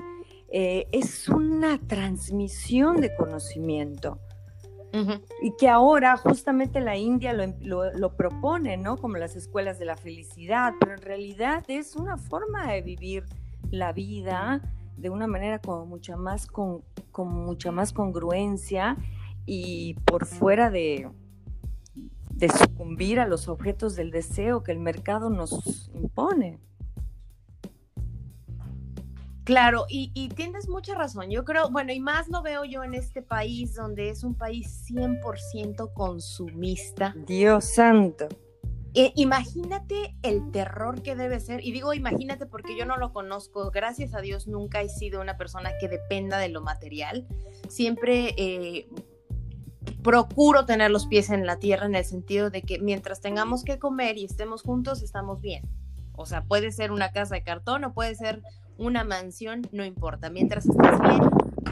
eh, 0.50 0.86
es 0.92 1.28
una 1.28 1.80
transmisión 1.80 3.02
de 3.02 3.16
conocimiento. 3.16 4.20
Y 5.42 5.56
que 5.58 5.70
ahora 5.70 6.18
justamente 6.18 6.80
la 6.80 6.96
India 6.96 7.34
lo, 7.34 8.16
propone, 8.16 8.78
¿no? 8.78 8.98
Como 8.98 9.18
las 9.18 9.36
escuelas 9.36 9.80
de 9.80 9.86
la 9.86 9.98
felicidad, 9.98 10.74
pero 10.80 10.94
en 10.94 11.02
realidad 11.02 11.64
es 11.68 11.96
una 11.96 12.18
forma 12.18 12.72
de 12.72 12.82
vivir 12.84 13.26
la 13.72 13.92
vida 13.92 14.62
de 14.98 15.10
una 15.10 15.26
manera 15.26 15.60
mucha 15.88 16.16
más, 16.16 16.46
con, 16.46 16.84
mucha 17.18 17.72
más 17.72 17.92
congruencia 17.92 18.96
y 19.48 19.96
por 20.06 20.28
fuera 20.28 20.70
de, 20.70 21.10
de 22.30 22.50
sucumbir 22.50 23.20
a 23.20 23.28
los 23.28 23.48
objetos 23.48 23.96
del 23.96 24.12
deseo 24.12 24.62
que 24.62 24.72
el 24.72 24.80
mercado 24.80 25.32
nos 25.32 25.90
impone. 25.96 26.60
Claro, 29.44 29.86
y, 29.90 30.30
tienes 30.30 30.70
mucha 30.70 30.96
razón. 30.96 31.30
Yo 31.30 31.44
creo, 31.44 31.70
bueno, 31.70 31.92
y 31.92 32.00
más 32.00 32.30
lo 32.30 32.42
veo 32.42 32.64
yo 32.64 32.84
en 32.84 32.94
este 32.94 33.22
país 33.22 33.76
donde 33.76 34.10
es 34.10 34.24
un 34.24 34.36
país 34.36 34.86
100% 34.90 35.92
consumista. 35.94 37.14
Dios 37.28 37.66
santo. 37.66 38.30
eh, 38.94 39.12
imagínate 39.16 40.16
el 40.22 40.52
terror 40.52 41.02
que 41.02 41.16
debe 41.16 41.40
ser, 41.40 41.66
y 41.66 41.72
digo 41.72 41.94
imagínate 41.94 42.46
porque 42.46 42.78
yo 42.78 42.86
no 42.86 42.98
lo 42.98 43.12
conozco, 43.12 43.72
gracias 43.72 44.14
a 44.14 44.22
Dios 44.22 44.48
nunca 44.48 44.82
he 44.82 44.90
sido 44.90 45.20
una 45.20 45.36
persona 45.36 45.72
que 45.80 45.90
dependa 45.90 46.38
de 46.38 46.50
lo 46.50 46.62
material, 46.62 47.28
siempre 47.70 48.36
eh, 48.38 48.88
procuro 50.04 50.66
tener 50.66 50.92
los 50.92 51.08
pies 51.08 51.30
en 51.32 51.46
la 51.46 51.58
tierra 51.58 51.86
en 51.86 51.96
el 51.96 52.06
sentido 52.06 52.50
de 52.50 52.62
que 52.62 52.80
mientras 52.80 53.20
tengamos 53.20 53.64
que 53.64 53.80
comer 53.80 54.18
y 54.18 54.26
estemos 54.26 54.62
juntos, 54.62 55.02
estamos 55.02 55.42
bien. 55.42 55.64
O 56.16 56.26
sea, 56.26 56.44
puede 56.44 56.72
ser 56.72 56.92
una 56.92 57.12
casa 57.12 57.36
de 57.36 57.44
cartón 57.44 57.84
o 57.86 57.94
puede 57.94 58.14
ser 58.16 58.44
una 58.78 59.04
mansión, 59.04 59.62
no 59.72 59.86
importa, 59.86 60.30
mientras 60.30 60.66
estés 60.66 61.00
bien, 61.02 61.22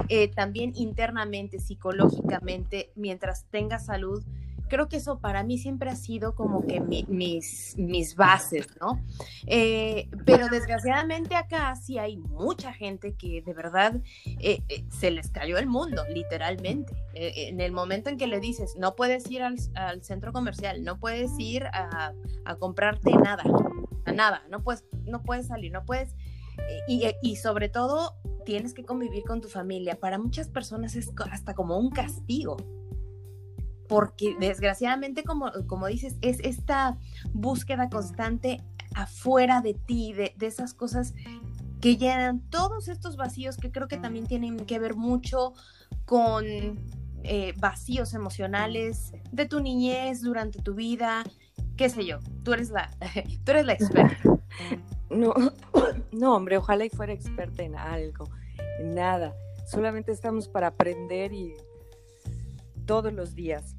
eh, 0.09 0.27
también 0.29 0.73
internamente, 0.75 1.59
psicológicamente, 1.59 2.91
mientras 2.95 3.45
tengas 3.49 3.85
salud, 3.85 4.23
creo 4.67 4.87
que 4.87 4.97
eso 4.97 5.19
para 5.19 5.43
mí 5.43 5.57
siempre 5.57 5.89
ha 5.89 5.95
sido 5.97 6.33
como 6.33 6.65
que 6.65 6.79
mis, 6.79 7.75
mis 7.77 8.15
bases, 8.15 8.67
¿no? 8.79 9.01
Eh, 9.45 10.09
pero 10.25 10.47
desgraciadamente 10.47 11.35
acá 11.35 11.75
sí 11.75 11.97
hay 11.97 12.15
mucha 12.15 12.71
gente 12.73 13.13
que 13.15 13.41
de 13.41 13.53
verdad 13.53 14.01
eh, 14.25 14.61
se 14.89 15.11
les 15.11 15.29
cayó 15.29 15.57
el 15.57 15.67
mundo, 15.67 16.03
literalmente. 16.13 16.93
en 17.13 17.59
el 17.59 17.73
momento 17.73 18.09
en 18.09 18.17
que 18.17 18.27
le 18.27 18.39
dices, 18.39 18.75
no 18.77 18.95
puedes 18.95 19.29
ir 19.29 19.43
al, 19.43 19.59
centro 20.03 20.31
comercial, 20.31 20.83
no 20.85 20.99
puedes 20.99 21.31
ir 21.37 21.65
a, 21.65 22.13
a, 22.45 22.55
comprarte 22.55 23.11
nada, 23.11 23.43
a 24.05 24.11
nada, 24.13 24.43
no 24.49 24.63
puedes, 24.63 24.85
no 25.05 25.21
puedes 25.21 25.47
salir, 25.47 25.71
no 25.71 25.83
puedes... 25.83 26.15
Y, 26.87 27.05
y 27.21 27.35
sobre 27.35 27.69
todo 27.69 28.15
tienes 28.45 28.73
que 28.73 28.83
convivir 28.85 29.23
con 29.23 29.41
tu 29.41 29.47
familia. 29.47 29.99
Para 29.99 30.17
muchas 30.17 30.47
personas 30.47 30.95
es 30.95 31.09
hasta 31.31 31.53
como 31.53 31.77
un 31.77 31.89
castigo 31.89 32.57
porque 33.91 34.37
desgraciadamente, 34.39 35.25
como, 35.25 35.51
como 35.67 35.87
dices, 35.87 36.15
es 36.21 36.39
esta 36.45 36.97
búsqueda 37.33 37.89
constante 37.89 38.63
afuera 38.95 39.59
de 39.59 39.73
ti, 39.73 40.13
de, 40.13 40.33
esas 40.39 40.73
cosas 40.73 41.13
que 41.81 41.97
llenan 41.97 42.39
todos 42.49 42.87
estos 42.87 43.17
vacíos 43.17 43.57
que 43.57 43.69
creo 43.69 43.89
que 43.89 43.97
también 43.97 44.27
tienen 44.27 44.55
que 44.65 44.79
ver 44.79 44.95
mucho 44.95 45.51
con 46.05 46.45
eh, 46.45 47.53
vacíos 47.57 48.13
emocionales 48.13 49.11
de 49.33 49.45
tu 49.45 49.59
niñez 49.59 50.21
durante 50.21 50.61
tu 50.61 50.73
vida, 50.73 51.25
qué 51.75 51.89
sé 51.89 52.05
yo, 52.05 52.19
tú 52.45 52.53
eres 52.53 52.69
la, 52.69 52.89
tú 53.43 53.51
eres 53.51 53.65
la 53.65 53.73
experta. 53.73 54.17
No, 55.11 55.33
no, 56.11 56.35
hombre, 56.35 56.57
ojalá 56.57 56.85
y 56.85 56.89
fuera 56.89 57.13
experta 57.13 57.63
en 57.63 57.75
algo, 57.75 58.25
en 58.79 58.95
nada. 58.95 59.35
Solamente 59.69 60.11
estamos 60.11 60.47
para 60.47 60.67
aprender 60.67 61.33
y 61.33 61.53
todos 62.85 63.13
los 63.13 63.35
días 63.35 63.75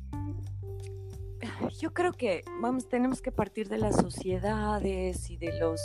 yo 1.79 1.93
creo 1.93 2.13
que 2.13 2.45
vamos, 2.61 2.89
tenemos 2.89 3.21
que 3.21 3.33
partir 3.33 3.69
de 3.69 3.79
las 3.79 3.97
sociedades 3.97 5.31
y 5.31 5.37
de 5.37 5.59
los 5.59 5.81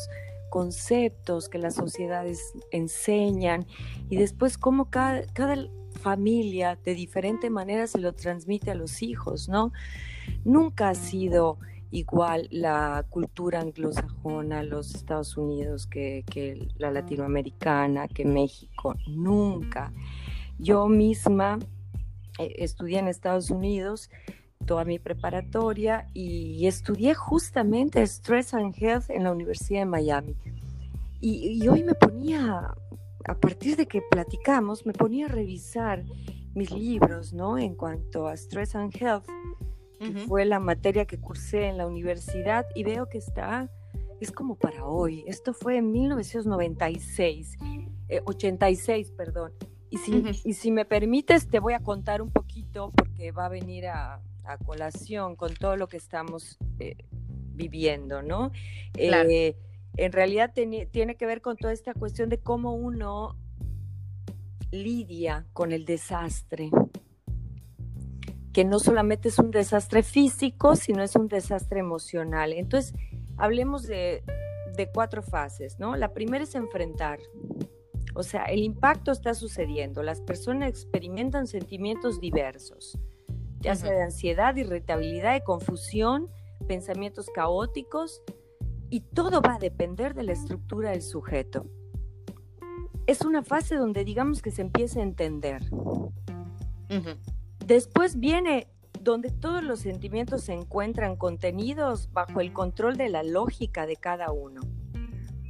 conceptos 0.49 1.49
que 1.49 1.57
las 1.57 1.75
sociedades 1.75 2.53
enseñan 2.71 3.65
y 4.09 4.17
después 4.17 4.57
cómo 4.57 4.89
cada, 4.89 5.23
familia 6.01 6.77
de 6.83 6.93
diferente 6.93 7.49
manera 7.49 7.87
se 7.87 7.97
lo 7.97 8.13
transmite 8.13 8.69
a 8.69 8.75
los 8.75 9.01
hijos, 9.01 9.49
¿no? 9.49 9.73
Nunca 10.45 10.89
ha 10.89 10.95
sido 10.95 11.57
igual 11.91 12.47
la 12.51 13.05
cultura 13.09 13.61
anglosajona, 13.61 14.63
los 14.63 14.93
Estados 14.95 15.37
Unidos, 15.37 15.87
que, 15.87 16.23
la 16.77 16.91
latinoamericana, 16.91 18.07
que 18.07 18.25
México, 18.25 18.95
nunca. 19.07 19.93
Yo 20.59 20.87
misma 20.87 21.59
eh, 22.39 22.55
estudié 22.57 22.99
en 22.99 23.07
Estados 23.07 23.49
Unidos 23.51 24.09
toda 24.65 24.83
mi 24.83 24.99
preparatoria 24.99 26.07
y 26.13 26.67
estudié 26.67 27.13
justamente 27.13 28.05
Stress 28.05 28.53
and 28.53 28.75
Health 28.77 29.09
en 29.09 29.23
la 29.23 29.31
Universidad 29.31 29.81
de 29.81 29.85
Miami. 29.85 30.35
Y, 31.19 31.67
hoy 31.67 31.83
me 31.83 31.95
ponía, 31.95 32.75
a 33.25 33.35
partir 33.35 33.75
de 33.75 33.87
que 33.87 34.01
platicamos, 34.11 34.85
me 34.85 34.93
ponía 34.93 35.25
a 35.25 35.29
revisar 35.29 36.03
mis 36.53 36.69
libros, 36.71 37.33
¿no? 37.33 37.57
En 37.57 37.75
cuanto 37.75 38.27
a 38.27 38.33
Stress 38.35 38.75
and 38.75 38.95
Health, 38.95 39.25
que 39.99 40.11
fue 40.27 40.45
la 40.45 40.59
materia 40.59 41.05
que 41.05 41.19
cursé 41.19 41.67
en 41.67 41.77
la 41.77 41.87
universidad, 41.87 42.65
y 42.75 42.83
veo 42.83 43.07
que 43.09 43.17
está, 43.17 43.69
es 44.19 44.31
como 44.31 44.55
para 44.55 44.85
hoy. 44.85 45.23
Esto 45.27 45.53
fue 45.53 45.77
en 45.77 45.91
1996, 45.91 47.57
86, 48.25 49.09
eh, 49.09 49.13
perdón. 49.15 49.53
Y 49.89 49.97
si, 49.97 50.23
y 50.43 50.53
si 50.53 50.71
me 50.71 50.85
permites, 50.85 51.47
te 51.47 51.59
voy 51.59 51.73
a 51.73 51.79
contar 51.79 52.21
un 52.21 52.29
poquito 52.29 52.91
porque 52.91 53.31
va 53.31 53.45
a 53.45 53.49
venir 53.49 53.87
a, 53.87 54.21
a 54.47 54.57
colación 54.57 55.35
con 55.35 55.53
todo 55.53 55.75
lo 55.75 55.87
que 55.87 55.97
estamos 55.97 56.57
eh, 56.79 56.95
viviendo, 57.53 58.21
¿no? 58.21 58.51
Eh, 58.95 59.55
en 59.97 60.11
realidad 60.11 60.53
tiene 60.53 61.15
que 61.15 61.25
ver 61.25 61.41
con 61.41 61.57
toda 61.57 61.73
esta 61.73 61.93
cuestión 61.93 62.29
de 62.29 62.39
cómo 62.39 62.73
uno 62.73 63.35
lidia 64.71 65.45
con 65.53 65.71
el 65.71 65.85
desastre, 65.85 66.69
que 68.57 68.65
no 68.65 68.79
solamente 68.79 69.29
es 69.29 69.37
un 69.37 69.51
desastre 69.51 70.01
físico, 70.01 70.75
sino 70.75 71.03
es 71.03 71.15
un 71.15 71.27
desastre 71.27 71.79
emocional. 71.79 72.53
Entonces, 72.53 72.95
hablemos 73.37 73.83
de, 73.83 74.23
de 74.75 74.89
cuatro 74.91 75.21
fases, 75.21 75.77
¿no? 75.77 75.95
La 75.95 76.11
primera 76.11 76.43
es 76.43 76.55
enfrentar. 76.55 77.19
O 78.15 78.23
sea, 78.23 78.45
el 78.45 78.63
impacto 78.63 79.11
está 79.11 79.35
sucediendo, 79.35 80.01
las 80.01 80.21
personas 80.21 80.69
experimentan 80.69 81.45
sentimientos 81.45 82.19
diversos 82.19 82.97
ya 83.59 83.75
sea 83.75 83.91
de 83.91 84.01
ansiedad, 84.01 84.55
irritabilidad, 84.55 85.33
de 85.33 85.43
confusión, 85.43 86.27
pensamientos 86.67 87.27
caóticos, 87.29 88.23
y 88.89 89.01
todo 89.01 89.39
va 89.39 89.57
a 89.57 89.59
depender 89.59 90.15
de 90.15 90.23
la 90.23 90.31
estructura 90.31 90.89
del 90.89 91.03
sujeto. 91.03 91.67
Es 93.05 93.21
una 93.21 93.43
fase 93.43 93.75
donde 93.75 94.03
digamos 94.03 94.41
que 94.41 94.49
se 94.49 94.63
empieza 94.63 94.99
a 94.99 95.03
entender. 95.03 95.61
Después 97.67 98.17
viene 98.17 98.69
donde 99.01 99.29
todos 99.29 99.61
los 99.61 99.81
sentimientos 99.81 100.43
se 100.43 100.53
encuentran 100.53 101.17
contenidos 101.17 102.09
bajo 102.13 102.39
el 102.39 102.53
control 102.53 102.95
de 102.95 103.09
la 103.09 103.23
lógica 103.23 103.85
de 103.85 103.97
cada 103.97 104.31
uno. 104.31 104.61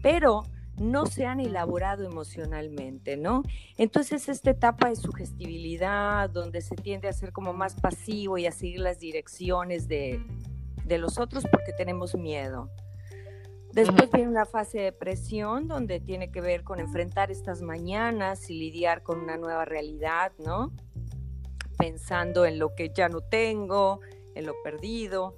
Pero 0.02 0.42
no 0.80 1.06
se 1.06 1.28
han 1.28 1.40
elaborado 1.40 2.06
emocionalmente, 2.06 3.18
¿no? 3.18 3.44
Entonces, 3.78 4.30
esta 4.30 4.50
etapa 4.50 4.90
de 4.90 4.96
sugestibilidad, 4.96 6.28
donde 6.28 6.62
se 6.62 6.76
tiende 6.76 7.08
a 7.08 7.14
ser 7.14 7.32
como 7.32 7.54
más 7.54 7.76
pasivo 7.76 8.40
y 8.40 8.48
a 8.48 8.52
seguir 8.52 8.80
las 8.80 8.98
direcciones 8.98 9.88
de, 9.88 10.20
los 10.88 11.20
otros 11.20 11.46
porque 11.52 11.72
tenemos 11.72 12.16
miedo. 12.16 12.72
Después 13.74 14.10
viene 14.12 14.30
una 14.30 14.46
fase 14.46 14.80
de 14.80 14.92
presión 14.92 15.68
donde 15.68 16.00
tiene 16.00 16.32
que 16.32 16.42
ver 16.42 16.64
con 16.64 16.80
enfrentar 16.80 17.30
estas 17.30 17.62
mañanas 17.62 18.50
y 18.50 18.58
lidiar 18.58 19.04
con 19.04 19.20
una 19.20 19.38
nueva 19.38 19.66
realidad, 19.66 20.32
¿no? 20.44 20.72
Pensando 21.78 22.46
en 22.46 22.60
lo 22.60 22.76
que 22.76 22.92
ya 22.94 23.10
no 23.10 23.22
tengo, 23.22 24.00
en 24.36 24.46
lo 24.46 24.54
perdido. 24.64 25.38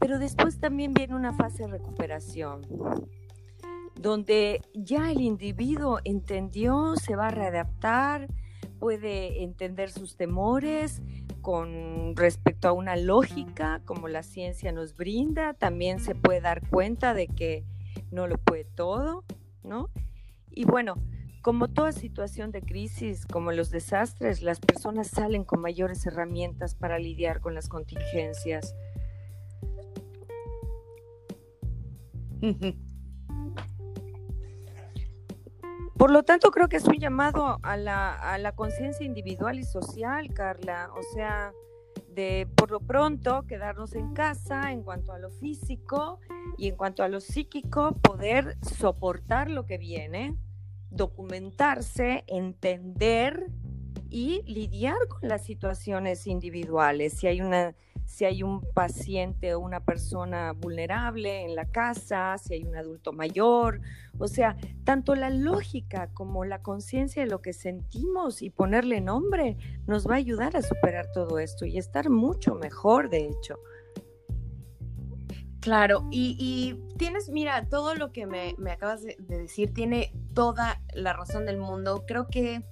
Pero 0.00 0.18
después 0.18 0.58
también 0.58 0.94
viene 0.94 1.14
una 1.14 1.32
fase 1.32 1.62
de 1.62 1.68
recuperación, 1.68 2.62
donde 3.94 4.60
ya 4.74 5.12
el 5.12 5.20
individuo 5.20 6.00
entendió, 6.04 6.96
se 6.96 7.14
va 7.14 7.28
a 7.28 7.30
readaptar, 7.30 8.26
puede 8.80 9.44
entender 9.44 9.90
sus 9.90 10.16
temores 10.16 11.02
con 11.40 12.16
respecto 12.16 12.66
a 12.66 12.72
una 12.72 12.96
lógica 12.96 13.80
como 13.84 14.08
la 14.08 14.24
ciencia 14.24 14.72
nos 14.72 14.96
brinda, 14.96 15.54
también 15.54 16.00
se 16.00 16.16
puede 16.16 16.40
dar 16.40 16.68
cuenta 16.68 17.14
de 17.14 17.28
que 17.28 17.64
no 18.10 18.26
lo 18.26 18.38
puede 18.38 18.64
todo, 18.64 19.24
¿no? 19.62 19.88
Y 20.50 20.64
bueno, 20.64 20.96
como 21.42 21.68
toda 21.68 21.92
situación 21.92 22.52
de 22.52 22.62
crisis, 22.62 23.26
como 23.26 23.52
los 23.52 23.70
desastres, 23.70 24.42
las 24.42 24.60
personas 24.60 25.08
salen 25.08 25.44
con 25.44 25.60
mayores 25.60 26.06
herramientas 26.06 26.76
para 26.76 26.98
lidiar 27.00 27.40
con 27.40 27.54
las 27.54 27.68
contingencias. 27.68 28.74
Por 35.96 36.10
lo 36.10 36.22
tanto, 36.22 36.50
creo 36.50 36.68
que 36.68 36.76
es 36.76 36.84
un 36.84 36.98
llamado 36.98 37.58
a 37.62 37.76
la, 37.76 38.52
conciencia 38.56 39.04
individual 39.04 39.58
y 39.58 39.64
social, 39.64 40.32
Carla. 40.32 40.90
O 40.96 41.02
sea, 41.14 41.52
de 42.08 42.48
por 42.56 42.70
lo 42.70 42.80
pronto 42.80 43.44
quedarnos 43.46 43.94
en 43.94 44.12
casa 44.12 44.72
en 44.72 44.82
cuanto 44.82 45.12
a 45.12 45.18
lo 45.18 45.30
físico 45.30 46.20
y 46.56 46.68
en 46.68 46.76
cuanto 46.76 47.02
a 47.02 47.08
lo 47.08 47.20
psíquico, 47.20 47.92
poder 48.02 48.56
soportar 48.62 49.50
lo 49.50 49.66
que 49.66 49.78
viene, 49.78 50.36
documentarse, 50.92 52.24
entender 52.26 53.50
y 54.10 54.42
lidiar 54.46 54.96
con 55.08 55.28
las 55.28 55.44
situaciones 55.44 56.26
individuales. 56.26 57.14
Si 57.14 57.26
hay 57.26 57.40
una 57.40 57.74
si 58.12 58.26
hay 58.26 58.42
un 58.42 58.60
paciente 58.74 59.54
o 59.54 59.60
una 59.60 59.80
persona 59.80 60.52
vulnerable 60.52 61.44
en 61.44 61.54
la 61.54 61.64
casa, 61.64 62.36
si 62.36 62.52
hay 62.52 62.64
un 62.64 62.76
adulto 62.76 63.12
mayor, 63.14 63.80
o 64.18 64.28
sea, 64.28 64.56
tanto 64.84 65.14
la 65.14 65.30
lógica 65.30 66.10
como 66.12 66.44
la 66.44 66.60
conciencia 66.60 67.22
de 67.22 67.30
lo 67.30 67.40
que 67.40 67.54
sentimos 67.54 68.42
y 68.42 68.50
ponerle 68.50 69.00
nombre 69.00 69.56
nos 69.86 70.06
va 70.06 70.14
a 70.14 70.18
ayudar 70.18 70.56
a 70.56 70.62
superar 70.62 71.10
todo 71.14 71.38
esto 71.38 71.64
y 71.64 71.78
estar 71.78 72.10
mucho 72.10 72.54
mejor, 72.54 73.08
de 73.08 73.26
hecho. 73.28 73.58
Claro, 75.62 76.08
y, 76.10 76.76
tienes, 76.98 77.28
mira, 77.28 77.68
todo 77.68 77.94
lo 77.94 78.10
que 78.10 78.26
me, 78.26 78.56
acabas 78.68 79.02
de, 79.02 79.16
decir 79.28 79.72
tiene 79.72 80.12
toda 80.34 80.82
la 80.92 81.12
razón 81.12 81.46
del 81.46 81.56
mundo. 81.56 82.02
Creo 82.04 82.26
que, 82.26 82.64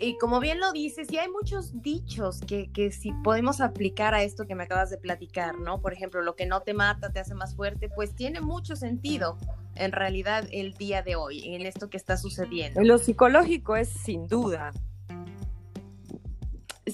y 0.00 0.16
como 0.16 0.40
bien 0.40 0.58
lo 0.58 0.72
dices, 0.72 1.12
y 1.12 1.18
hay 1.18 1.28
muchos 1.28 1.82
dichos 1.82 2.40
que, 2.40 2.72
que 2.72 2.92
si 2.92 3.12
podemos 3.22 3.60
aplicar 3.60 4.14
a 4.14 4.22
esto 4.22 4.46
que 4.46 4.54
me 4.54 4.62
acabas 4.62 4.88
de 4.88 4.96
platicar, 4.96 5.58
¿no? 5.58 5.82
Por 5.82 5.92
ejemplo, 5.92 6.22
lo 6.22 6.34
que 6.34 6.46
no 6.46 6.62
te 6.62 6.72
mata 6.72 7.12
te 7.12 7.20
hace 7.20 7.34
más 7.34 7.54
fuerte, 7.54 7.90
pues 7.90 8.14
tiene 8.14 8.40
mucho 8.40 8.74
sentido 8.74 9.36
en 9.74 9.92
realidad 9.92 10.48
el 10.50 10.72
día 10.72 11.02
de 11.02 11.14
hoy, 11.14 11.54
en 11.54 11.66
esto 11.66 11.90
que 11.90 11.98
está 11.98 12.16
sucediendo. 12.16 12.80
Lo 12.80 12.96
psicológico 12.96 13.76
es 13.76 13.90
sin 13.90 14.28
duda 14.28 14.72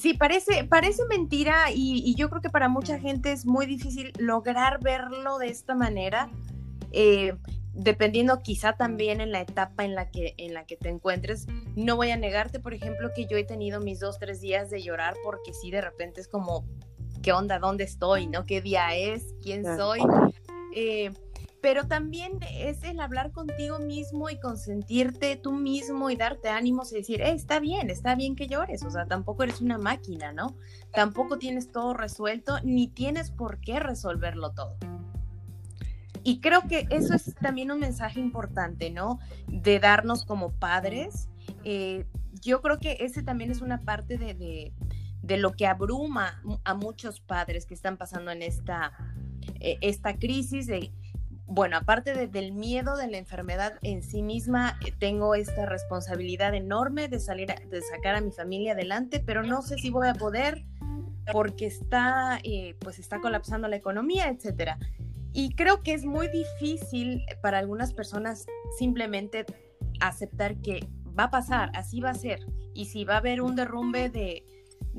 Sí, 0.01 0.15
parece, 0.15 0.65
parece 0.65 1.03
mentira 1.09 1.67
y, 1.73 2.15
yo 2.15 2.29
creo 2.31 2.41
que 2.41 2.51
para 2.51 2.69
mucha 2.69 2.99
gente 2.99 3.33
es 3.33 3.47
muy 3.47 3.67
difícil 3.67 4.13
lograr 4.19 4.83
verlo 4.83 5.39
de 5.39 5.49
esta 5.49 5.75
manera, 5.75 6.31
eh, 6.93 7.35
dependiendo 7.73 8.41
quizá 8.41 8.75
también 8.75 9.21
en 9.21 9.33
la 9.33 9.41
etapa 9.41 9.85
en 9.85 9.95
la, 9.95 10.11
que, 10.11 10.35
en 10.39 10.55
la 10.55 10.65
que 10.65 10.77
te 10.77 10.89
encuentres. 10.89 11.47
No 11.77 11.97
voy 11.97 12.11
a 12.11 12.17
negarte, 12.17 12.61
por 12.61 12.75
ejemplo, 12.75 13.11
que 13.15 13.27
yo 13.27 13.37
he 13.37 13.45
tenido 13.45 13.81
mis 13.81 14.01
dos, 14.01 14.19
tres 14.19 14.41
días 14.41 14.71
de 14.71 14.83
llorar 14.83 15.15
porque 15.25 15.53
sí, 15.53 15.71
de 15.71 15.81
repente 15.81 16.21
es 16.21 16.29
como, 16.29 16.65
¿qué 17.23 17.33
onda? 17.33 17.59
¿Dónde 17.59 17.85
estoy? 17.85 18.27
¿No? 18.27 18.45
¿Qué 18.45 18.61
día 18.61 18.95
es? 18.95 19.35
¿Quién 19.43 19.65
soy? 19.65 20.01
Eh, 20.75 21.11
pero 21.65 21.87
también 21.87 22.41
es 22.53 22.83
el 22.83 23.01
hablar 23.01 23.33
contigo 23.33 23.79
mismo 23.79 24.29
y 24.29 24.39
consentirte 24.39 25.37
tú 25.37 25.53
mismo 25.53 26.11
y 26.11 26.15
darte 26.15 26.51
ánimos 26.51 26.93
y 26.93 26.97
decir, 26.97 27.23
está 27.23 27.59
bien, 27.59 27.89
está 27.89 28.15
bien 28.17 28.37
que 28.37 28.49
llores, 28.49 28.85
o 28.85 28.91
sea, 28.91 29.07
tampoco 29.07 29.45
eres 29.45 29.63
una 29.63 29.79
máquina, 29.79 30.31
¿no? 30.31 30.59
Tampoco 30.93 31.39
tienes 31.39 31.73
todo 31.73 31.95
resuelto, 31.95 32.59
ni 32.65 32.89
tienes 32.89 33.31
por 33.31 33.61
qué 33.61 33.81
resolverlo 33.81 34.51
todo. 34.53 34.77
Y 36.23 36.43
creo 36.43 36.69
que 36.69 36.87
eso 36.91 37.15
es 37.15 37.35
también 37.37 37.71
un 37.71 37.81
mensaje 37.81 38.21
importante, 38.21 38.91
¿no? 38.91 39.19
De 39.49 39.81
darnos 39.81 40.27
como 40.27 40.53
padres. 40.53 41.31
Eh, 41.65 42.05
yo 42.43 42.61
creo 42.61 42.79
que 42.79 42.99
ese 43.01 43.23
también 43.23 43.51
es 43.51 43.63
una 43.63 43.81
parte 43.81 44.19
de, 44.19 44.75
de, 45.23 45.37
lo 45.39 45.53
que 45.53 45.67
abruma 45.67 46.43
a 46.63 46.75
muchos 46.75 47.21
padres 47.21 47.65
que 47.65 47.73
están 47.73 47.97
pasando 47.97 48.31
en 48.33 48.43
esta, 48.43 48.93
eh, 49.61 49.79
esta 49.81 50.19
crisis 50.19 50.67
de 50.67 50.93
bueno, 51.47 51.77
aparte 51.77 52.27
del 52.27 52.53
miedo 52.53 52.97
de 52.97 53.07
la 53.09 53.19
enfermedad 53.19 53.75
en 53.83 54.03
sí 54.03 54.23
misma, 54.23 54.79
eh, 54.85 54.93
tengo 54.99 55.35
esta 55.35 55.67
responsabilidad 55.67 56.55
enorme 56.55 57.09
de 57.09 57.21
salir, 57.21 57.49
de 57.49 57.83
sacar 57.83 58.15
a 58.15 58.21
mi 58.21 58.33
familia 58.33 58.73
adelante, 58.73 59.21
pero 59.21 59.43
no 59.43 59.61
sé 59.61 59.77
si 59.77 59.91
voy 59.91 60.09
a 60.09 60.15
poder 60.15 60.65
porque 61.33 61.67
está, 61.67 62.39
eh, 62.43 62.77
pues 62.81 62.99
está 62.99 63.21
colapsando 63.21 63.69
la 63.69 63.77
economía, 63.77 64.29
etcétera. 64.29 64.79
Y 65.33 65.55
creo 65.55 65.83
que 65.83 65.95
es 65.95 66.05
muy 66.05 66.29
difícil 66.29 67.23
para 67.43 67.59
algunas 67.59 67.93
personas 67.93 68.47
simplemente 68.79 69.45
aceptar 70.01 70.57
que 70.57 70.89
va 71.19 71.25
a 71.25 71.31
pasar, 71.31 71.71
así 71.75 72.01
va 72.01 72.11
a 72.11 72.15
ser. 72.15 72.41
Y 72.73 72.87
si 72.87 73.05
va 73.05 73.15
a 73.15 73.19
haber 73.19 73.43
un 73.43 73.55
derrumbe 73.55 74.09
de, 74.09 74.45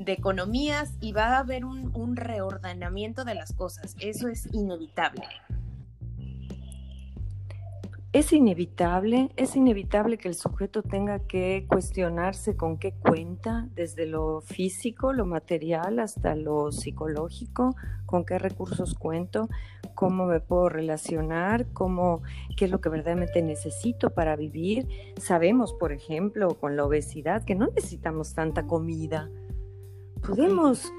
economías 0.06 0.92
y 1.00 1.12
va 1.12 1.36
a 1.36 1.38
haber 1.38 1.64
un 1.64 2.16
reordenamiento 2.16 3.24
de 3.24 3.34
las 3.34 3.54
cosas, 3.54 3.96
eso 3.98 4.28
es 4.28 4.46
inevitable. 4.52 5.26
Es 8.16 8.32
inevitable, 8.32 9.28
es 9.36 9.56
inevitable 9.56 10.16
que 10.16 10.28
el 10.28 10.34
sujeto 10.34 10.82
tenga 10.82 11.18
que 11.18 11.66
cuestionarse 11.68 12.56
con 12.56 12.78
qué 12.78 12.92
cuenta, 12.92 13.68
desde 13.74 14.06
lo 14.06 14.40
físico, 14.40 15.12
lo 15.12 15.26
material, 15.26 15.98
hasta 15.98 16.34
lo 16.34 16.72
psicológico, 16.72 17.76
con 18.06 18.24
qué 18.24 18.38
recursos 18.38 18.94
cuento, 18.94 19.50
cómo 19.94 20.24
me 20.24 20.40
puedo 20.40 20.70
relacionar, 20.70 21.66
cómo, 21.74 22.22
qué 22.56 22.64
es 22.64 22.70
lo 22.70 22.80
que 22.80 22.88
verdaderamente 22.88 23.42
necesito 23.42 24.08
para 24.08 24.34
vivir. 24.34 24.88
Sabemos, 25.18 25.74
por 25.74 25.92
ejemplo, 25.92 26.54
con 26.58 26.74
la 26.74 26.86
obesidad, 26.86 27.44
que 27.44 27.54
no 27.54 27.66
necesitamos 27.66 28.32
tanta 28.32 28.66
comida. 28.66 29.28
Podemos 30.26 30.90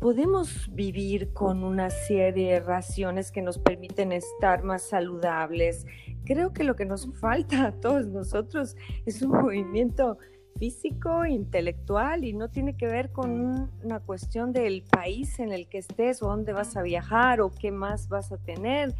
podemos 0.00 0.70
vivir 0.74 1.32
con 1.32 1.64
una 1.64 1.90
serie 1.90 2.50
de 2.50 2.60
raciones 2.60 3.32
que 3.32 3.42
nos 3.42 3.58
permiten 3.58 4.12
estar 4.12 4.62
más 4.62 4.82
saludables, 4.82 5.86
creo 6.24 6.52
que 6.52 6.64
lo 6.64 6.76
que 6.76 6.84
nos 6.84 7.08
falta 7.18 7.66
a 7.66 7.72
todos 7.72 8.06
nosotros 8.06 8.76
es 9.06 9.22
un 9.22 9.30
movimiento 9.30 10.18
físico, 10.58 11.24
intelectual 11.26 12.24
y 12.24 12.32
no 12.32 12.48
tiene 12.48 12.76
que 12.76 12.86
ver 12.86 13.10
con 13.10 13.70
una 13.82 14.00
cuestión 14.00 14.52
del 14.52 14.82
país 14.82 15.38
en 15.38 15.52
el 15.52 15.68
que 15.68 15.78
estés 15.78 16.22
o 16.22 16.28
dónde 16.28 16.52
vas 16.52 16.76
a 16.76 16.82
viajar 16.82 17.40
o 17.40 17.50
qué 17.50 17.72
más 17.72 18.08
vas 18.08 18.32
a 18.32 18.36
tener, 18.36 18.94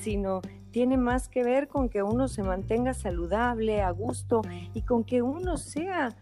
sino 0.00 0.42
tiene 0.70 0.96
más 0.96 1.28
que 1.28 1.42
ver 1.42 1.68
con 1.68 1.88
que 1.88 2.02
uno 2.02 2.28
se 2.28 2.42
mantenga 2.42 2.92
saludable, 2.92 3.82
a 3.82 3.90
gusto 3.90 4.42
y 4.74 4.82
con 4.82 5.04
que 5.04 5.22
uno 5.22 5.56
sea 5.56 6.14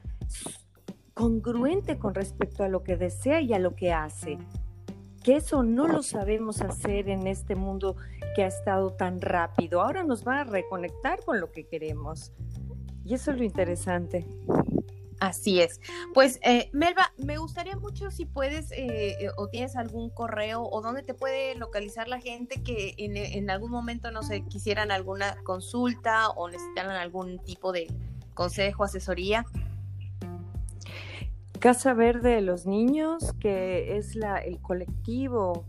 congruente 1.14 1.98
con 1.98 2.14
respecto 2.14 2.64
a 2.64 2.68
lo 2.68 2.82
que 2.82 2.96
desea 2.96 3.40
y 3.40 3.54
a 3.54 3.58
lo 3.58 3.74
que 3.74 3.92
hace. 3.92 4.38
Que 5.22 5.36
eso 5.36 5.62
no 5.62 5.88
lo 5.88 6.02
sabemos 6.02 6.60
hacer 6.60 7.08
en 7.08 7.26
este 7.26 7.54
mundo 7.54 7.96
que 8.34 8.44
ha 8.44 8.48
estado 8.48 8.90
tan 8.90 9.20
rápido. 9.20 9.80
Ahora 9.80 10.02
nos 10.02 10.26
va 10.26 10.40
a 10.40 10.44
reconectar 10.44 11.24
con 11.24 11.40
lo 11.40 11.50
que 11.50 11.66
queremos. 11.66 12.32
Y 13.04 13.14
eso 13.14 13.30
es 13.30 13.38
lo 13.38 13.44
interesante. 13.44 14.26
Así 15.20 15.60
es. 15.60 15.80
Pues, 16.12 16.38
eh, 16.42 16.68
Melba, 16.72 17.12
me 17.16 17.38
gustaría 17.38 17.76
mucho 17.76 18.10
si 18.10 18.26
puedes 18.26 18.72
eh, 18.72 19.16
eh, 19.20 19.30
o 19.36 19.48
tienes 19.48 19.76
algún 19.76 20.10
correo 20.10 20.62
o 20.62 20.82
dónde 20.82 21.02
te 21.02 21.14
puede 21.14 21.54
localizar 21.54 22.08
la 22.08 22.20
gente 22.20 22.62
que 22.62 22.94
en, 22.98 23.48
algún 23.48 23.70
momento, 23.70 24.10
no 24.10 24.22
sé, 24.22 24.42
quisieran 24.42 24.90
alguna 24.90 25.36
consulta 25.44 26.28
o 26.30 26.48
necesitaran 26.48 26.96
algún 26.96 27.38
tipo 27.38 27.72
de 27.72 27.86
consejo, 28.34 28.84
asesoría. 28.84 29.46
Casa 31.64 31.94
Verde 31.94 32.34
de 32.34 32.42
los 32.42 32.66
Niños, 32.66 33.32
que 33.40 33.96
es 33.96 34.16
la, 34.16 34.36
el 34.36 34.60
colectivo 34.60 35.64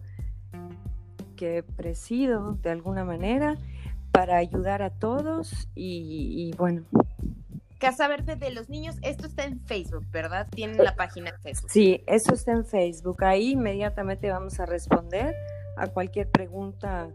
que 1.37 1.63
presido 1.63 2.57
de 2.61 2.69
alguna 2.69 3.05
manera 3.05 3.55
para 4.11 4.35
ayudar 4.35 4.81
a 4.81 4.89
todos 4.89 5.69
y, 5.73 6.51
bueno. 6.57 6.83
Casa 7.79 8.09
Verde 8.09 8.35
de 8.35 8.51
los 8.51 8.67
Niños, 8.67 8.97
esto 9.03 9.25
está 9.25 9.45
en 9.45 9.61
Facebook, 9.61 10.03
¿verdad? 10.11 10.49
Tienen 10.51 10.83
la 10.83 10.97
página 10.97 11.29
en 11.29 11.39
Facebook. 11.39 11.71
Sí, 11.71 12.03
eso 12.07 12.33
está 12.33 12.51
en 12.51 12.65
Facebook. 12.65 13.23
Ahí 13.23 13.51
inmediatamente 13.51 14.29
vamos 14.29 14.59
a 14.59 14.65
responder 14.65 15.33
a 15.77 15.87
cualquier 15.87 16.29
pregunta 16.29 17.07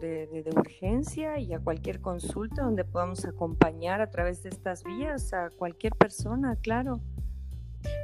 de, 0.00 0.26
de, 0.26 0.50
urgencia 0.50 1.38
y 1.38 1.54
a 1.54 1.60
cualquier 1.60 2.00
consulta 2.00 2.62
donde 2.62 2.84
podamos 2.84 3.24
acompañar 3.24 4.00
a 4.00 4.10
través 4.10 4.42
de 4.42 4.48
estas 4.48 4.82
vías 4.82 5.32
a 5.32 5.50
cualquier 5.50 5.94
persona, 5.94 6.56
claro. 6.60 7.00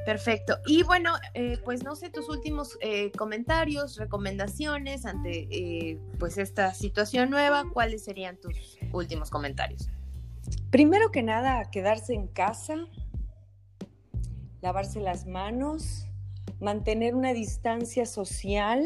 Perfecto. 0.04 0.58
Y 0.66 0.82
bueno, 0.82 1.12
eh, 1.34 1.58
pues 1.64 1.84
no 1.84 1.94
sé 1.94 2.10
tus 2.10 2.28
últimos 2.28 2.78
eh, 2.80 3.12
comentarios, 3.12 3.96
recomendaciones 3.96 5.06
ante 5.06 5.46
eh, 5.50 6.00
pues 6.18 6.38
esta 6.38 6.74
situación 6.74 7.30
nueva. 7.30 7.64
¿Cuáles 7.72 8.04
serían 8.04 8.36
tus 8.38 8.78
últimos 8.92 9.30
comentarios? 9.30 9.88
Primero 10.70 11.10
que 11.10 11.22
nada, 11.22 11.70
quedarse 11.70 12.14
en 12.14 12.26
casa, 12.28 12.76
lavarse 14.62 15.00
las 15.00 15.26
manos, 15.26 16.06
mantener 16.60 17.14
una 17.14 17.32
distancia 17.32 18.06
social, 18.06 18.84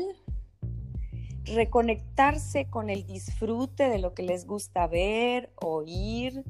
reconectarse 1.45 2.67
con 2.71 2.91
el 2.91 3.07
disfrute 3.07 3.89
de 3.89 3.99
lo 3.99 4.15
que 4.15 4.23
les 4.23 4.47
gusta 4.47 4.87
ver, 4.87 5.53
oír, 5.57 6.45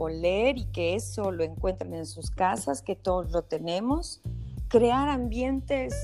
oler 0.00 0.58
y 0.58 0.64
que 0.66 0.94
eso 0.94 1.30
lo 1.30 1.44
encuentren 1.44 1.94
en 1.94 2.06
sus 2.06 2.30
casas, 2.30 2.82
que 2.82 2.96
todos 2.96 3.30
lo 3.30 3.42
tenemos, 3.42 4.22
crear 4.68 5.08
ambientes 5.08 5.94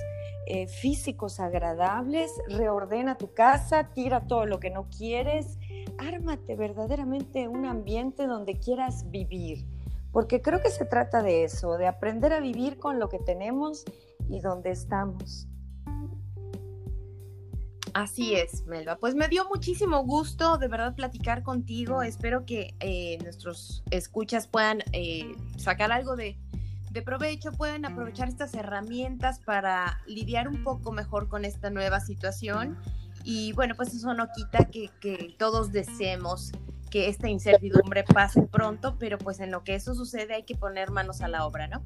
eh, 0.47 0.67
físicos 0.67 1.41
agradables, 1.41 2.31
reordena 2.49 3.17
tu 3.17 3.33
casa, 3.33 3.91
tira 3.95 4.27
todo 4.27 4.47
lo 4.47 4.61
que 4.61 4.71
no 4.71 4.89
quieres, 4.91 5.59
ármate 5.99 6.57
verdaderamente 6.57 7.49
un 7.49 7.65
ambiente 7.65 8.27
donde 8.27 8.59
quieras 8.59 9.11
vivir, 9.11 9.67
porque 10.13 10.43
creo 10.43 10.61
que 10.61 10.71
se 10.71 10.85
trata 10.85 11.23
de 11.23 11.45
eso, 11.45 11.79
de 11.79 11.87
aprender 11.87 12.33
a 12.33 12.41
vivir 12.41 12.79
con 12.79 12.99
lo 12.99 13.09
que 13.09 13.19
tenemos 13.19 13.85
y 14.29 14.41
donde 14.41 14.71
estamos. 14.71 15.49
Así 17.97 18.35
es, 18.35 18.67
Melba. 18.67 18.97
Pues 18.97 19.15
me 19.15 19.27
dio 19.27 19.49
muchísimo 19.49 20.05
gusto 20.05 20.59
de 20.59 20.69
verdad 20.69 20.95
platicar 20.95 21.43
contigo. 21.43 22.03
Espero 22.03 22.45
que 22.45 22.75
eh, 22.81 23.17
nuestros 23.23 23.83
escuchas 23.91 24.47
puedan 24.47 24.83
eh, 24.93 25.35
sacar 25.57 25.91
algo 25.91 26.15
de, 26.15 26.37
provecho, 27.07 27.53
puedan 27.53 27.87
aprovechar 27.87 28.29
estas 28.29 28.53
herramientas 28.53 29.41
para 29.41 30.03
lidiar 30.07 30.47
un 30.47 30.63
poco 30.63 30.93
mejor 30.93 31.31
con 31.31 31.47
esta 31.47 31.71
nueva 31.71 32.01
situación. 32.01 32.77
Y 33.25 33.55
bueno, 33.55 33.75
pues 33.75 33.95
eso 33.95 34.13
no 34.13 34.29
quita 34.31 34.67
que, 34.67 34.91
que 35.01 35.35
todos 35.39 35.73
deseemos 35.73 36.53
que 36.91 37.09
esta 37.09 37.31
incertidumbre 37.31 38.05
pase 38.05 38.43
pronto, 38.43 38.99
pero 38.99 39.17
pues 39.17 39.41
en 39.41 39.51
lo 39.51 39.65
que 39.65 39.75
eso 39.75 39.95
sucede 39.95 40.35
hay 40.35 40.43
que 40.43 40.55
poner 40.55 40.91
manos 40.91 41.23
a 41.23 41.29
la 41.29 41.47
obra, 41.47 41.67
¿no? 41.67 41.83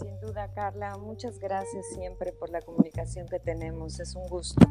Sin 0.00 0.18
duda, 0.20 0.48
Carla, 0.54 0.96
muchas 0.96 1.38
gracias 1.38 1.84
siempre 1.92 2.32
por 2.32 2.48
la 2.48 2.62
comunicación 2.62 3.28
que 3.28 3.38
tenemos. 3.38 4.00
Es 4.00 4.14
un 4.14 4.26
gusto. 4.28 4.66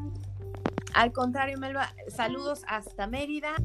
Al 0.95 1.13
contrario, 1.13 1.59
Melba, 1.59 1.93
saludos 2.07 2.63
hasta 2.67 3.05
Mérida. 3.05 3.55